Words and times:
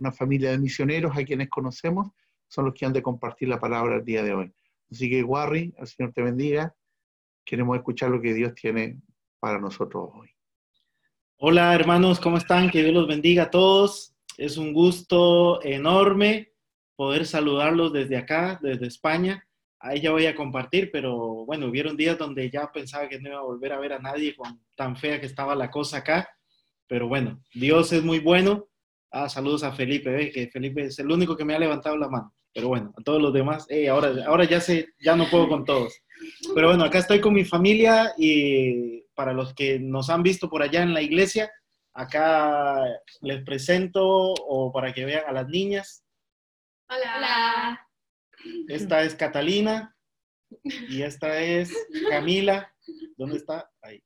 una 0.00 0.12
familia 0.12 0.50
de 0.50 0.58
misioneros 0.58 1.16
a 1.16 1.24
quienes 1.24 1.48
conocemos, 1.48 2.08
son 2.48 2.66
los 2.66 2.74
que 2.74 2.86
han 2.86 2.92
de 2.92 3.02
compartir 3.02 3.48
la 3.48 3.60
palabra 3.60 3.96
el 3.96 4.04
día 4.04 4.22
de 4.22 4.34
hoy. 4.34 4.52
Así 4.90 5.10
que, 5.10 5.22
Warry, 5.22 5.74
el 5.76 5.86
Señor 5.86 6.12
te 6.12 6.22
bendiga. 6.22 6.74
Queremos 7.44 7.76
escuchar 7.76 8.10
lo 8.10 8.20
que 8.20 8.34
Dios 8.34 8.54
tiene 8.54 9.00
para 9.38 9.58
nosotros 9.58 10.10
hoy. 10.14 10.30
Hola, 11.36 11.74
hermanos, 11.74 12.18
¿cómo 12.20 12.36
están? 12.36 12.70
Que 12.70 12.82
Dios 12.82 12.94
los 12.94 13.06
bendiga 13.06 13.44
a 13.44 13.50
todos. 13.50 14.14
Es 14.36 14.56
un 14.56 14.72
gusto 14.72 15.62
enorme 15.62 16.52
poder 16.96 17.26
saludarlos 17.26 17.92
desde 17.92 18.16
acá, 18.16 18.58
desde 18.62 18.86
España. 18.86 19.44
Ahí 19.78 20.00
ya 20.00 20.10
voy 20.10 20.26
a 20.26 20.34
compartir, 20.34 20.90
pero 20.90 21.44
bueno, 21.44 21.66
hubieron 21.66 21.96
días 21.96 22.18
donde 22.18 22.50
ya 22.50 22.72
pensaba 22.72 23.08
que 23.08 23.20
no 23.20 23.28
iba 23.28 23.38
a 23.38 23.42
volver 23.42 23.72
a 23.72 23.78
ver 23.78 23.92
a 23.92 23.98
nadie 24.00 24.34
con 24.34 24.60
tan 24.74 24.96
fea 24.96 25.20
que 25.20 25.26
estaba 25.26 25.54
la 25.54 25.70
cosa 25.70 25.98
acá. 25.98 26.28
Pero 26.88 27.06
bueno, 27.06 27.40
Dios 27.54 27.92
es 27.92 28.02
muy 28.02 28.18
bueno. 28.18 28.67
Ah, 29.10 29.28
saludos 29.28 29.62
a 29.62 29.72
Felipe, 29.72 30.30
que 30.30 30.48
Felipe 30.48 30.84
es 30.84 30.98
el 30.98 31.10
único 31.10 31.36
que 31.36 31.44
me 31.44 31.54
ha 31.54 31.58
levantado 31.58 31.96
la 31.96 32.08
mano. 32.08 32.34
Pero 32.52 32.68
bueno, 32.68 32.92
a 32.96 33.02
todos 33.02 33.22
los 33.22 33.32
demás, 33.32 33.66
eh, 33.68 33.88
ahora, 33.88 34.12
ahora 34.26 34.44
ya 34.44 34.60
sé, 34.60 34.88
ya 34.98 35.16
no 35.16 35.28
puedo 35.30 35.48
con 35.48 35.64
todos. 35.64 35.94
Pero 36.54 36.68
bueno, 36.68 36.84
acá 36.84 36.98
estoy 36.98 37.20
con 37.20 37.34
mi 37.34 37.44
familia 37.44 38.12
y 38.16 39.02
para 39.14 39.32
los 39.32 39.54
que 39.54 39.78
nos 39.78 40.10
han 40.10 40.22
visto 40.22 40.50
por 40.50 40.62
allá 40.62 40.82
en 40.82 40.92
la 40.92 41.02
iglesia, 41.02 41.50
acá 41.94 42.82
les 43.22 43.42
presento 43.44 44.04
o 44.04 44.72
para 44.72 44.92
que 44.92 45.04
vean 45.04 45.24
a 45.26 45.32
las 45.32 45.48
niñas. 45.48 46.04
Hola. 46.90 47.80
Esta 48.68 49.02
es 49.02 49.14
Catalina 49.14 49.96
y 50.62 51.02
esta 51.02 51.40
es 51.40 51.72
Camila. 52.10 52.72
¿Dónde 53.16 53.36
está? 53.36 53.70
Ahí. 53.82 54.02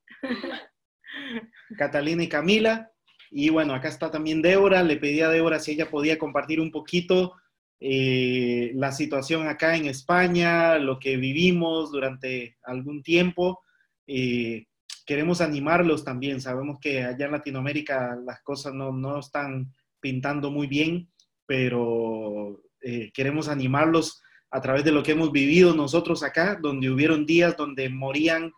Catalina 1.76 2.22
y 2.22 2.28
Camila. 2.28 2.91
Y 3.32 3.48
bueno, 3.48 3.74
acá 3.74 3.88
está 3.88 4.10
también 4.10 4.42
Débora. 4.42 4.82
Le 4.82 4.98
pedí 4.98 5.20
a 5.20 5.30
Débora 5.30 5.58
si 5.58 5.72
ella 5.72 5.90
podía 5.90 6.18
compartir 6.18 6.60
un 6.60 6.70
poquito 6.70 7.34
eh, 7.80 8.70
la 8.74 8.92
situación 8.92 9.48
acá 9.48 9.74
en 9.76 9.86
España, 9.86 10.78
lo 10.78 10.98
que 10.98 11.16
vivimos 11.16 11.90
durante 11.90 12.58
algún 12.62 13.02
tiempo. 13.02 13.62
Eh, 14.06 14.66
queremos 15.04 15.40
animarlos 15.40 16.04
también. 16.04 16.40
Sabemos 16.40 16.78
que 16.80 17.02
allá 17.02 17.26
en 17.26 17.32
Latinoamérica 17.32 18.16
las 18.24 18.40
cosas 18.42 18.74
no, 18.74 18.92
no 18.92 19.18
están 19.18 19.72
pintando 19.98 20.50
muy 20.50 20.66
bien, 20.66 21.10
pero 21.46 22.62
eh, 22.82 23.10
queremos 23.12 23.48
animarlos 23.48 24.22
a 24.50 24.60
través 24.60 24.84
de 24.84 24.92
lo 24.92 25.02
que 25.02 25.12
hemos 25.12 25.32
vivido 25.32 25.74
nosotros 25.74 26.22
acá, 26.22 26.58
donde 26.60 26.90
hubieron 26.90 27.26
días 27.26 27.56
donde 27.56 27.88
morían 27.88 28.52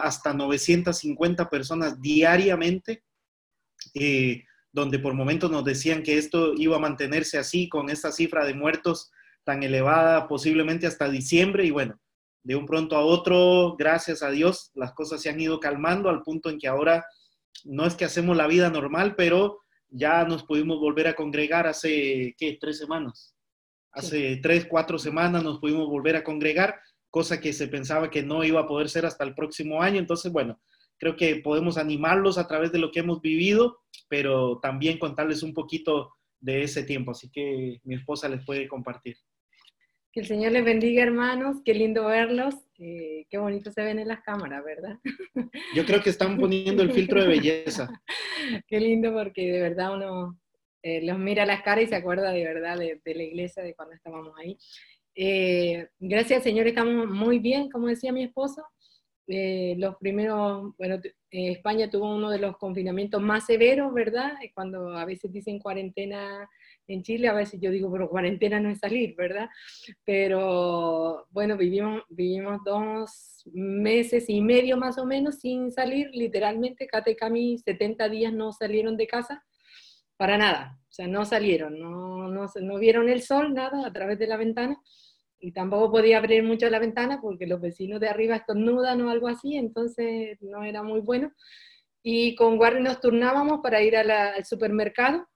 hasta 0.00 0.32
950 0.32 1.50
personas 1.50 2.00
diariamente, 2.00 3.03
eh, 3.94 4.44
donde 4.72 4.98
por 4.98 5.14
momentos 5.14 5.50
nos 5.50 5.64
decían 5.64 6.02
que 6.02 6.18
esto 6.18 6.52
iba 6.56 6.76
a 6.76 6.80
mantenerse 6.80 7.38
así, 7.38 7.68
con 7.68 7.90
esta 7.90 8.12
cifra 8.12 8.44
de 8.44 8.54
muertos 8.54 9.10
tan 9.44 9.62
elevada, 9.62 10.26
posiblemente 10.26 10.86
hasta 10.86 11.08
diciembre, 11.08 11.64
y 11.64 11.70
bueno, 11.70 12.00
de 12.42 12.56
un 12.56 12.66
pronto 12.66 12.96
a 12.96 13.04
otro, 13.04 13.76
gracias 13.78 14.22
a 14.22 14.30
Dios, 14.30 14.70
las 14.74 14.92
cosas 14.92 15.22
se 15.22 15.30
han 15.30 15.40
ido 15.40 15.60
calmando 15.60 16.08
al 16.08 16.22
punto 16.22 16.50
en 16.50 16.58
que 16.58 16.68
ahora 16.68 17.04
no 17.64 17.86
es 17.86 17.94
que 17.94 18.04
hacemos 18.04 18.36
la 18.36 18.46
vida 18.46 18.68
normal, 18.70 19.14
pero 19.16 19.60
ya 19.88 20.24
nos 20.24 20.42
pudimos 20.42 20.78
volver 20.78 21.06
a 21.06 21.14
congregar 21.14 21.66
hace, 21.66 22.34
¿qué? 22.36 22.58
Tres 22.60 22.78
semanas. 22.78 23.34
Hace 23.92 24.40
tres, 24.42 24.66
cuatro 24.68 24.98
semanas 24.98 25.44
nos 25.44 25.60
pudimos 25.60 25.88
volver 25.88 26.16
a 26.16 26.24
congregar 26.24 26.80
cosa 27.10 27.40
que 27.40 27.52
se 27.52 27.68
pensaba 27.68 28.10
que 28.10 28.24
no 28.24 28.42
iba 28.42 28.60
a 28.60 28.66
poder 28.66 28.88
ser 28.88 29.06
hasta 29.06 29.22
el 29.22 29.36
próximo 29.36 29.80
año. 29.80 30.00
Entonces, 30.00 30.32
bueno, 30.32 30.60
creo 31.04 31.16
que 31.16 31.36
podemos 31.36 31.76
animarlos 31.76 32.38
a 32.38 32.48
través 32.48 32.72
de 32.72 32.78
lo 32.78 32.90
que 32.90 33.00
hemos 33.00 33.20
vivido, 33.20 33.80
pero 34.08 34.58
también 34.60 34.98
contarles 34.98 35.42
un 35.42 35.52
poquito 35.52 36.14
de 36.40 36.62
ese 36.62 36.82
tiempo. 36.82 37.10
Así 37.10 37.30
que 37.30 37.78
mi 37.84 37.96
esposa 37.96 38.26
les 38.26 38.42
puede 38.42 38.66
compartir. 38.66 39.18
Que 40.12 40.20
el 40.20 40.26
Señor 40.26 40.52
les 40.52 40.64
bendiga, 40.64 41.02
hermanos. 41.02 41.58
Qué 41.62 41.74
lindo 41.74 42.06
verlos. 42.06 42.54
Eh, 42.78 43.26
qué 43.28 43.36
bonito 43.36 43.70
se 43.70 43.82
ven 43.82 43.98
en 43.98 44.08
las 44.08 44.22
cámaras, 44.22 44.64
¿verdad? 44.64 44.98
Yo 45.74 45.84
creo 45.84 46.02
que 46.02 46.08
están 46.08 46.38
poniendo 46.38 46.82
el 46.82 46.92
filtro 46.92 47.20
de 47.20 47.28
belleza. 47.28 47.90
qué 48.66 48.80
lindo 48.80 49.12
porque 49.12 49.52
de 49.52 49.60
verdad 49.60 49.94
uno 49.94 50.40
eh, 50.82 51.04
los 51.04 51.18
mira 51.18 51.42
a 51.42 51.46
las 51.46 51.60
caras 51.60 51.84
y 51.84 51.88
se 51.88 51.96
acuerda 51.96 52.32
de 52.32 52.44
verdad 52.44 52.78
de, 52.78 52.98
de 53.04 53.14
la 53.14 53.24
iglesia, 53.24 53.62
de 53.62 53.74
cuando 53.74 53.94
estábamos 53.94 54.32
ahí. 54.38 54.56
Eh, 55.14 55.86
gracias 55.98 56.42
Señor, 56.42 56.66
estamos 56.66 57.10
muy 57.10 57.40
bien, 57.40 57.68
como 57.68 57.88
decía 57.88 58.10
mi 58.10 58.24
esposo. 58.24 58.64
Eh, 59.26 59.74
los 59.78 59.96
primeros, 59.96 60.76
bueno, 60.76 60.96
eh, 60.96 61.12
España 61.52 61.88
tuvo 61.88 62.14
uno 62.14 62.30
de 62.30 62.38
los 62.38 62.58
confinamientos 62.58 63.22
más 63.22 63.46
severos, 63.46 63.92
¿verdad? 63.94 64.32
Cuando 64.54 64.90
a 64.96 65.04
veces 65.06 65.32
dicen 65.32 65.58
cuarentena 65.58 66.48
en 66.86 67.02
Chile, 67.02 67.28
a 67.28 67.32
veces 67.32 67.58
yo 67.60 67.70
digo, 67.70 67.90
pero 67.90 68.10
cuarentena 68.10 68.60
no 68.60 68.68
es 68.68 68.80
salir, 68.80 69.14
¿verdad? 69.16 69.48
Pero 70.04 71.26
bueno, 71.30 71.56
vivimos, 71.56 72.02
vivimos 72.10 72.60
dos 72.64 73.42
meses 73.52 74.28
y 74.28 74.42
medio 74.42 74.76
más 74.76 74.98
o 74.98 75.06
menos 75.06 75.36
sin 75.40 75.72
salir, 75.72 76.10
literalmente, 76.12 76.86
Kate 76.86 77.12
y 77.12 77.16
Cami 77.16 77.58
70 77.58 78.08
días 78.10 78.32
no 78.32 78.52
salieron 78.52 78.98
de 78.98 79.06
casa, 79.06 79.42
para 80.16 80.38
nada, 80.38 80.78
o 80.88 80.92
sea, 80.92 81.08
no 81.08 81.24
salieron, 81.24 81.78
no, 81.78 82.28
no, 82.28 82.46
no 82.60 82.78
vieron 82.78 83.08
el 83.08 83.22
sol, 83.22 83.52
nada, 83.52 83.86
a 83.86 83.92
través 83.92 84.18
de 84.18 84.26
la 84.26 84.36
ventana 84.36 84.80
y 85.44 85.52
tampoco 85.52 85.90
podía 85.90 86.16
abrir 86.16 86.42
mucho 86.42 86.70
la 86.70 86.78
ventana 86.78 87.20
porque 87.20 87.46
los 87.46 87.60
vecinos 87.60 88.00
de 88.00 88.08
arriba 88.08 88.36
estornudan 88.36 89.02
o 89.02 89.10
algo 89.10 89.28
así, 89.28 89.56
entonces 89.56 90.40
no 90.40 90.64
era 90.64 90.82
muy 90.82 91.00
bueno. 91.00 91.34
Y 92.02 92.34
con 92.34 92.58
Warren 92.58 92.84
nos 92.84 92.98
turnábamos 92.98 93.60
para 93.62 93.82
ir 93.82 93.94
al 93.94 94.42
supermercado, 94.46 95.28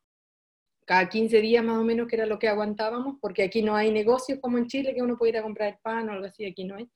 cada 0.86 1.10
15 1.10 1.42
días 1.42 1.62
más 1.62 1.76
o 1.76 1.84
menos, 1.84 2.08
que 2.08 2.16
era 2.16 2.24
lo 2.24 2.38
que 2.38 2.48
aguantábamos, 2.48 3.16
porque 3.20 3.42
aquí 3.42 3.60
no 3.60 3.76
hay 3.76 3.92
negocios 3.92 4.38
como 4.40 4.56
en 4.56 4.66
Chile, 4.66 4.94
que 4.94 5.02
uno 5.02 5.18
puede 5.18 5.32
ir 5.32 5.38
a 5.38 5.42
comprar 5.42 5.78
pan 5.82 6.08
o 6.08 6.12
algo 6.12 6.24
así, 6.24 6.46
aquí 6.46 6.64
no 6.64 6.76
hay. 6.76 6.88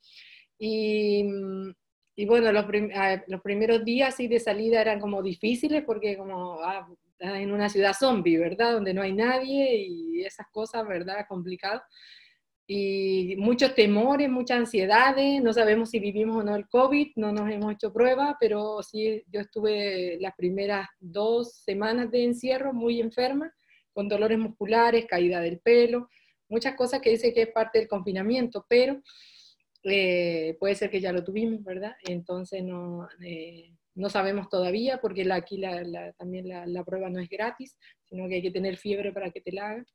Y, 0.58 1.26
y 2.16 2.24
bueno, 2.24 2.50
los, 2.50 2.64
ah, 2.94 3.22
los, 3.26 3.42
primeros 3.42 3.84
días 3.84 4.16
de 4.16 4.40
salida 4.40 4.80
eran 4.80 5.00
como 5.00 5.22
difíciles, 5.22 5.84
porque 5.84 6.16
como 6.16 6.62
ah, 6.62 6.88
en 7.20 7.52
una 7.52 7.68
ciudad 7.68 7.92
zombie, 7.92 8.38
¿verdad? 8.38 8.72
Donde 8.72 8.94
no 8.94 9.02
hay 9.02 9.12
nadie 9.12 9.84
y 9.86 10.24
esas 10.24 10.46
cosas, 10.50 10.88
¿verdad? 10.88 11.26
Complicado 11.28 11.82
y 12.74 13.36
muchos 13.36 13.74
temores, 13.74 14.30
muchas 14.30 14.60
ansiedades, 14.60 15.42
no 15.42 15.52
sabemos 15.52 15.90
si 15.90 15.98
vivimos 15.98 16.38
o 16.38 16.42
no 16.42 16.56
el 16.56 16.66
COVID, 16.68 17.08
no 17.16 17.30
nos 17.30 17.50
hemos 17.50 17.74
hecho 17.74 17.92
prueba, 17.92 18.38
pero 18.40 18.82
sí, 18.82 19.22
yo 19.26 19.40
estuve 19.40 20.16
las 20.22 20.34
primeras 20.34 20.88
dos 20.98 21.52
semanas 21.52 22.10
de 22.10 22.24
encierro 22.24 22.72
muy 22.72 22.98
enferma, 22.98 23.52
con 23.92 24.08
dolores 24.08 24.38
musculares, 24.38 25.04
caída 25.04 25.42
del 25.42 25.60
pelo, 25.60 26.08
muchas 26.48 26.74
cosas 26.74 27.02
que 27.02 27.10
dice 27.10 27.34
que 27.34 27.42
es 27.42 27.48
parte 27.48 27.78
del 27.78 27.88
confinamiento, 27.88 28.64
pero 28.66 29.02
eh, 29.84 30.56
puede 30.58 30.74
ser 30.74 30.88
que 30.88 31.02
ya 31.02 31.12
lo 31.12 31.22
tuvimos, 31.22 31.62
¿verdad? 31.62 31.92
Entonces 32.04 32.64
no, 32.64 33.06
eh, 33.22 33.70
no 33.94 34.08
sabemos 34.08 34.48
todavía, 34.48 34.98
porque 34.98 35.30
aquí 35.30 35.60
también 36.16 36.48
la, 36.48 36.64
la, 36.66 36.84
prueba 36.84 37.10
no 37.10 37.20
es 37.20 37.28
gratis, 37.28 37.76
sino 38.08 38.26
que 38.28 38.36
hay 38.36 38.42
que 38.42 38.50
tener 38.50 38.78
fiebre 38.78 39.12
para 39.12 39.30
que 39.30 39.42
te 39.42 39.52
la 39.52 39.68
hagan. 39.68 39.86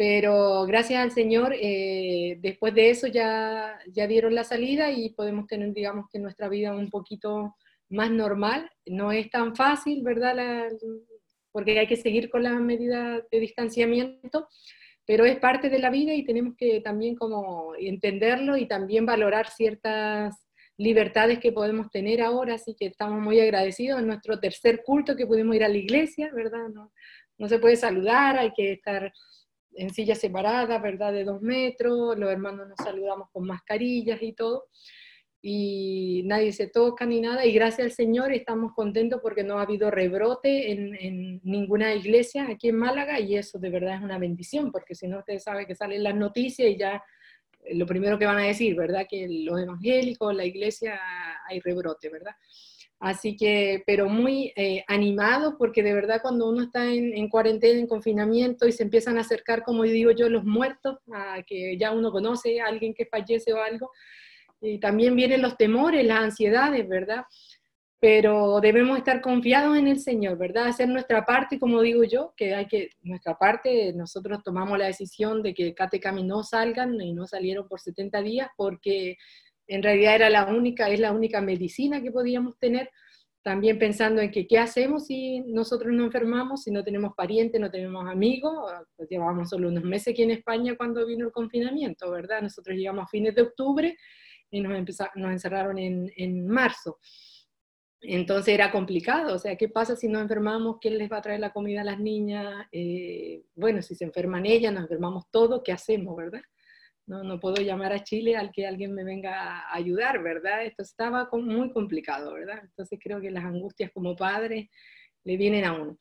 Pero 0.00 0.64
gracias 0.64 1.02
al 1.02 1.10
Señor, 1.10 1.54
eh, 1.60 2.38
después 2.40 2.72
de 2.72 2.88
eso 2.88 3.06
ya, 3.06 3.78
ya 3.92 4.06
dieron 4.06 4.34
la 4.34 4.44
salida 4.44 4.90
y 4.90 5.10
podemos 5.10 5.46
tener, 5.46 5.74
digamos, 5.74 6.06
que 6.10 6.18
nuestra 6.18 6.48
vida 6.48 6.74
un 6.74 6.88
poquito 6.88 7.54
más 7.90 8.10
normal. 8.10 8.70
No 8.86 9.12
es 9.12 9.28
tan 9.28 9.54
fácil, 9.54 10.02
¿verdad? 10.02 10.70
porque 11.52 11.78
hay 11.78 11.86
que 11.86 11.96
seguir 11.96 12.30
con 12.30 12.44
las 12.44 12.58
medidas 12.58 13.24
de 13.30 13.40
distanciamiento, 13.40 14.48
pero 15.04 15.26
es 15.26 15.38
parte 15.38 15.68
de 15.68 15.80
la 15.80 15.90
vida 15.90 16.14
y 16.14 16.24
tenemos 16.24 16.54
que 16.56 16.80
también 16.80 17.14
como 17.14 17.74
entenderlo 17.78 18.56
y 18.56 18.66
también 18.66 19.04
valorar 19.04 19.50
ciertas 19.50 20.34
libertades 20.78 21.40
que 21.40 21.52
podemos 21.52 21.90
tener 21.90 22.22
ahora, 22.22 22.54
así 22.54 22.74
que 22.74 22.86
estamos 22.86 23.20
muy 23.20 23.38
agradecidos 23.38 24.00
en 24.00 24.06
nuestro 24.06 24.40
tercer 24.40 24.82
culto 24.82 25.14
que 25.14 25.26
pudimos 25.26 25.56
ir 25.56 25.64
a 25.64 25.68
la 25.68 25.76
iglesia, 25.76 26.30
¿verdad? 26.32 26.70
No, 26.72 26.90
no 27.36 27.48
se 27.48 27.58
puede 27.58 27.76
saludar, 27.76 28.38
hay 28.38 28.52
que 28.52 28.72
estar 28.72 29.12
en 29.74 29.92
sillas 29.92 30.18
separadas, 30.18 30.80
¿verdad? 30.82 31.12
De 31.12 31.24
dos 31.24 31.42
metros, 31.42 32.18
los 32.18 32.30
hermanos 32.30 32.68
nos 32.68 32.76
saludamos 32.78 33.28
con 33.32 33.46
mascarillas 33.46 34.22
y 34.22 34.32
todo, 34.32 34.66
y 35.42 36.22
nadie 36.26 36.52
se 36.52 36.66
toca 36.66 37.06
ni 37.06 37.20
nada, 37.20 37.46
y 37.46 37.52
gracias 37.52 37.86
al 37.86 37.92
Señor 37.92 38.32
estamos 38.32 38.72
contentos 38.74 39.20
porque 39.22 39.42
no 39.42 39.58
ha 39.58 39.62
habido 39.62 39.90
rebrote 39.90 40.70
en, 40.72 41.40
ninguna 41.42 41.94
iglesia 41.94 42.46
aquí 42.48 42.68
en 42.68 42.76
Málaga, 42.76 43.20
y 43.20 43.36
eso 43.36 43.58
de 43.58 43.70
verdad 43.70 43.96
es 43.96 44.02
una 44.02 44.18
bendición, 44.18 44.70
porque 44.70 44.94
si 44.94 45.08
no, 45.08 45.18
ustedes 45.18 45.44
saben 45.44 45.66
que 45.66 45.74
salen 45.74 46.02
las 46.02 46.14
noticias 46.14 46.68
y 46.68 46.76
ya 46.76 47.02
eh, 47.64 47.74
lo 47.74 47.86
primero 47.86 48.18
que 48.18 48.26
van 48.26 48.38
a 48.38 48.46
decir, 48.46 48.74
¿verdad? 48.76 49.06
Que 49.08 49.26
los 49.28 49.60
evangélicos, 49.60 50.34
la 50.34 50.44
iglesia, 50.44 51.00
hay 51.48 51.60
rebrote, 51.60 52.10
¿verdad? 52.10 52.34
Así 53.00 53.34
que, 53.34 53.82
pero 53.86 54.10
muy 54.10 54.52
eh, 54.56 54.84
animados 54.86 55.54
porque 55.58 55.82
de 55.82 55.94
verdad 55.94 56.20
cuando 56.20 56.48
uno 56.48 56.64
está 56.64 56.84
en, 56.84 57.28
cuarentena, 57.30 57.80
en 57.80 57.86
confinamiento 57.86 58.68
y 58.68 58.72
se 58.72 58.82
empiezan 58.82 59.16
a 59.16 59.22
acercar, 59.22 59.62
como 59.62 59.84
digo 59.84 60.10
yo, 60.10 60.28
los 60.28 60.44
muertos, 60.44 60.98
a 61.10 61.42
que 61.42 61.78
ya 61.78 61.92
uno 61.92 62.12
conoce 62.12 62.60
a 62.60 62.66
alguien 62.66 62.92
que 62.92 63.06
fallece 63.06 63.54
o 63.54 63.62
algo, 63.62 63.90
y 64.60 64.78
también 64.78 65.16
vienen 65.16 65.40
los 65.40 65.56
temores, 65.56 66.04
las 66.04 66.20
ansiedades, 66.20 66.86
¿verdad? 66.86 67.24
pero 68.00 68.60
debemos 68.60 68.96
estar 68.96 69.20
confiados 69.20 69.76
en 69.76 69.86
el 69.86 70.00
Señor, 70.00 70.38
¿verdad? 70.38 70.68
Hacer 70.68 70.88
nuestra 70.88 71.26
parte, 71.26 71.58
como 71.58 71.82
digo 71.82 72.02
yo, 72.02 72.32
que 72.34 72.54
hay 72.54 72.66
que, 72.66 72.88
nuestra 73.02 73.36
parte, 73.36 73.92
nosotros 73.92 74.42
tomamos 74.42 74.78
la 74.78 74.86
decisión 74.86 75.42
de 75.42 75.52
que 75.52 75.74
Catecami 75.74 76.24
no 76.24 76.42
salgan 76.42 76.98
y 76.98 77.12
no 77.12 77.26
salieron 77.26 77.68
por 77.68 77.78
70 77.78 78.22
días 78.22 78.48
porque 78.56 79.18
en 79.70 79.82
realidad 79.82 80.16
era 80.16 80.30
la 80.30 80.46
única, 80.46 80.90
es 80.90 80.98
la 80.98 81.12
única 81.12 81.40
medicina 81.40 82.02
que 82.02 82.10
podíamos 82.10 82.58
tener, 82.58 82.90
también 83.42 83.78
pensando 83.78 84.20
en 84.20 84.30
que 84.30 84.46
qué 84.46 84.58
hacemos 84.58 85.06
si 85.06 85.40
nosotros 85.40 85.92
no 85.92 86.04
enfermamos, 86.04 86.64
si 86.64 86.72
no 86.72 86.82
tenemos 86.82 87.12
parientes, 87.16 87.60
no 87.60 87.70
tenemos 87.70 88.06
amigos, 88.06 88.52
pues 88.96 89.08
llevábamos 89.08 89.48
solo 89.48 89.68
unos 89.68 89.84
meses 89.84 90.12
aquí 90.12 90.24
en 90.24 90.32
España 90.32 90.76
cuando 90.76 91.06
vino 91.06 91.24
el 91.24 91.32
confinamiento, 91.32 92.10
¿verdad? 92.10 92.42
Nosotros 92.42 92.76
llegamos 92.76 93.04
a 93.04 93.08
fines 93.08 93.34
de 93.36 93.42
octubre 93.42 93.96
y 94.50 94.60
nos, 94.60 94.72
nos 95.14 95.32
encerraron 95.32 95.78
en, 95.78 96.12
en 96.16 96.48
marzo. 96.48 96.98
Entonces 98.02 98.54
era 98.54 98.72
complicado, 98.72 99.36
o 99.36 99.38
sea, 99.38 99.56
¿qué 99.56 99.68
pasa 99.68 99.94
si 99.94 100.08
nos 100.08 100.22
enfermamos? 100.22 100.78
¿Quién 100.80 100.98
les 100.98 101.10
va 101.12 101.18
a 101.18 101.22
traer 101.22 101.38
la 101.38 101.52
comida 101.52 101.82
a 101.82 101.84
las 101.84 102.00
niñas? 102.00 102.66
Eh, 102.72 103.44
bueno, 103.54 103.82
si 103.82 103.94
se 103.94 104.04
enferman 104.04 104.46
ellas, 104.46 104.72
nos 104.72 104.82
enfermamos 104.82 105.30
todos, 105.30 105.60
¿qué 105.62 105.70
hacemos, 105.70 106.16
verdad? 106.16 106.40
No, 107.10 107.24
no 107.24 107.40
puedo 107.40 107.60
llamar 107.60 107.92
a 107.92 108.04
Chile 108.04 108.36
al 108.36 108.52
que 108.52 108.68
alguien 108.68 108.94
me 108.94 109.02
venga 109.02 109.62
a 109.62 109.74
ayudar, 109.74 110.22
¿verdad? 110.22 110.64
Esto 110.64 110.84
estaba 110.84 111.28
muy 111.32 111.72
complicado, 111.72 112.34
¿verdad? 112.34 112.60
Entonces 112.62 113.00
creo 113.02 113.20
que 113.20 113.32
las 113.32 113.44
angustias 113.44 113.90
como 113.92 114.14
padres 114.14 114.68
le 115.24 115.36
vienen 115.36 115.64
a 115.64 115.72
uno. 115.72 115.98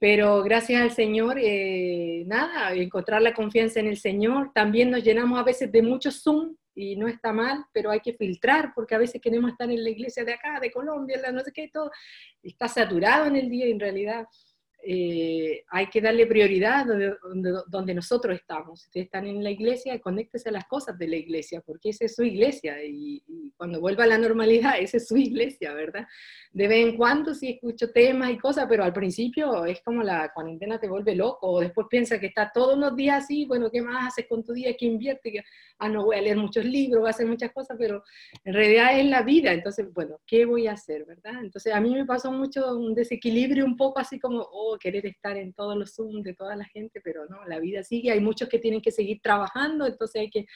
Pero 0.00 0.42
gracias 0.42 0.82
al 0.82 0.90
Señor, 0.90 1.38
eh, 1.40 2.24
nada, 2.26 2.72
encontrar 2.72 3.22
la 3.22 3.34
confianza 3.34 3.78
en 3.78 3.86
el 3.86 3.98
Señor. 3.98 4.50
También 4.52 4.90
nos 4.90 5.04
llenamos 5.04 5.38
a 5.38 5.44
veces 5.44 5.70
de 5.70 5.80
mucho 5.80 6.10
Zoom, 6.10 6.56
y 6.74 6.96
no 6.96 7.06
está 7.06 7.32
mal, 7.32 7.64
pero 7.72 7.92
hay 7.92 8.00
que 8.00 8.14
filtrar, 8.14 8.72
porque 8.74 8.96
a 8.96 8.98
veces 8.98 9.20
queremos 9.20 9.52
estar 9.52 9.70
en 9.70 9.82
la 9.82 9.90
iglesia 9.90 10.24
de 10.24 10.34
acá, 10.34 10.58
de 10.60 10.72
Colombia, 10.72 11.20
no 11.32 11.40
sé 11.40 11.52
qué, 11.52 11.68
todo, 11.72 11.90
está 12.42 12.66
saturado 12.68 13.26
en 13.26 13.36
el 13.36 13.48
día 13.48 13.66
y 13.66 13.72
en 13.72 13.80
realidad 13.80 14.26
eh, 14.84 15.64
hay 15.70 15.88
que 15.88 16.00
darle 16.00 16.26
prioridad 16.26 16.86
donde, 16.86 17.14
donde, 17.66 17.94
nosotros 17.94 18.36
estamos. 18.36 18.80
Si 18.80 18.86
ustedes 18.86 19.06
están 19.06 19.26
en 19.26 19.42
la 19.42 19.50
iglesia, 19.50 20.00
conéctese 20.00 20.50
a 20.50 20.52
las 20.52 20.66
cosas 20.66 20.96
de 20.96 21.08
la 21.08 21.16
iglesia, 21.16 21.60
porque 21.60 21.90
esa 21.90 22.04
es 22.04 22.14
su 22.14 22.22
iglesia 22.22 22.76
y, 22.84 23.22
cuando 23.56 23.80
vuelva 23.80 24.04
a 24.04 24.06
la 24.06 24.18
normalidad, 24.18 24.78
esa 24.78 24.98
es 24.98 25.08
su 25.08 25.16
iglesia, 25.16 25.74
¿verdad? 25.74 26.06
De 26.52 26.68
vez 26.68 26.86
en 26.86 26.96
cuando 26.96 27.34
sí 27.34 27.50
escucho 27.50 27.90
temas 27.90 28.30
y 28.30 28.38
cosas, 28.38 28.66
pero 28.68 28.84
al 28.84 28.92
principio 28.92 29.64
es 29.64 29.80
como 29.82 30.04
la 30.04 30.32
cuarentena 30.32 30.78
te 30.78 30.88
vuelve 30.88 31.16
loco, 31.16 31.48
o 31.48 31.60
después 31.60 31.88
piensa 31.90 32.20
que 32.20 32.26
está 32.26 32.52
todos 32.54 32.78
los 32.78 32.94
días 32.94 33.24
así, 33.24 33.46
bueno, 33.46 33.70
¿qué 33.70 33.82
más 33.82 34.08
haces 34.08 34.26
con 34.28 34.44
tu 34.44 34.52
día? 34.52 34.76
¿Qué 34.78 34.86
invierte? 34.86 35.44
Ah, 35.78 35.88
no 35.88 36.04
voy 36.04 36.16
a 36.16 36.20
leer 36.20 36.36
muchos 36.36 36.64
libros, 36.64 37.00
voy 37.00 37.08
a 37.08 37.10
hacer 37.10 37.26
muchas 37.26 37.52
cosas, 37.52 37.76
pero 37.78 38.02
en 38.44 38.52
realidad 38.52 38.98
es 38.98 39.06
la 39.06 39.22
vida, 39.22 39.52
entonces, 39.52 39.86
bueno, 39.92 40.18
¿qué 40.26 40.44
voy 40.44 40.66
a 40.66 40.72
hacer, 40.72 41.04
verdad? 41.04 41.42
Entonces 41.42 41.72
a 41.72 41.80
mí 41.80 41.94
me 41.94 42.04
pasó 42.04 42.32
mucho 42.32 42.76
un 42.76 42.94
desequilibrio 42.94 43.64
un 43.64 43.76
poco 43.76 44.00
así 44.00 44.18
como, 44.18 44.40
oh, 44.40 44.76
querer 44.78 45.06
estar 45.06 45.36
en 45.36 45.52
todos 45.52 45.76
los 45.76 45.94
Zoom 45.94 46.22
de 46.22 46.34
toda 46.34 46.56
la 46.56 46.64
gente, 46.64 47.00
pero 47.02 47.26
no, 47.26 47.44
la 47.46 47.60
vida 47.60 47.84
sigue, 47.84 48.10
hay 48.10 48.20
muchos 48.20 48.48
que 48.48 48.58
tienen 48.58 48.80
que 48.80 48.90
seguir 48.90 49.20
trabajando, 49.22 49.86
entonces 49.86 50.20
hay 50.20 50.30
que 50.30 50.46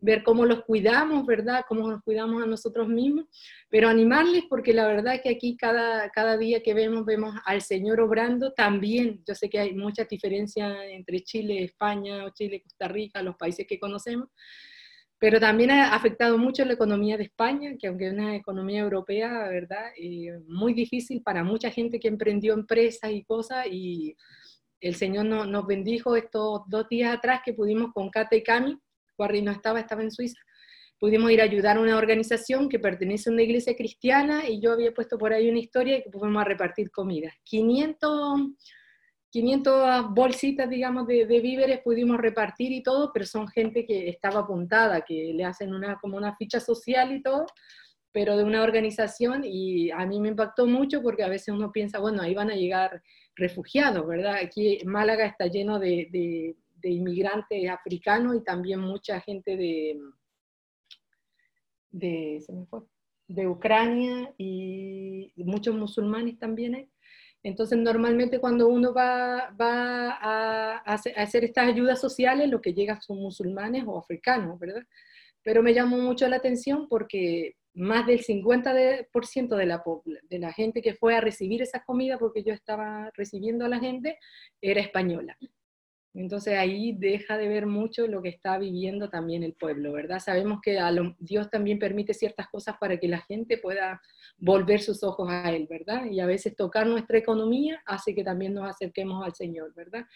ver 0.00 0.22
cómo 0.22 0.46
los 0.46 0.64
cuidamos, 0.64 1.26
¿verdad? 1.26 1.64
Cómo 1.68 1.88
nos 1.88 2.02
cuidamos 2.02 2.42
a 2.42 2.46
nosotros 2.46 2.88
mismos, 2.88 3.26
pero 3.68 3.88
animarles 3.88 4.44
porque 4.48 4.72
la 4.72 4.86
verdad 4.86 5.16
es 5.16 5.22
que 5.22 5.30
aquí 5.30 5.56
cada, 5.56 6.08
cada 6.10 6.36
día 6.36 6.62
que 6.62 6.74
vemos, 6.74 7.04
vemos 7.04 7.34
al 7.44 7.62
Señor 7.62 8.00
obrando 8.00 8.52
también. 8.52 9.22
Yo 9.26 9.34
sé 9.34 9.50
que 9.50 9.58
hay 9.58 9.74
muchas 9.74 10.08
diferencias 10.08 10.76
entre 10.90 11.20
Chile, 11.20 11.64
España, 11.64 12.24
o 12.24 12.30
Chile, 12.30 12.62
Costa 12.62 12.88
Rica, 12.88 13.22
los 13.22 13.36
países 13.36 13.66
que 13.66 13.78
conocemos, 13.78 14.28
pero 15.18 15.40
también 15.40 15.72
ha 15.72 15.94
afectado 15.94 16.38
mucho 16.38 16.64
la 16.64 16.74
economía 16.74 17.16
de 17.16 17.24
España, 17.24 17.74
que 17.76 17.88
aunque 17.88 18.06
es 18.06 18.12
una 18.12 18.36
economía 18.36 18.80
europea, 18.80 19.48
¿verdad? 19.48 19.90
Eh, 20.00 20.38
muy 20.46 20.74
difícil 20.74 21.22
para 21.22 21.42
mucha 21.42 21.70
gente 21.70 21.98
que 21.98 22.06
emprendió 22.06 22.54
empresas 22.54 23.10
y 23.10 23.24
cosas, 23.24 23.66
y 23.68 24.16
el 24.80 24.94
Señor 24.94 25.26
nos 25.26 25.66
bendijo 25.66 26.14
estos 26.14 26.62
dos 26.68 26.88
días 26.88 27.16
atrás 27.16 27.40
que 27.44 27.52
pudimos 27.52 27.92
con 27.92 28.10
Kate 28.10 28.36
y 28.36 28.42
Cami, 28.44 28.78
Juarri 29.18 29.42
no 29.42 29.50
estaba, 29.50 29.80
estaba 29.80 30.02
en 30.02 30.12
Suiza, 30.12 30.40
pudimos 30.98 31.30
ir 31.30 31.40
a 31.40 31.44
ayudar 31.44 31.76
a 31.76 31.80
una 31.80 31.98
organización 31.98 32.68
que 32.68 32.78
pertenece 32.78 33.28
a 33.28 33.32
una 33.32 33.42
iglesia 33.42 33.76
cristiana, 33.76 34.48
y 34.48 34.60
yo 34.62 34.72
había 34.72 34.94
puesto 34.94 35.18
por 35.18 35.32
ahí 35.32 35.50
una 35.50 35.58
historia 35.58 35.98
y 35.98 36.02
que 36.04 36.10
pudimos 36.10 36.44
repartir 36.44 36.90
comida. 36.90 37.30
500 37.44 38.52
500 39.30 40.14
bolsitas, 40.14 40.70
digamos, 40.70 41.06
de, 41.06 41.26
víveres 41.26 41.80
pudimos 41.82 42.18
repartir 42.18 42.72
y 42.72 42.82
todo, 42.82 43.10
pero 43.12 43.26
son 43.26 43.46
gente 43.48 43.84
que 43.84 44.08
estaba 44.08 44.40
apuntada, 44.40 45.02
que 45.02 45.32
le 45.34 45.44
hacen 45.44 45.74
una, 45.74 45.98
como 46.00 46.16
una 46.16 46.34
ficha 46.36 46.60
social 46.60 47.12
y 47.12 47.22
todo, 47.22 47.44
pero 48.10 48.38
de 48.38 48.44
una 48.44 48.62
organización 48.62 49.42
y 49.44 49.90
a 49.90 50.06
mí 50.06 50.18
me 50.18 50.28
impactó 50.28 50.66
mucho 50.66 51.02
porque 51.02 51.24
a 51.24 51.28
veces 51.28 51.48
uno 51.48 51.70
piensa, 51.70 51.98
bueno, 51.98 52.22
ahí 52.22 52.34
van 52.34 52.50
a 52.50 52.54
llegar 52.54 53.02
refugiados, 53.36 54.06
¿verdad? 54.06 54.36
Aquí 54.42 54.78
Málaga 54.86 55.26
está 55.26 55.46
lleno 55.46 55.78
de, 55.78 56.08
de, 56.10 56.56
inmigrantes 56.84 57.68
africanos 57.68 58.36
y 58.36 58.44
también 58.44 58.80
mucha 58.80 59.20
gente 59.20 59.56
de, 59.56 60.00
de, 61.90 62.40
se 62.44 62.52
me 62.52 62.66
fue, 62.66 62.80
de 63.26 63.46
Ucrania 63.48 64.32
y 64.38 65.32
muchos 65.36 65.74
musulmanes 65.74 66.38
también 66.38 66.74
hay. 66.74 66.88
Entonces, 67.42 67.78
normalmente 67.78 68.40
cuando 68.40 68.68
uno 68.68 68.92
va, 68.92 69.54
a, 69.58 70.82
hacer 70.84 71.44
estas 71.44 71.68
ayudas 71.68 72.00
sociales, 72.00 72.50
lo 72.50 72.60
que 72.60 72.74
llega 72.74 73.00
son 73.00 73.18
musulmanes 73.18 73.84
o 73.86 73.98
africanos, 73.98 74.58
¿verdad? 74.58 74.82
Pero 75.42 75.62
me 75.62 75.72
llamó 75.74 75.98
mucho 75.98 76.28
la 76.28 76.36
atención 76.36 76.88
porque 76.88 77.54
más 77.74 78.06
del 78.06 78.24
50% 78.24 79.56
de 79.56 79.66
la, 79.66 79.82
de 80.28 80.38
la 80.38 80.52
gente 80.52 80.82
que 80.82 80.94
fue 80.94 81.14
a 81.16 81.20
recibir 81.20 81.62
esa 81.62 81.84
comida, 81.84 82.18
porque 82.18 82.42
yo 82.42 82.52
estaba 82.52 83.10
recibiendo 83.14 83.64
a 83.64 83.68
la 83.68 83.78
gente, 83.78 84.18
era 84.60 84.80
española. 84.80 85.38
Entonces 86.14 86.58
ahí 86.58 86.94
deja 86.98 87.36
de 87.36 87.48
ver 87.48 87.66
mucho 87.66 88.06
lo 88.06 88.22
que 88.22 88.30
está 88.30 88.58
viviendo 88.58 89.08
también 89.08 89.42
el 89.42 89.52
pueblo, 89.52 89.92
¿verdad? 89.92 90.18
Sabemos 90.18 90.60
que 90.62 90.78
Dios 91.18 91.50
también 91.50 91.78
permite 91.78 92.14
ciertas 92.14 92.48
cosas 92.48 92.76
para 92.80 92.98
que 92.98 93.08
la 93.08 93.20
gente 93.20 93.58
pueda 93.58 94.00
volver 94.38 94.80
sus 94.80 95.02
ojos 95.04 95.28
a 95.30 95.50
Él, 95.54 95.66
¿verdad? 95.68 96.06
Y 96.06 96.20
a 96.20 96.26
veces 96.26 96.56
tocar 96.56 96.86
nuestra 96.86 97.18
economía 97.18 97.82
hace 97.86 98.14
que 98.14 98.24
también 98.24 98.54
nos 98.54 98.68
acerquemos 98.68 99.24
al 99.24 99.34
Señor, 99.34 99.74
¿verdad? 99.74 100.06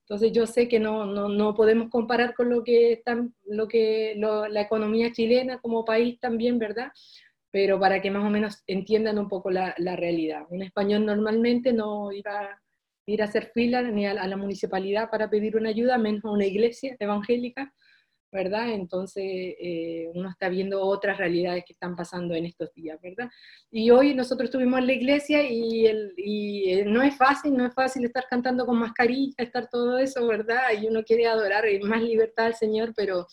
Entonces 0.00 0.32
yo 0.32 0.46
sé 0.46 0.68
que 0.68 0.80
no, 0.80 1.06
no, 1.06 1.28
no 1.28 1.54
podemos 1.54 1.90
comparar 1.90 2.34
con 2.34 2.48
lo 2.50 2.64
que, 2.64 2.92
están, 2.92 3.34
lo 3.44 3.68
que 3.68 4.14
la 4.16 4.60
economía 4.60 5.12
chilena 5.12 5.60
como 5.60 5.84
país 5.84 6.18
también, 6.18 6.58
¿verdad? 6.58 6.90
Pero 7.50 7.78
para 7.78 8.00
que 8.00 8.10
más 8.10 8.24
o 8.24 8.30
menos 8.30 8.62
entiendan 8.66 9.18
un 9.18 9.28
poco 9.28 9.50
la, 9.50 9.74
la 9.78 9.96
realidad. 9.96 10.44
Un 10.48 10.62
español 10.62 11.04
normalmente 11.04 11.72
no 11.72 12.10
iba 12.10 12.61
ir 13.06 13.22
a 13.22 13.26
hacer 13.26 13.50
fila 13.52 13.82
ni 13.82 14.06
a, 14.06 14.14
la 14.14 14.36
municipalidad 14.36 15.10
para 15.10 15.28
pedir 15.28 15.56
una 15.56 15.70
ayuda, 15.70 15.98
menos 15.98 16.24
a 16.24 16.30
una 16.30 16.46
iglesia 16.46 16.96
evangélica, 16.98 17.72
¿verdad? 18.30 18.70
Entonces 18.70 19.24
eh, 19.24 20.10
uno 20.14 20.30
está 20.30 20.48
viendo 20.48 20.80
otras 20.80 21.18
realidades 21.18 21.64
que 21.66 21.74
están 21.74 21.94
pasando 21.94 22.34
en 22.34 22.46
estos 22.46 22.72
días, 22.72 22.98
¿verdad? 23.02 23.28
Y 23.70 23.90
hoy 23.90 24.14
nosotros 24.14 24.48
estuvimos 24.48 24.80
en 24.80 24.86
la 24.86 24.94
iglesia 24.94 25.42
y, 25.42 25.86
el, 25.86 26.14
y 26.16 26.70
eh, 26.70 26.84
no 26.86 27.02
es 27.02 27.16
fácil, 27.16 27.54
no 27.56 27.66
es 27.66 27.74
fácil 27.74 28.04
estar 28.04 28.24
cantando 28.30 28.64
con 28.64 28.78
mascarilla, 28.78 29.34
estar 29.36 29.68
todo 29.68 29.98
eso, 29.98 30.26
¿verdad? 30.26 30.62
Y 30.80 30.86
uno 30.86 31.02
quiere 31.02 31.26
adorar 31.26 31.64
más 31.82 32.02
libertad 32.02 32.46
al 32.46 32.54
Señor, 32.54 32.94
pero 32.96 33.26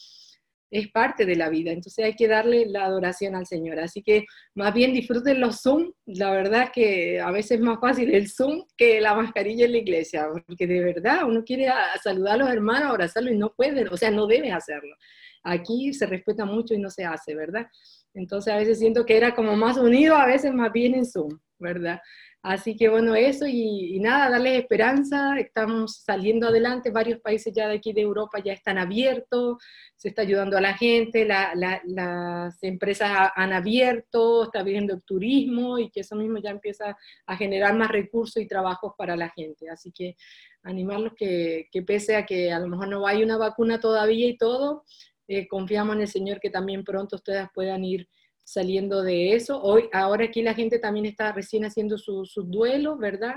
es 0.71 0.89
parte 0.91 1.25
de 1.25 1.35
la 1.35 1.49
vida, 1.49 1.71
entonces 1.71 2.05
hay 2.05 2.13
que 2.13 2.27
darle 2.27 2.65
la 2.67 2.85
adoración 2.85 3.35
al 3.35 3.47
Señor. 3.47 3.79
Así 3.79 4.03
que 4.03 4.25
más 4.55 4.73
bien 4.73 4.93
disfruten 4.93 5.39
los 5.39 5.61
Zoom, 5.61 5.91
la 6.05 6.31
verdad 6.31 6.71
que 6.73 7.19
a 7.19 7.31
veces 7.31 7.51
es 7.53 7.61
más 7.61 7.79
fácil 7.79 8.13
el 8.13 8.29
Zoom 8.29 8.65
que 8.77 9.01
la 9.01 9.15
mascarilla 9.15 9.65
en 9.65 9.71
la 9.71 9.77
iglesia, 9.79 10.27
porque 10.45 10.67
de 10.67 10.81
verdad 10.81 11.27
uno 11.27 11.43
quiere 11.43 11.69
saludar 12.03 12.35
a 12.35 12.37
los 12.37 12.49
hermanos, 12.49 12.89
abrazarlos 12.89 13.33
y 13.33 13.37
no 13.37 13.53
puede, 13.55 13.87
o 13.89 13.97
sea, 13.97 14.11
no 14.11 14.27
debe 14.27 14.51
hacerlo. 14.51 14.95
Aquí 15.43 15.93
se 15.93 16.05
respeta 16.05 16.45
mucho 16.45 16.73
y 16.73 16.79
no 16.79 16.89
se 16.89 17.05
hace, 17.05 17.33
¿verdad? 17.33 17.67
Entonces 18.13 18.53
a 18.53 18.57
veces 18.57 18.79
siento 18.79 19.05
que 19.05 19.17
era 19.17 19.33
como 19.33 19.55
más 19.55 19.77
unido, 19.77 20.15
a 20.15 20.25
veces 20.25 20.53
más 20.53 20.71
bien 20.71 20.95
en 20.95 21.05
Zoom, 21.05 21.39
¿verdad? 21.57 21.99
Así 22.41 22.77
que 22.77 22.87
bueno, 22.87 23.15
eso 23.15 23.45
y, 23.47 23.99
nada, 23.99 24.29
darles 24.29 24.59
esperanza, 24.61 25.37
estamos 25.37 25.97
saliendo 26.03 26.47
adelante, 26.47 26.89
varios 26.89 27.19
países 27.19 27.53
ya 27.53 27.67
de 27.67 27.75
aquí 27.75 27.91
de 27.91 28.01
Europa 28.01 28.39
ya 28.39 28.53
están 28.53 28.77
abiertos, 28.77 29.57
se 29.97 30.07
está 30.09 30.21
ayudando 30.21 30.57
a 30.57 30.61
la 30.61 30.73
gente, 30.73 31.25
las 31.25 32.63
empresas 32.63 33.31
han 33.35 33.51
abierto, 33.51 34.45
está 34.45 34.63
viendo 34.63 34.93
el 34.93 35.03
turismo 35.03 35.79
y 35.79 35.89
que 35.89 35.99
eso 35.99 36.15
mismo 36.15 36.37
ya 36.37 36.51
empieza 36.51 36.95
a 37.25 37.35
generar 37.35 37.75
más 37.75 37.89
recursos 37.89 38.41
y 38.41 38.47
trabajos 38.47 38.93
para 38.97 39.17
la 39.17 39.29
gente. 39.31 39.69
Así 39.69 39.91
que 39.91 40.15
animarlos 40.63 41.13
que, 41.17 41.67
que 41.71 41.81
pese 41.81 42.15
a 42.15 42.25
que 42.25 42.53
a 42.53 42.59
lo 42.59 42.67
mejor 42.67 42.87
no 42.87 43.05
hay 43.05 43.21
una 43.21 43.37
vacuna 43.37 43.81
todavía 43.81 44.27
y 44.27 44.37
todo, 44.37 44.85
eh, 45.27 45.45
confiamos 45.47 45.95
en 45.95 46.01
el 46.01 46.07
Señor 46.07 46.39
que 46.39 46.49
también 46.49 46.85
pronto 46.85 47.17
ustedes 47.17 47.47
puedan 47.53 47.83
ir 47.83 48.07
saliendo 48.51 49.03
de 49.03 49.33
eso. 49.33 49.61
Hoy, 49.61 49.89
ahora 49.93 50.25
aquí 50.25 50.41
la 50.41 50.55
gente 50.55 50.79
también 50.79 51.05
está 51.05 51.31
recién 51.31 51.65
haciendo 51.65 51.99
su, 51.99 52.25
su 52.25 52.43
duelo, 52.43 52.97
¿verdad? 52.97 53.35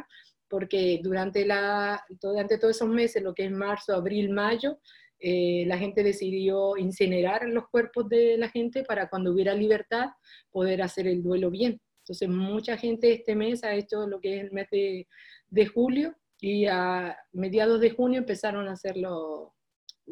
Porque 0.49 1.01
durante, 1.03 1.45
la, 1.45 2.03
durante 2.21 2.57
todos 2.57 2.77
esos 2.77 2.89
meses, 2.89 3.23
lo 3.23 3.35
que 3.35 3.45
es 3.45 3.51
marzo, 3.51 3.95
abril, 3.95 4.31
mayo, 4.31 4.79
eh, 5.21 5.65
la 5.67 5.77
gente 5.77 6.03
decidió 6.03 6.79
incinerar 6.79 7.47
los 7.47 7.69
cuerpos 7.69 8.09
de 8.09 8.39
la 8.39 8.49
gente 8.49 8.85
para 8.85 9.11
cuando 9.11 9.33
hubiera 9.33 9.55
libertad 9.55 10.07
poder 10.51 10.81
hacer 10.81 11.07
el 11.07 11.23
duelo 11.23 11.51
bien. 11.51 11.79
Entonces, 11.99 12.29
mucha 12.31 12.79
gente 12.79 13.13
este 13.13 13.37
mes 13.37 13.65
ha 13.65 13.75
hecho 13.75 14.07
lo 14.07 14.19
que 14.19 14.39
es 14.39 14.45
el 14.45 14.53
mes 14.53 14.67
de, 14.71 15.07
de 15.51 15.67
julio 15.67 16.17
y 16.41 16.67
a 16.67 17.17
mediados 17.33 17.81
de 17.81 17.91
junio 17.91 18.19
empezaron 18.19 18.67
a 18.67 18.73
hacerlo, 18.73 19.55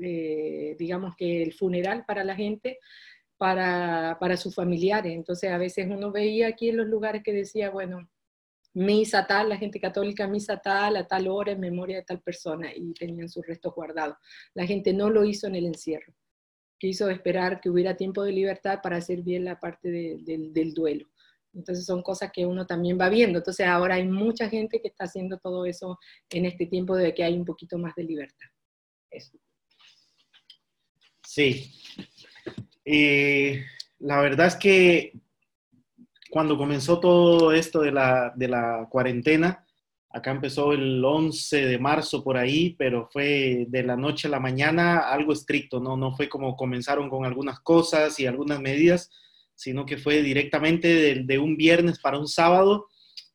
eh, 0.01 0.77
digamos 0.79 1.17
que 1.17 1.43
el 1.43 1.55
funeral 1.55 2.05
para 2.07 2.23
la 2.23 2.37
gente, 2.37 2.79
para, 3.41 4.19
para 4.21 4.37
sus 4.37 4.55
familiares. 4.55 5.15
Entonces, 5.15 5.51
a 5.51 5.57
veces 5.57 5.87
uno 5.89 6.13
veía 6.13 6.49
aquí 6.49 6.69
en 6.69 6.77
los 6.77 6.87
lugares 6.87 7.23
que 7.25 7.33
decía, 7.33 7.71
bueno, 7.71 8.07
misa 8.75 9.27
tal, 9.27 9.49
la 9.49 9.57
gente 9.57 9.81
católica, 9.81 10.29
misa 10.29 10.59
tal, 10.59 10.97
a 10.97 11.07
tal 11.07 11.27
hora 11.27 11.53
en 11.53 11.61
memoria 11.61 11.97
de 11.97 12.03
tal 12.03 12.21
persona, 12.21 12.71
y 12.77 12.93
tenían 12.93 13.31
sus 13.31 13.47
restos 13.47 13.75
guardados. 13.75 14.19
La 14.53 14.67
gente 14.67 14.93
no 14.93 15.09
lo 15.09 15.25
hizo 15.25 15.47
en 15.47 15.55
el 15.55 15.65
encierro. 15.65 16.13
Quiso 16.79 17.09
esperar 17.09 17.63
que 17.63 17.71
hubiera 17.71 17.97
tiempo 17.97 18.23
de 18.25 18.33
libertad 18.33 18.81
para 18.83 18.99
hacer 18.99 19.23
bien 19.23 19.47
la 19.47 19.59
parte 19.59 19.89
del 19.89 20.75
duelo. 20.75 21.07
Entonces 21.55 21.87
son 21.87 22.03
cosas 22.03 22.31
que 22.33 22.45
uno 22.45 22.67
también 22.67 23.01
va 23.01 23.09
viendo. 23.09 23.39
Entonces 23.39 23.67
ahora 23.67 23.95
hay 23.95 24.07
mucha 24.07 24.51
gente 24.51 24.83
que 24.83 24.89
está 24.89 25.05
haciendo 25.05 25.39
todo 25.39 25.65
eso 25.65 25.99
en 26.29 26.45
este 26.45 26.67
tiempo 26.67 26.95
de 26.95 27.15
que 27.15 27.25
hay 27.25 27.39
un 27.39 27.47
poquito 27.47 27.79
más 27.79 27.95
de 27.95 28.05
libertad. 28.05 28.49
Sí. 31.27 31.73
Eh, 32.93 33.65
la 34.01 34.21
verdad 34.21 34.49
es 34.49 34.57
que 34.57 35.13
cuando 36.29 36.59
comenzó 36.59 36.99
todo 36.99 37.53
esto 37.53 37.83
de 37.83 37.93
la, 37.93 38.33
de 38.35 38.49
la 38.49 38.89
cuarentena, 38.91 39.65
acá 40.09 40.33
empezó 40.33 40.73
el 40.73 41.05
11 41.05 41.67
de 41.67 41.79
marzo 41.79 42.25
por 42.25 42.37
ahí, 42.37 42.75
pero 42.77 43.09
fue 43.13 43.67
de 43.69 43.85
la 43.85 43.97
noche 43.97 44.27
a 44.27 44.33
la 44.33 44.41
mañana 44.41 45.09
algo 45.09 45.33
estricto, 45.33 45.79
¿no? 45.79 45.97
No 45.97 46.17
fue 46.17 46.29
como 46.29 46.57
comenzaron 46.57 47.09
con 47.09 47.25
algunas 47.25 47.61
cosas 47.61 48.19
y 48.19 48.27
algunas 48.27 48.61
medidas, 48.61 49.09
sino 49.55 49.87
que 49.87 49.97
fue 49.97 50.23
directamente 50.23 51.15
de, 51.23 51.39
un 51.39 51.57
viernes 51.57 52.01
para 52.01 52.19
un 52.19 52.27
sábado, 52.27 52.89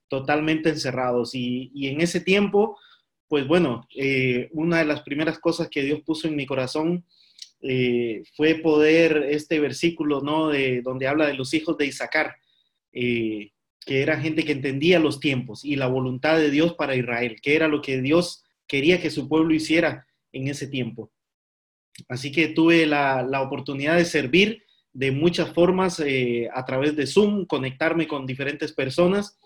totalmente 0.10 0.68
encerrados. 0.68 1.32
Y, 1.34 1.88
en 1.88 2.02
ese 2.02 2.20
tiempo, 2.20 2.78
pues 3.30 3.48
bueno, 3.48 3.88
eh, 3.96 4.50
una 4.52 4.80
de 4.80 4.86
las 4.86 5.02
primeras 5.04 5.40
cosas 5.40 5.70
que 5.70 5.84
Dios 5.84 6.02
puso 6.06 6.28
en 6.28 6.36
mi 6.36 6.46
corazón 6.46 7.06
eh, 7.68 8.24
fue 8.36 8.56
poder 8.56 9.26
este 9.30 9.60
versículo, 9.60 10.22
¿no? 10.22 10.50
De, 10.50 10.82
donde 10.84 11.08
habla 11.08 11.26
de 11.26 11.34
los 11.34 11.54
hijos 11.56 11.78
de 11.78 11.88
Isaacar, 11.88 12.36
eh, 12.94 13.52
que 13.84 14.02
era 14.02 14.20
gente 14.20 14.46
que 14.46 14.52
entendía 14.52 15.00
los 15.00 15.20
tiempos 15.20 15.66
y 15.66 15.76
la 15.76 15.88
voluntad 15.88 16.38
de 16.38 16.52
Dios 16.52 16.76
para 16.76 16.96
Israel, 16.96 17.38
que 17.42 17.56
era 17.56 17.68
lo 17.68 17.82
que 17.82 18.02
Dios 18.02 18.44
quería 18.68 19.02
que 19.02 19.10
su 19.10 19.28
pueblo 19.28 19.54
hiciera 19.54 20.06
en 20.32 20.48
ese 20.48 20.68
tiempo. 20.68 21.12
Así 22.08 22.32
que 22.32 22.50
tuve 22.50 22.86
la, 22.86 23.24
la 23.24 23.42
oportunidad 23.42 23.98
de 23.98 24.06
servir 24.06 24.64
de 24.94 25.12
muchas 25.12 25.52
formas 25.52 26.00
eh, 26.00 26.48
a 26.54 26.66
través 26.66 26.96
de 26.96 27.08
Zoom, 27.08 27.46
conectarme 27.46 28.08
con 28.08 28.26
diferentes 28.26 28.74
personas. 28.74 29.40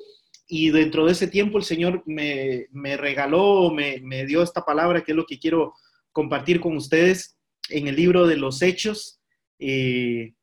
Y 0.47 0.71
dentro 0.71 1.05
de 1.05 1.13
ese 1.13 1.27
tiempo 1.27 1.57
el 1.57 1.63
Señor 1.63 2.03
me, 2.05 2.67
me 2.71 2.97
regaló, 2.97 3.71
me, 3.71 3.99
me, 4.01 4.25
dio 4.25 4.43
esta 4.43 4.65
palabra 4.65 5.03
que 5.03 5.13
es 5.13 5.15
lo 5.15 5.25
que 5.25 5.39
quiero 5.39 5.73
compartir 6.11 6.59
con 6.59 6.75
ustedes 6.75 7.38
en 7.69 7.88
el 7.88 7.95
libro 7.95 8.27
de 8.27 8.38
los 8.38 8.61
Hechos. 8.61 9.21
Eh, 9.59 10.33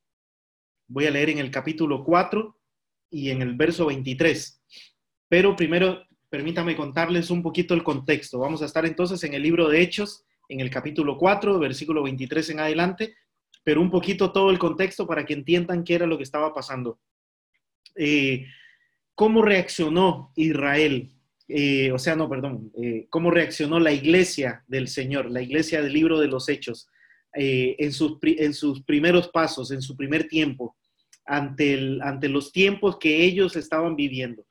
voy 0.89 1.07
a 1.07 1.11
leer 1.11 1.31
en 1.31 1.39
el 1.39 1.51
capítulo 1.51 2.05
4 2.05 2.57
y 3.11 3.31
en 3.31 3.43
el 3.43 3.55
verso 3.55 3.87
23. 3.87 4.63
Pero 5.29 5.57
primero, 5.57 6.05
permítame 6.29 6.77
contarles 6.77 7.31
un 7.31 7.43
poquito 7.43 7.75
el 7.75 7.83
contexto. 7.83 8.39
Vamos 8.39 8.63
a 8.63 8.67
estar 8.67 8.87
entonces 8.87 9.23
en 9.25 9.35
el 9.35 9.43
libro 9.43 9.69
de 9.69 9.81
Hechos, 9.81 10.25
en 10.49 10.61
el 10.61 10.71
capítulo 10.71 11.17
4, 11.19 11.59
versículo 11.59 12.03
23 12.03 12.51
en 12.51 12.61
adelante, 12.61 13.15
pero 13.65 13.81
un 13.81 13.91
poquito 13.91 14.33
todo 14.33 14.51
el 14.51 14.59
contexto 14.59 15.07
para 15.07 15.25
que 15.25 15.35
entiendan 15.35 15.83
qué 15.83 15.95
era 15.95 16.07
lo 16.07 16.17
que 16.17 16.23
estaba 16.23 16.55
pasando. 16.55 17.01
Eh, 17.97 18.47
¿Cómo 19.15 19.43
reaccionó 19.43 20.33
Israel? 20.37 21.11
Eh, 21.49 21.91
o 21.91 21.99
sea, 21.99 22.15
no, 22.17 22.29
perdón, 22.29 22.73
¿cómo 23.09 23.31
reaccionó 23.31 23.81
la 23.81 23.93
iglesia 23.93 24.65
del 24.69 24.89
Señor, 24.89 25.31
la 25.31 25.43
iglesia 25.43 25.81
del 25.81 25.93
libro 25.93 26.21
de 26.21 26.27
los 26.27 26.49
Hechos, 26.49 26.89
en, 27.37 27.93
sus, 27.93 28.19
en 28.23 28.55
sus 28.55 28.83
primeros 28.83 29.29
pasos, 29.29 29.71
en 29.71 29.83
su 29.83 29.97
primer 29.97 30.29
tiempo, 30.29 30.77
ante, 31.25 31.75
el, 31.75 32.03
ante 32.03 32.29
los 32.29 32.53
tiempos 32.53 32.99
que 32.99 33.25
ellos 33.25 33.57
estaban 33.57 33.97
viviendo? 33.97 34.47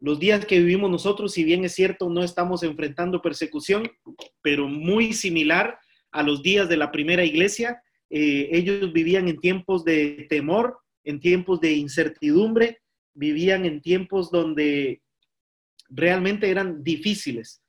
Los 0.00 0.18
días 0.18 0.44
que 0.44 0.58
vivimos 0.58 0.90
nosotros, 0.90 1.32
si 1.32 1.44
bien 1.44 1.64
es 1.64 1.74
cierto, 1.74 2.10
no 2.10 2.22
estamos 2.22 2.62
enfrentando 2.62 3.22
persecución, 3.22 3.90
pero 4.42 4.68
muy 4.68 5.14
similar 5.14 5.78
a 6.12 6.22
los 6.22 6.42
días 6.42 6.68
de 6.68 6.76
la 6.76 6.92
primera 6.92 7.24
iglesia, 7.24 7.82
eh, 8.10 8.48
ellos 8.52 8.92
vivían 8.92 9.28
en 9.28 9.40
tiempos 9.40 9.84
de 9.84 10.26
temor, 10.28 10.78
en 11.04 11.20
tiempos 11.20 11.60
de 11.60 11.72
incertidumbre, 11.72 12.78
vivían 13.14 13.64
en 13.64 13.80
tiempos 13.80 14.30
donde 14.30 15.00
realmente 15.88 16.50
eran 16.50 16.84
difíciles. 16.84 17.62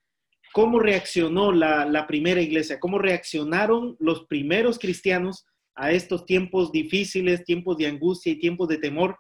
¿Cómo 0.56 0.80
reaccionó 0.80 1.52
la, 1.52 2.06
primera 2.08 2.42
iglesia? 2.42 2.80
¿Cómo 2.80 2.98
reaccionaron 2.98 3.98
los 4.00 4.26
primeros 4.28 4.80
cristianos 4.80 5.46
a 5.76 5.92
estos 5.92 6.26
tiempos 6.26 6.72
difíciles, 6.72 7.44
tiempos 7.44 7.76
de 7.76 7.88
angustia 7.88 8.32
y 8.32 8.40
tiempos 8.40 8.70
de 8.70 8.78
temor? 8.78 9.18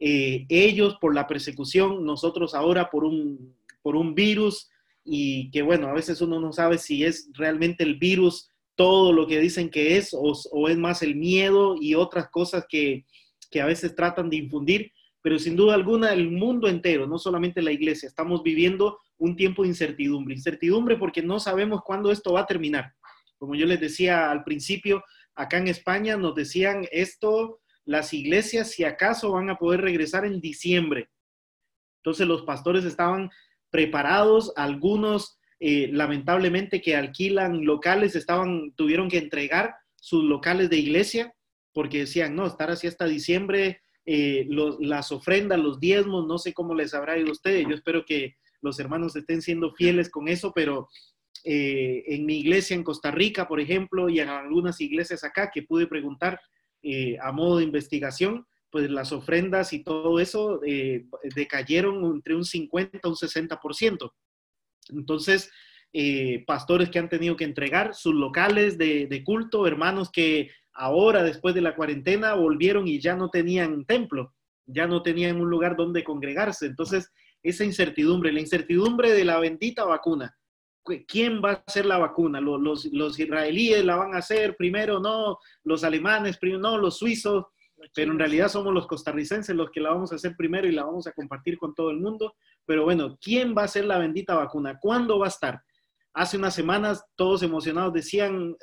Eh, 0.00 0.46
ellos 0.48 0.96
por 0.98 1.14
la 1.14 1.26
persecución, 1.26 2.06
nosotros 2.06 2.54
ahora 2.54 2.88
por 2.88 3.04
un, 3.04 3.54
por 3.82 3.96
un 3.96 4.14
virus 4.14 4.70
y 5.04 5.50
que 5.50 5.60
bueno, 5.60 5.88
a 5.88 5.92
veces 5.92 6.22
uno 6.22 6.40
no 6.40 6.54
sabe 6.54 6.78
si 6.78 7.04
es 7.04 7.28
realmente 7.34 7.84
el 7.84 7.96
virus 7.98 8.50
todo 8.74 9.12
lo 9.12 9.26
que 9.26 9.40
dicen 9.40 9.68
que 9.68 9.98
es 9.98 10.16
o, 10.18 10.68
es 10.70 10.78
más 10.78 11.02
el 11.02 11.16
miedo 11.16 11.76
y 11.78 11.96
otras 11.96 12.30
cosas 12.30 12.64
que, 12.66 13.04
a 13.60 13.66
veces 13.66 13.94
tratan 13.94 14.30
de 14.30 14.36
infundir, 14.36 14.90
pero 15.22 15.38
sin 15.38 15.56
duda 15.56 15.74
alguna 15.74 16.12
el 16.12 16.30
mundo 16.30 16.68
entero, 16.68 17.06
no 17.06 17.18
solamente 17.18 17.62
la 17.62 17.72
iglesia, 17.72 18.06
estamos 18.06 18.42
viviendo 18.42 19.00
un 19.18 19.36
tiempo 19.36 19.62
de 19.62 19.68
incertidumbre. 19.68 20.34
Incertidumbre 20.34 20.96
porque 20.96 21.22
no 21.22 21.40
sabemos 21.40 21.82
cuándo 21.84 22.10
esto 22.10 22.32
va 22.32 22.40
a 22.40 22.46
terminar. 22.46 22.94
Como 23.36 23.54
yo 23.54 23.66
les 23.66 23.80
decía 23.80 24.30
al 24.30 24.44
principio, 24.44 25.02
acá 25.34 25.58
en 25.58 25.68
España 25.68 26.16
nos 26.16 26.34
decían 26.34 26.86
esto, 26.90 27.60
las 27.84 28.12
iglesias 28.12 28.70
si 28.70 28.84
acaso 28.84 29.32
van 29.32 29.50
a 29.50 29.56
poder 29.56 29.80
regresar 29.80 30.24
en 30.24 30.40
diciembre. 30.40 31.08
Entonces 31.98 32.26
los 32.26 32.42
pastores 32.42 32.84
estaban 32.84 33.30
preparados, 33.70 34.52
algunos 34.56 35.38
eh, 35.60 35.90
lamentablemente 35.92 36.80
que 36.80 36.96
alquilan 36.96 37.64
locales, 37.64 38.14
estaban, 38.14 38.72
tuvieron 38.76 39.08
que 39.08 39.18
entregar 39.18 39.74
sus 39.96 40.24
locales 40.24 40.70
de 40.70 40.78
iglesia 40.78 41.34
porque 41.72 41.98
decían, 42.00 42.34
no, 42.34 42.46
estar 42.46 42.70
así 42.70 42.86
hasta 42.86 43.06
diciembre, 43.06 43.80
eh, 44.10 44.46
las 44.80 45.12
ofrendas, 45.12 45.58
los 45.58 45.78
diezmos, 45.80 46.26
no 46.26 46.38
sé 46.38 46.54
cómo 46.54 46.74
les 46.74 46.94
habrá 46.94 47.18
ido 47.18 47.28
a 47.28 47.32
ustedes, 47.32 47.66
yo 47.68 47.74
espero 47.74 48.04
que 48.06 48.36
los 48.62 48.80
hermanos 48.80 49.14
estén 49.16 49.42
siendo 49.42 49.74
fieles 49.74 50.08
con 50.08 50.28
eso, 50.28 50.52
pero 50.54 50.88
eh, 51.44 52.04
en 52.06 52.24
mi 52.24 52.38
iglesia 52.40 52.74
en 52.74 52.84
Costa 52.84 53.10
Rica, 53.10 53.46
por 53.46 53.60
ejemplo, 53.60 54.08
y 54.08 54.20
en 54.20 54.28
algunas 54.28 54.80
iglesias 54.80 55.24
acá 55.24 55.50
que 55.52 55.62
pude 55.62 55.86
preguntar 55.86 56.40
a 57.20 57.32
modo 57.32 57.58
de 57.58 57.64
investigación, 57.64 58.46
pues 58.70 58.88
las 58.88 59.12
ofrendas 59.12 59.72
y 59.72 59.82
todo 59.82 60.20
eso 60.20 60.60
decayeron 61.34 62.04
entre 62.04 62.36
un 62.36 62.44
50 62.44 63.00
a 63.02 63.08
un 63.08 63.16
60%. 63.16 64.12
Entonces, 64.90 65.50
eh, 65.92 66.44
pastores 66.46 66.90
que 66.90 66.98
han 66.98 67.08
tenido 67.08 67.34
que 67.36 67.44
entregar 67.44 67.94
sus 67.94 68.14
locales 68.14 68.76
de, 68.76 69.22
culto, 69.24 69.66
hermanos 69.66 70.10
que 70.10 70.50
ahora, 70.78 71.22
después 71.22 71.54
de 71.54 71.60
la 71.60 71.74
cuarentena, 71.74 72.34
volvieron 72.34 72.86
y 72.86 73.00
ya 73.00 73.16
no 73.16 73.28
tenían 73.30 73.84
templo, 73.84 74.34
ya 74.64 74.86
no 74.86 75.02
tenían 75.02 75.40
un 75.40 75.50
lugar 75.50 75.76
donde 75.76 76.04
congregarse. 76.04 76.66
Entonces, 76.66 77.12
esa 77.42 77.64
incertidumbre, 77.64 78.32
la 78.32 78.40
incertidumbre 78.40 79.12
de 79.12 79.24
la 79.24 79.38
bendita 79.40 79.84
vacuna. 79.84 80.34
¿Quién 81.06 81.42
va 81.44 81.50
a 81.50 81.64
hacer 81.66 81.84
la 81.84 81.98
vacuna? 81.98 82.40
¿Los, 82.40 82.86
israelíes 83.18 83.84
la 83.84 83.96
van 83.96 84.14
a 84.14 84.18
hacer 84.18 84.56
primero? 84.56 85.00
No, 85.00 85.38
los 85.64 85.84
alemanes 85.84 86.38
primero, 86.38 86.60
no, 86.60 86.78
los 86.78 86.96
suizos, 86.96 87.44
pero 87.94 88.12
en 88.12 88.18
realidad 88.18 88.48
somos 88.48 88.72
los 88.72 88.86
costarricenses 88.86 89.54
los 89.54 89.70
que 89.70 89.80
la 89.80 89.90
vamos 89.90 90.12
a 90.12 90.14
hacer 90.14 90.34
primero 90.36 90.66
y 90.66 90.72
la 90.72 90.84
vamos 90.84 91.06
a 91.06 91.12
compartir 91.12 91.58
con 91.58 91.74
todo 91.74 91.90
el 91.90 91.98
mundo. 91.98 92.34
Pero 92.64 92.84
bueno, 92.84 93.18
¿quién 93.20 93.54
va 93.56 93.62
a 93.62 93.66
hacer 93.66 93.84
la 93.84 93.98
bendita 93.98 94.34
vacuna? 94.34 94.78
¿Cuándo 94.80 95.18
va 95.18 95.26
a 95.26 95.28
estar? 95.28 95.60
Hace 96.14 96.38
unas 96.38 96.54
semanas 96.54 97.04
todos 97.16 97.42
emocionados 97.42 97.92
decían 97.92 98.56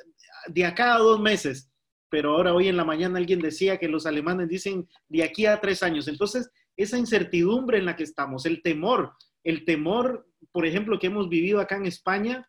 de 0.48 0.64
acá 0.64 0.94
a 0.94 0.98
dos 0.98 1.20
meses, 1.20 1.70
pero 2.08 2.30
ahora 2.30 2.54
hoy 2.54 2.68
en 2.68 2.76
la 2.76 2.84
mañana 2.84 3.18
alguien 3.18 3.40
decía 3.40 3.78
que 3.78 3.88
los 3.88 4.06
alemanes 4.06 4.48
dicen 4.48 4.88
de 5.08 5.24
aquí 5.24 5.46
a 5.46 5.60
tres 5.60 5.82
años. 5.82 6.08
Entonces, 6.08 6.50
esa 6.76 6.98
incertidumbre 6.98 7.78
en 7.78 7.86
la 7.86 7.96
que 7.96 8.04
estamos, 8.04 8.46
el 8.46 8.62
temor, 8.62 9.12
el 9.44 9.64
temor, 9.64 10.28
por 10.52 10.66
ejemplo, 10.66 10.98
que 10.98 11.06
hemos 11.08 11.28
vivido 11.28 11.60
acá 11.60 11.76
en 11.76 11.86
España, 11.86 12.48